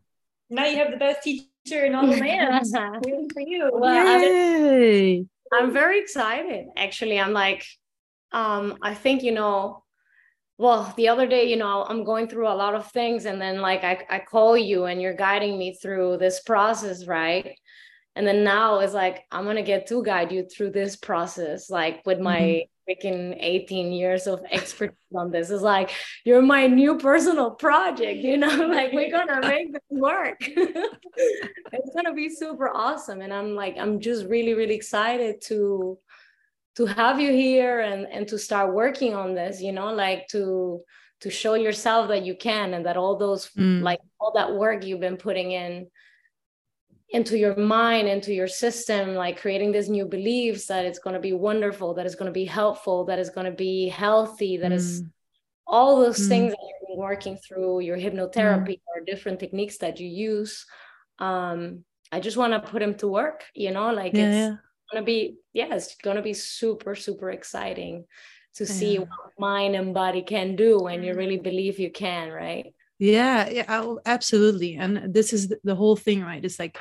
Now 0.54 0.66
you 0.66 0.78
have 0.78 0.92
the 0.92 0.98
best 0.98 1.24
teacher 1.24 1.86
in 1.86 1.96
all 1.96 2.06
the 2.06 2.18
land. 2.18 2.66
Waiting 3.04 3.30
for 3.34 3.42
you. 3.42 3.70
Well, 3.74 4.08
I- 4.08 4.24
Yay! 4.24 5.26
I'm 5.52 5.72
very 5.72 6.00
excited. 6.00 6.68
Actually, 6.78 7.20
I'm 7.20 7.34
like, 7.34 7.66
um, 8.32 8.78
I 8.82 8.94
think 8.94 9.24
you 9.24 9.32
know, 9.32 9.84
well, 10.58 10.94
the 10.96 11.08
other 11.08 11.28
day, 11.28 11.50
you 11.50 11.56
know, 11.58 11.84
I'm 11.88 12.04
going 12.04 12.28
through 12.28 12.48
a 12.48 12.54
lot 12.54 12.76
of 12.76 12.92
things, 12.92 13.26
and 13.26 13.42
then 13.42 13.62
like 13.62 13.84
I, 13.84 14.06
I 14.10 14.20
call 14.20 14.56
you, 14.56 14.86
and 14.86 15.02
you're 15.02 15.16
guiding 15.16 15.58
me 15.58 15.76
through 15.82 16.18
this 16.18 16.42
process, 16.42 17.08
right? 17.08 17.56
And 18.16 18.28
then 18.28 18.44
now 18.44 18.80
it's 18.80 18.94
like 18.94 19.24
I'm 19.32 19.46
gonna 19.46 19.64
get 19.64 19.88
to 19.88 20.04
guide 20.04 20.32
you 20.32 20.46
through 20.46 20.72
this 20.72 20.96
process, 20.96 21.70
like 21.70 22.06
with 22.06 22.20
my 22.20 22.64
freaking 22.88 23.36
18 23.40 23.92
years 23.92 24.28
of 24.28 24.44
expertise 24.52 24.98
on 25.16 25.32
this. 25.32 25.50
It's 25.50 25.62
like 25.64 25.92
you're 26.26 26.42
my 26.42 26.68
new 26.68 26.98
personal 26.98 27.52
project, 27.52 28.20
you 28.20 28.38
know, 28.38 28.48
like 28.68 28.94
we're 28.94 29.12
gonna 29.12 29.42
make 29.48 29.74
this 29.74 29.82
work. 29.90 30.38
it's 30.48 31.96
gonna 31.96 32.14
be 32.14 32.30
super 32.30 32.70
awesome. 32.70 33.22
And 33.22 33.34
I'm 33.34 33.56
like, 33.56 33.78
I'm 33.78 34.00
just 34.00 34.26
really, 34.26 34.54
really 34.54 34.76
excited 34.76 35.42
to 35.44 35.98
to 36.76 36.86
have 36.88 37.20
you 37.20 37.32
here 37.32 37.82
and 37.82 38.08
and 38.08 38.28
to 38.30 38.38
start 38.38 38.74
working 38.74 39.14
on 39.14 39.36
this, 39.36 39.62
you 39.62 39.72
know, 39.72 39.94
like 39.94 40.28
to 40.30 40.82
to 41.22 41.30
show 41.30 41.54
yourself 41.54 42.10
that 42.10 42.26
you 42.26 42.36
can 42.36 42.74
and 42.74 42.86
that 42.86 42.98
all 42.98 43.16
those 43.18 43.50
Mm. 43.52 43.82
like 43.82 44.00
all 44.20 44.34
that 44.34 44.56
work 44.56 44.84
you've 44.84 45.00
been 45.00 45.18
putting 45.18 45.52
in 45.52 45.88
into 47.14 47.38
your 47.38 47.56
mind 47.56 48.08
into 48.08 48.34
your 48.34 48.48
system 48.48 49.14
like 49.14 49.40
creating 49.40 49.72
these 49.72 49.88
new 49.90 50.06
beliefs 50.06 50.66
that 50.66 50.84
it's 50.84 51.00
going 51.00 51.14
to 51.14 51.20
be 51.20 51.32
wonderful 51.32 51.94
that 51.94 52.06
it's 52.08 52.16
going 52.16 52.28
to 52.34 52.40
be 52.44 52.46
helpful 52.46 53.06
that 53.06 53.20
it's 53.20 53.30
going 53.30 53.46
to 53.46 53.58
be 53.70 53.88
healthy 53.88 54.58
that 54.58 54.72
is 54.72 55.02
Mm. 55.02 55.10
all 55.66 56.02
those 56.02 56.20
Mm. 56.26 56.28
things 56.30 56.52
that 56.52 56.60
you've 56.68 56.88
been 56.90 56.98
working 56.98 57.38
through 57.38 57.80
your 57.82 57.98
hypnotherapy 57.98 58.82
or 58.90 59.06
different 59.06 59.40
techniques 59.40 59.78
that 59.78 60.00
you 60.00 60.08
use 60.34 60.66
um 61.20 61.86
i 62.12 62.20
just 62.20 62.38
want 62.38 62.52
to 62.54 62.60
put 62.72 62.80
them 62.80 62.96
to 62.96 63.08
work 63.08 63.46
you 63.54 63.72
know 63.72 63.94
like 63.94 64.14
yeah, 64.14 64.26
it's 64.28 64.38
yeah. 64.38 64.56
gonna 64.92 65.06
be 65.06 65.38
yeah 65.54 65.74
it's 65.76 65.96
gonna 66.04 66.22
be 66.22 66.34
super 66.34 66.96
super 66.96 67.30
exciting 67.30 68.06
to 68.56 68.66
see 68.66 68.94
Yeah. 68.94 69.00
what 69.02 69.32
mind 69.38 69.76
and 69.76 69.94
body 69.94 70.24
can 70.24 70.56
do 70.56 70.80
when 70.80 71.04
you 71.04 71.14
really 71.14 71.38
believe 71.38 71.80
you 71.80 71.92
can 71.92 72.32
right 72.32 72.74
yeah 73.04 73.50
yeah 73.50 73.66
oh, 73.68 74.00
absolutely 74.06 74.76
and 74.76 75.14
this 75.14 75.34
is 75.34 75.54
the, 75.64 75.76
whole 75.76 75.98
thing 75.98 76.22
right 76.22 76.46
it's 76.46 76.58
like 76.58 76.78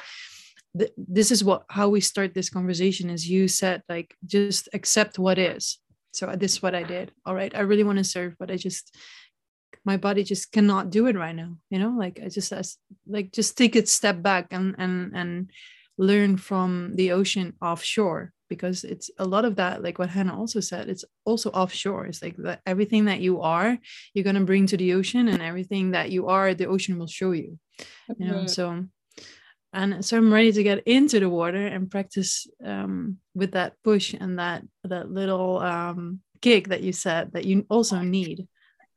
th- 0.78 0.92
this 0.96 1.32
is 1.32 1.42
what 1.42 1.64
how 1.68 1.88
we 1.88 2.00
start 2.00 2.32
this 2.32 2.48
conversation 2.48 3.10
is 3.10 3.28
you 3.28 3.48
said 3.48 3.82
like 3.88 4.14
just 4.24 4.68
accept 4.72 5.18
what 5.18 5.38
is. 5.38 5.78
So 6.12 6.28
uh, 6.28 6.36
this 6.36 6.52
is 6.52 6.62
what 6.62 6.74
i 6.74 6.84
did 6.84 7.10
all 7.26 7.34
right 7.34 7.54
i 7.56 7.60
really 7.60 7.84
want 7.84 7.98
to 7.98 8.04
serve 8.04 8.36
but 8.38 8.50
i 8.50 8.56
just 8.56 8.94
my 9.84 9.96
body 9.96 10.22
just 10.22 10.52
cannot 10.52 10.90
do 10.90 11.06
it 11.06 11.16
right 11.16 11.34
now 11.34 11.56
you 11.70 11.78
know 11.78 11.94
like 11.98 12.20
i 12.22 12.28
just 12.28 12.52
as 12.52 12.76
like 13.08 13.32
just 13.32 13.58
take 13.58 13.74
a 13.74 13.84
step 13.86 14.22
back 14.22 14.46
and 14.50 14.76
and 14.78 15.12
and 15.16 15.50
learn 15.98 16.36
from 16.36 16.92
the 16.94 17.12
ocean 17.12 17.54
offshore 17.60 18.32
because 18.55 18.78
it's 18.92 19.09
a 19.24 19.26
lot 19.34 19.44
of 19.48 19.55
that 19.57 19.82
like 19.86 19.98
what 19.98 20.11
hanna 20.16 20.32
also 20.40 20.61
said 20.61 20.88
it's 20.92 21.05
also 21.24 21.48
offshore. 21.62 22.07
It's 22.07 22.22
like 22.26 22.36
that 22.46 22.61
everything 22.72 23.05
that 23.07 23.20
you 23.26 23.34
are 23.57 23.70
you're 24.12 24.28
going 24.28 24.40
to 24.42 24.50
bring 24.53 24.66
to 24.68 24.76
the 24.82 24.92
ocean 24.98 25.24
and 25.28 25.40
everything 25.50 25.84
that 25.92 26.11
you 26.14 26.22
are 26.34 26.55
the 26.55 26.70
ocean 26.74 26.98
will 26.98 27.12
show 27.20 27.32
you 27.42 27.50
you 28.18 28.26
know 28.28 28.46
so 28.57 28.64
and 29.72 30.05
so 30.05 30.16
i'm 30.18 30.32
ready 30.38 30.53
to 30.53 30.62
get 30.70 30.86
into 30.96 31.16
the 31.20 31.30
water 31.40 31.64
and 31.74 31.90
practice 31.90 32.32
um, 32.70 33.16
with 33.40 33.53
that 33.53 33.72
push 33.82 34.14
and 34.22 34.38
that 34.38 34.61
that 34.84 35.11
little 35.11 35.53
um, 35.59 36.20
kick 36.40 36.68
that 36.68 36.82
you 36.82 36.92
said 36.92 37.32
that 37.32 37.44
you 37.44 37.64
also 37.70 38.00
need. 38.00 38.46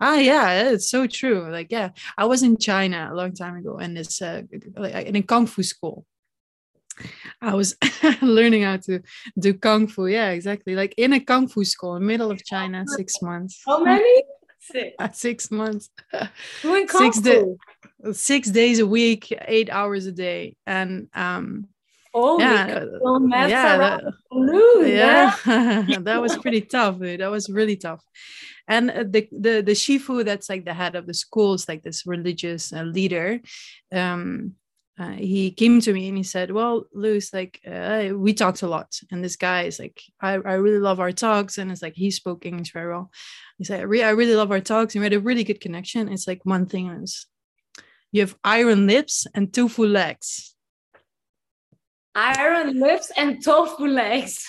Ah 0.01 0.19
yeah 0.31 0.71
it's 0.71 0.89
so 0.89 1.07
true. 1.07 1.39
Like 1.57 1.71
yeah 1.71 1.89
i 2.17 2.25
was 2.25 2.43
in 2.43 2.57
china 2.57 2.99
a 3.11 3.15
long 3.15 3.33
time 3.41 3.55
ago 3.61 3.77
and 3.83 3.97
it's 3.97 4.21
uh, 4.21 4.41
like 4.75 5.07
in 5.09 5.15
a 5.15 5.21
kung 5.21 5.47
fu 5.47 5.63
school 5.63 5.97
I 7.41 7.53
was 7.53 7.75
learning 8.21 8.63
how 8.63 8.77
to 8.77 9.01
do 9.37 9.53
kung 9.53 9.87
fu. 9.87 10.07
Yeah, 10.07 10.29
exactly. 10.29 10.75
Like 10.75 10.93
in 10.97 11.13
a 11.13 11.19
kung 11.19 11.47
fu 11.47 11.63
school 11.63 11.95
in 11.95 12.01
the 12.03 12.07
middle 12.07 12.31
of 12.31 12.43
China, 12.43 12.83
six 12.87 13.21
months. 13.21 13.61
how 13.65 13.83
many 13.83 14.23
Sick. 14.59 14.95
Six 15.13 15.51
months. 15.51 15.89
doing 16.63 16.87
kung 16.87 17.11
Six 17.13 17.19
fu 17.21 17.57
six 18.13 18.49
days 18.49 18.79
a 18.79 18.85
week, 18.87 19.31
eight 19.47 19.69
hours 19.69 20.05
a 20.07 20.11
day. 20.11 20.55
And 20.65 21.07
um 21.13 21.67
oh 22.13 22.39
yeah, 22.39 22.85
don't 23.03 23.29
mess 23.29 23.49
yeah, 23.49 23.77
around 23.77 24.03
that- 24.05 24.13
lose 24.31 24.89
yeah, 24.89 25.35
that 25.99 26.21
was 26.21 26.35
pretty 26.37 26.61
tough. 26.61 26.99
Dude. 26.99 27.19
That 27.19 27.29
was 27.31 27.49
really 27.49 27.77
tough. 27.77 28.01
And 28.67 28.89
uh, 28.89 29.03
the 29.07 29.27
the 29.31 29.61
the 29.61 29.73
shifu, 29.73 30.25
that's 30.25 30.49
like 30.49 30.65
the 30.65 30.73
head 30.73 30.95
of 30.95 31.05
the 31.05 31.13
school, 31.13 31.53
is 31.53 31.67
like 31.69 31.83
this 31.83 32.07
religious 32.07 32.73
uh, 32.73 32.81
leader. 32.81 33.41
Um, 33.91 34.55
uh, 34.97 35.11
he 35.11 35.51
came 35.51 35.81
to 35.81 35.91
me 35.91 36.07
and 36.07 36.17
he 36.17 36.23
said, 36.23 36.51
"Well, 36.51 36.85
Loes, 36.93 37.33
like 37.33 37.59
uh, 37.67 38.09
we 38.15 38.33
talked 38.33 38.61
a 38.61 38.67
lot, 38.67 38.97
and 39.11 39.23
this 39.23 39.35
guy 39.35 39.63
is 39.63 39.77
like, 39.77 40.01
I, 40.21 40.33
I 40.33 40.53
really 40.53 40.79
love 40.79 41.01
our 41.01 41.11
talks, 41.11 41.57
and 41.57 41.69
it's 41.69 41.81
like 41.81 41.95
he 41.95 42.11
spoke 42.11 42.45
English 42.45 42.71
very 42.71 42.93
well. 42.93 43.11
He 43.57 43.65
said, 43.65 43.81
I, 43.81 43.83
re- 43.83 44.03
I 44.03 44.11
really 44.11 44.35
love 44.35 44.51
our 44.51 44.61
talks, 44.61 44.95
and 44.95 45.01
we 45.01 45.05
had 45.05 45.13
a 45.13 45.19
really 45.19 45.43
good 45.43 45.59
connection. 45.59 46.07
It's 46.07 46.27
like 46.27 46.41
one 46.45 46.65
thing 46.65 46.89
is, 46.91 47.27
you 48.13 48.21
have 48.21 48.37
iron 48.43 48.87
lips 48.87 49.27
and 49.35 49.53
tofu 49.53 49.85
legs. 49.85 50.55
iron 52.15 52.79
lips 52.79 53.11
and 53.17 53.43
tofu 53.43 53.87
legs. 53.87 54.47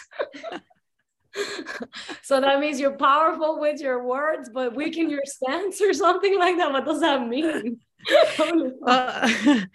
so 2.22 2.40
that 2.40 2.60
means 2.60 2.78
you're 2.78 2.96
powerful 2.96 3.58
with 3.58 3.80
your 3.80 4.04
words, 4.04 4.48
but 4.48 4.76
weak 4.76 4.96
in 4.96 5.10
your 5.10 5.24
stance 5.24 5.80
or 5.80 5.92
something 5.92 6.38
like 6.38 6.56
that. 6.58 6.70
What 6.72 6.84
does 6.84 7.00
that 7.00 7.26
mean? 7.26 7.80
Uh, 8.86 9.28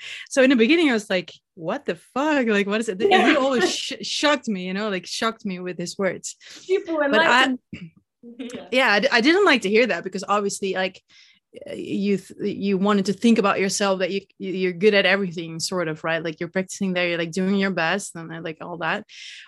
so 0.30 0.41
in 0.43 0.49
the 0.49 0.55
beginning, 0.55 0.89
I 0.89 0.93
was 0.93 1.09
like, 1.09 1.32
"What 1.55 1.86
the 1.86 1.95
fuck? 1.95 2.47
Like, 2.47 2.67
what 2.67 2.80
is 2.80 2.89
it?" 2.89 3.01
And 3.01 3.28
he 3.28 3.36
always 3.36 3.74
sh- 3.76 3.93
shocked 4.01 4.47
me, 4.47 4.67
you 4.67 4.74
know, 4.74 4.89
like 4.89 5.05
shocked 5.05 5.45
me 5.45 5.59
with 5.59 5.78
his 5.78 5.97
words. 5.97 6.36
People 6.65 6.97
But 6.99 7.19
I. 7.19 7.57
Yeah. 8.38 8.67
yeah, 8.72 8.99
I, 9.11 9.19
didn't 9.19 9.45
like 9.45 9.63
to 9.63 9.69
hear 9.69 9.88
that 9.88 10.03
because 10.03 10.24
obviously, 10.28 10.76
like, 10.76 11.01
uh, 11.67 11.74
you 11.74 12.17
th- 12.17 12.55
you 12.55 12.78
wanted 12.78 13.07
to 13.07 13.13
think 13.13 13.39
about 13.39 13.59
yourself 13.59 13.97
that 13.97 14.11
you 14.11 14.22
you- 14.38 14.53
you're 14.53 14.74
good 14.74 14.93
at 14.93 15.07
everything, 15.07 15.59
sort 15.59 15.88
of, 15.88 16.03
right? 16.03 16.24
Like 16.24 16.39
you're 16.39 16.47
practicing 16.47 16.93
there, 16.93 17.09
you're 17.09 17.17
like 17.17 17.32
doing 17.32 17.55
your 17.55 17.72
best, 17.72 18.15
and 18.15 18.43
like 18.43 18.59
all 18.61 18.78
that. 18.78 19.05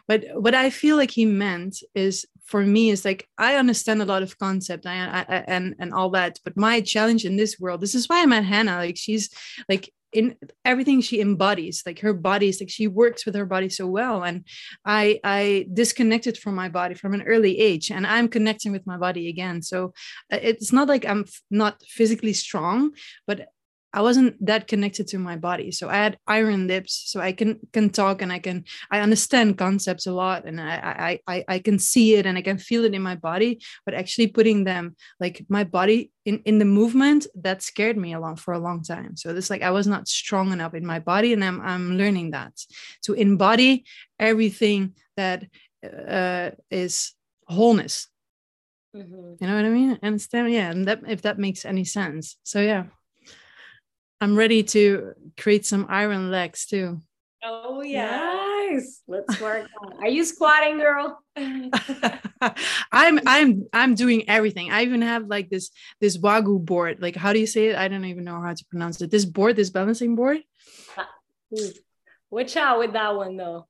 But 0.07 0.25
what 0.33 0.55
I 0.55 0.71
feel 0.71 0.97
like 0.97 1.11
he 1.11 1.25
meant 1.25 1.83
is 1.93 2.25
for 2.43 2.61
me 2.65 2.89
is 2.89 3.05
like 3.05 3.27
I 3.37 3.55
understand 3.55 4.01
a 4.01 4.05
lot 4.05 4.23
of 4.23 4.37
concept 4.37 4.85
I- 4.85 5.43
and 5.47 5.75
and 5.79 5.93
all 5.93 6.09
that, 6.11 6.39
but 6.43 6.57
my 6.57 6.81
challenge 6.81 7.25
in 7.25 7.37
this 7.37 7.59
world, 7.59 7.81
this 7.81 7.95
is 7.95 8.07
why 8.07 8.21
I 8.21 8.25
met 8.25 8.43
Hanna. 8.43 8.77
Like 8.77 8.97
she's 8.97 9.29
like 9.69 9.91
in 10.13 10.35
everything 10.63 11.01
she 11.01 11.19
embodies 11.19 11.83
like 11.85 11.99
her 11.99 12.13
body 12.13 12.47
is 12.47 12.61
like 12.61 12.69
she 12.69 12.87
works 12.87 13.25
with 13.25 13.35
her 13.35 13.45
body 13.45 13.67
so 13.67 13.87
well 13.87 14.23
and 14.23 14.45
i 14.85 15.19
i 15.23 15.65
disconnected 15.73 16.37
from 16.37 16.53
my 16.55 16.69
body 16.69 16.93
from 16.93 17.13
an 17.13 17.23
early 17.23 17.57
age 17.59 17.89
and 17.89 18.05
i'm 18.05 18.27
connecting 18.27 18.71
with 18.71 18.85
my 18.85 18.95
body 18.95 19.27
again 19.27 19.61
so 19.61 19.91
uh, 20.31 20.37
it's 20.41 20.71
not 20.71 20.87
like 20.87 21.05
i'm 21.05 21.25
not 21.49 21.81
physically 21.87 22.33
strong 22.33 22.91
but 23.25 23.47
i 23.93 24.01
wasn't 24.01 24.33
that 24.45 24.67
connected 24.67 25.07
to 25.07 25.17
my 25.17 25.35
body 25.35 25.71
so 25.71 25.89
i 25.89 25.95
had 25.95 26.17
iron 26.27 26.67
lips 26.67 27.03
so 27.11 27.19
i 27.19 27.31
can 27.31 27.59
can 27.71 27.89
talk 27.89 28.21
and 28.21 28.31
i 28.31 28.39
can 28.39 28.63
i 28.91 28.99
understand 28.99 29.57
concepts 29.57 30.07
a 30.07 30.11
lot 30.11 30.45
and 30.45 30.59
i 30.59 31.19
i 31.27 31.33
i, 31.35 31.45
I 31.55 31.59
can 31.59 31.79
see 31.79 32.15
it 32.15 32.25
and 32.25 32.37
i 32.37 32.41
can 32.41 32.57
feel 32.57 32.85
it 32.85 32.93
in 32.93 33.01
my 33.01 33.15
body 33.15 33.61
but 33.85 33.93
actually 33.93 34.27
putting 34.27 34.63
them 34.63 34.95
like 35.19 35.45
my 35.49 35.63
body 35.63 36.11
in 36.25 36.39
in 36.45 36.59
the 36.59 36.65
movement 36.65 37.27
that 37.35 37.61
scared 37.61 37.97
me 37.97 38.13
a 38.13 38.19
lot 38.19 38.39
for 38.39 38.53
a 38.53 38.59
long 38.59 38.83
time 38.83 39.15
so 39.15 39.35
it's 39.35 39.49
like 39.49 39.61
i 39.61 39.71
was 39.71 39.87
not 39.87 40.07
strong 40.07 40.51
enough 40.51 40.73
in 40.73 40.85
my 40.85 40.99
body 40.99 41.33
and 41.33 41.43
i'm 41.43 41.61
i'm 41.61 41.97
learning 41.97 42.31
that 42.31 42.53
to 43.03 43.13
embody 43.13 43.85
everything 44.19 44.95
that 45.17 45.45
uh, 45.83 46.51
is 46.71 47.13
wholeness 47.47 48.07
Mhm. 48.95 49.37
You 49.41 49.47
know 49.47 49.55
what 49.55 49.65
I 49.65 49.69
mean? 49.69 49.99
And 50.01 50.21
stem, 50.21 50.47
yeah, 50.49 50.69
and 50.69 50.87
that 50.87 51.01
if 51.07 51.23
that 51.23 51.39
makes 51.39 51.65
any 51.65 51.83
sense. 51.83 52.37
So 52.43 52.61
yeah. 52.61 52.85
I'm 54.23 54.37
ready 54.37 54.63
to 54.63 55.15
create 55.37 55.65
some 55.65 55.85
iron 55.89 56.31
legs 56.31 56.65
too. 56.65 57.01
Oh 57.43 57.81
yeah. 57.81 58.69
Nice. 58.71 59.01
Let's 59.05 59.41
work 59.41 59.67
on. 59.81 59.97
Are 60.01 60.07
you 60.07 60.23
squatting, 60.33 60.77
girl? 60.77 61.19
I'm 62.89 63.19
I'm 63.27 63.67
I'm 63.73 63.95
doing 63.95 64.29
everything. 64.29 64.71
I 64.71 64.83
even 64.83 65.01
have 65.01 65.27
like 65.27 65.49
this 65.49 65.71
this 65.99 66.17
wagyu 66.17 66.63
board. 66.63 67.01
Like 67.01 67.17
how 67.17 67.33
do 67.33 67.39
you 67.39 67.47
say 67.47 67.67
it? 67.67 67.75
I 67.75 67.89
don't 67.89 68.05
even 68.05 68.23
know 68.23 68.39
how 68.39 68.53
to 68.53 68.65
pronounce 68.69 69.01
it. 69.01 69.11
This 69.11 69.25
board, 69.25 69.57
this 69.57 69.71
balancing 69.71 70.15
board. 70.15 70.37
Ooh. 71.59 71.71
Watch 72.31 72.55
out 72.55 72.79
with 72.79 72.93
that 72.93 73.13
one 73.17 73.35
though. 73.35 73.67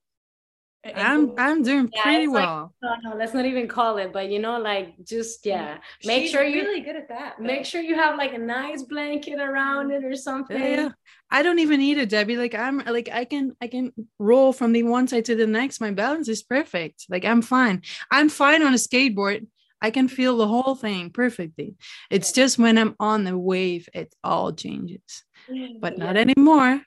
I'm 0.85 1.33
I'm 1.37 1.63
doing 1.63 1.89
Yeah, 1.93 2.01
pretty 2.03 2.23
it's 2.23 2.33
like- 2.33 2.45
well. 2.45 2.73
No, 2.81 2.95
no, 3.03 3.15
let's 3.15 3.33
not 3.33 3.45
even 3.45 3.67
call 3.67 3.97
it. 3.97 4.11
But 4.11 4.29
you 4.29 4.39
know, 4.39 4.59
like 4.59 4.95
just 5.03 5.43
mm, 5.43 5.51
yeah, 5.51 5.77
make 6.03 6.23
She's 6.23 6.31
sure 6.31 6.43
you 6.43 6.61
really 6.61 6.81
good 6.81 6.97
at 6.97 7.07
that. 7.09 7.39
make 7.39 7.65
sure 7.65 7.81
you 7.81 7.95
have 7.95 8.17
like 8.17 8.33
a 8.33 8.37
nice 8.37 8.83
blanket 8.83 9.39
around 9.39 9.91
mm. 9.91 9.97
it 9.97 10.03
or 10.03 10.15
something. 10.15 10.59
Yeah, 10.59 10.75
yeah. 10.75 10.89
I 11.31 11.41
don't 11.41 11.59
even 11.59 11.79
need 11.79 11.97
it, 11.97 12.09
Debbie. 12.09 12.37
Like 12.37 12.53
I'm 12.53 12.79
like 12.79 13.09
I 13.11 13.25
can 13.25 13.55
I 13.61 13.67
can 13.67 13.93
roll 14.19 14.51
from 14.51 14.73
the 14.73 14.83
one 14.83 15.07
side 15.07 15.25
to 15.25 15.35
the 15.35 15.47
next. 15.47 15.79
My 15.79 15.91
balance 15.91 16.27
is 16.27 16.43
perfect. 16.43 17.05
Like 17.09 17.23
I'm 17.23 17.41
fine. 17.41 17.81
I'm 18.11 18.29
fine 18.29 18.61
on 18.61 18.73
a 18.73 18.77
skateboard. 18.77 19.47
I 19.81 19.89
can 19.91 20.07
mm-hmm. 20.07 20.15
feel 20.15 20.37
the 20.37 20.47
whole 20.47 20.75
thing 20.75 21.11
perfectly. 21.11 21.75
It's 22.09 22.31
just 22.31 22.59
when 22.59 22.77
I'm 22.77 22.95
on 22.99 23.23
the 23.23 23.37
wave, 23.37 23.87
it 23.93 24.13
all 24.23 24.53
changes. 24.53 25.23
Mm, 25.49 25.79
but 25.79 25.97
not 25.97 26.17
anymore. 26.17 26.81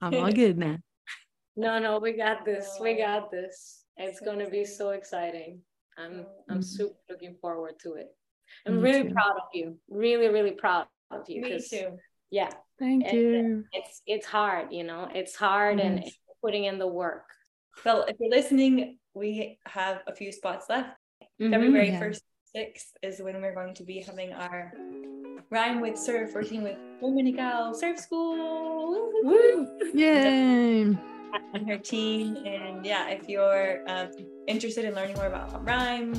I'm 0.00 0.14
all 0.14 0.32
good 0.44 0.58
now. 0.58 0.78
No, 1.56 1.78
no, 1.78 1.98
we 1.98 2.12
got 2.12 2.44
this. 2.44 2.78
We 2.80 2.96
got 2.96 3.30
this. 3.30 3.84
It's 3.96 4.20
So 4.20 4.24
gonna 4.24 4.48
be 4.48 4.64
so 4.64 4.90
exciting. 4.90 5.60
I'm 5.98 6.26
I'm 6.48 6.60
Mhm. 6.60 6.64
super 6.64 6.96
looking 7.08 7.34
forward 7.40 7.78
to 7.80 7.94
it. 7.94 8.08
I'm 8.66 8.76
Me 8.76 8.82
really 8.82 9.04
too. 9.08 9.14
proud 9.14 9.36
of 9.36 9.48
you. 9.52 9.78
Really, 9.88 10.28
really 10.28 10.52
proud 10.52 10.86
of 11.10 11.28
you. 11.28 11.40
Me 11.42 11.50
'cause, 11.50 11.68
too. 11.68 11.98
Yeah, 12.30 12.50
Thank 12.78 13.04
And, 13.04 13.12
you. 13.18 13.64
it's 13.72 14.00
it's 14.06 14.26
hard, 14.26 14.72
you 14.72 14.84
know. 14.84 15.08
It's 15.14 15.34
hard 15.36 15.80
and 15.80 16.04
putting 16.40 16.64
in 16.64 16.78
the 16.78 16.86
work. 16.86 17.26
Well, 17.84 18.04
if 18.04 18.16
you're 18.20 18.30
listening, 18.30 18.98
we 19.14 19.58
have 19.66 20.02
a 20.06 20.14
few 20.14 20.32
spots 20.32 20.68
left. 20.70 20.96
Mhm. 21.40 21.50
February 21.50 21.88
Yeah. 21.88 21.98
1st, 22.00 22.22
6th 22.56 22.96
is 23.02 23.20
when 23.20 23.40
we're 23.42 23.54
going 23.54 23.74
to 23.74 23.82
be 23.84 24.00
having 24.00 24.32
our 24.32 24.72
RYME 25.50 25.80
with 25.82 25.98
Surf, 25.98 26.34
working 26.34 26.62
with 26.62 26.78
Dominical 27.00 27.74
Surf 27.74 27.98
School 27.98 29.10
Woo! 29.24 29.90
Yay. 29.92 30.96
And 31.54 31.68
her 31.68 31.78
team. 31.78 32.36
And 32.46 32.84
yeah, 32.84 33.08
if 33.08 33.28
you're 33.28 33.82
um, 33.88 34.08
interested 34.46 34.84
in 34.84 34.94
learning 34.94 35.16
more 35.16 35.26
about 35.26 35.64
RYME 35.64 36.14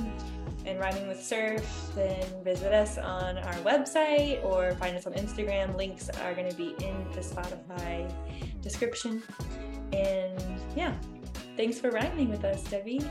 and 0.66 0.80
RYMING 0.80 1.07
with 1.07 1.22
surf, 1.22 1.66
then 1.95 2.26
visit 2.43 2.74
us 2.74 2.97
on 2.97 3.38
our 3.38 3.53
website 3.55 4.43
or 4.43 4.74
find 4.76 4.95
us 4.95 5.07
on 5.07 5.14
Instagram. 5.14 5.76
Links 5.76 6.09
are 6.09 6.34
going 6.34 6.49
to 6.49 6.55
be 6.55 6.76
in 6.86 7.05
the 7.14 7.22
Spotify 7.22 8.12
description. 8.62 9.24
And 9.93 10.59
yeah, 10.76 10.93
thanks 11.57 11.80
for 11.80 11.91
RYMING 11.91 12.30
with 12.30 12.43
us, 12.45 12.64
Debbie. 12.64 13.01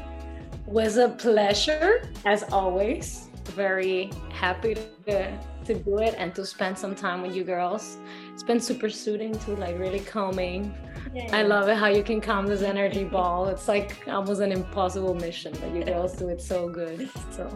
was 0.67 0.97
a 0.97 1.09
pleasure 1.09 2.09
as 2.25 2.45
always 2.53 3.31
very 3.51 4.11
happy 4.31 4.75
to, 5.07 5.39
to 5.65 5.75
do 5.75 5.99
it 5.99 6.15
and 6.19 6.35
to 6.35 6.47
spend 6.47 6.79
some 6.79 6.95
time 6.95 7.23
with 7.23 7.35
you 7.35 7.45
girls 7.45 7.99
it's 8.41 8.47
been 8.47 8.59
super 8.59 8.89
soothing 8.89 9.39
to 9.41 9.51
like 9.57 9.79
really 9.79 10.01
calming. 10.01 10.75
I 11.31 11.43
love 11.43 11.69
it 11.69 11.77
how 11.77 11.89
you 11.89 12.03
can 12.03 12.23
calm 12.23 12.47
this 12.47 12.63
energy 12.63 13.05
ball. 13.05 13.49
It's 13.49 13.69
like 13.69 13.99
almost 14.09 14.41
an 14.41 14.51
impossible 14.51 15.13
mission 15.13 15.53
but 15.61 15.75
you 15.75 15.85
girls 15.85 16.15
do 16.15 16.31
it 16.31 16.41
so 16.41 16.67
good. 16.67 17.11
So 17.33 17.47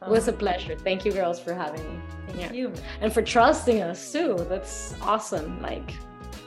it 0.00 0.08
was 0.08 0.28
a 0.28 0.32
pleasure. 0.32 0.76
Thank 0.76 1.04
you 1.04 1.12
girls 1.12 1.38
for 1.38 1.52
having 1.52 1.82
me. 1.82 2.00
Thank 2.28 2.40
yeah. 2.40 2.52
you. 2.52 2.72
and 3.02 3.12
for 3.12 3.20
trusting 3.20 3.82
us 3.82 4.12
too. 4.12 4.34
That's 4.48 4.94
awesome. 5.02 5.60
Like 5.60 5.92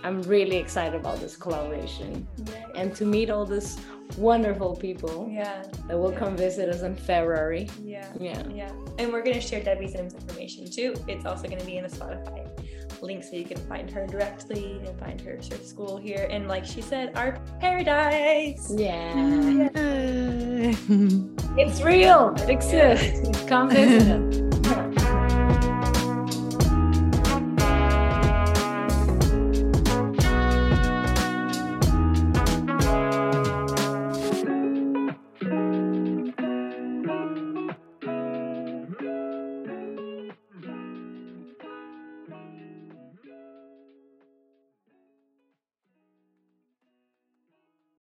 i'm 0.04 0.24
really 0.24 0.58
excited 0.58 1.00
about 1.00 1.20
this 1.20 1.38
collaboration. 1.38 2.28
And 2.74 2.96
to 2.96 3.06
meet 3.06 3.30
all 3.30 3.46
these 3.46 3.80
wonderful 4.18 4.76
people 4.76 5.30
Yeah, 5.32 5.64
that 5.88 5.98
will 6.00 6.12
come 6.12 6.36
visit 6.36 6.68
us 6.68 6.82
in 6.82 6.96
february. 6.96 7.70
Yeah. 7.84 8.12
yeah. 8.20 8.42
Yeah, 8.50 8.72
and 8.98 9.14
we're 9.14 9.22
gonna 9.22 9.40
share 9.40 9.64
Debbie's 9.64 9.94
information 9.94 10.70
too. 10.70 10.96
It's 11.08 11.28
also 11.28 11.48
gonna 11.48 11.64
be 11.64 11.78
in 11.78 11.84
the 11.84 11.96
Spotify 11.96 12.44
link, 13.04 13.24
so 13.24 13.36
you 13.36 13.46
can 13.46 13.58
find 13.68 13.90
her 13.92 14.08
directly 14.08 14.82
and 14.86 15.00
find 15.00 15.20
her 15.22 15.42
surf 15.42 15.66
school 15.66 15.98
here. 15.98 16.28
And 16.32 16.48
like 16.48 16.66
she 16.66 16.82
said, 16.82 17.12
our 17.16 17.40
paradise. 17.60 18.74
Yeah, 18.76 19.14
it's 21.58 21.82
real. 21.82 22.34
It 22.38 22.50
exists. 22.50 23.44
Come 23.46 23.70
visit 23.70 24.12
us. 24.12 24.50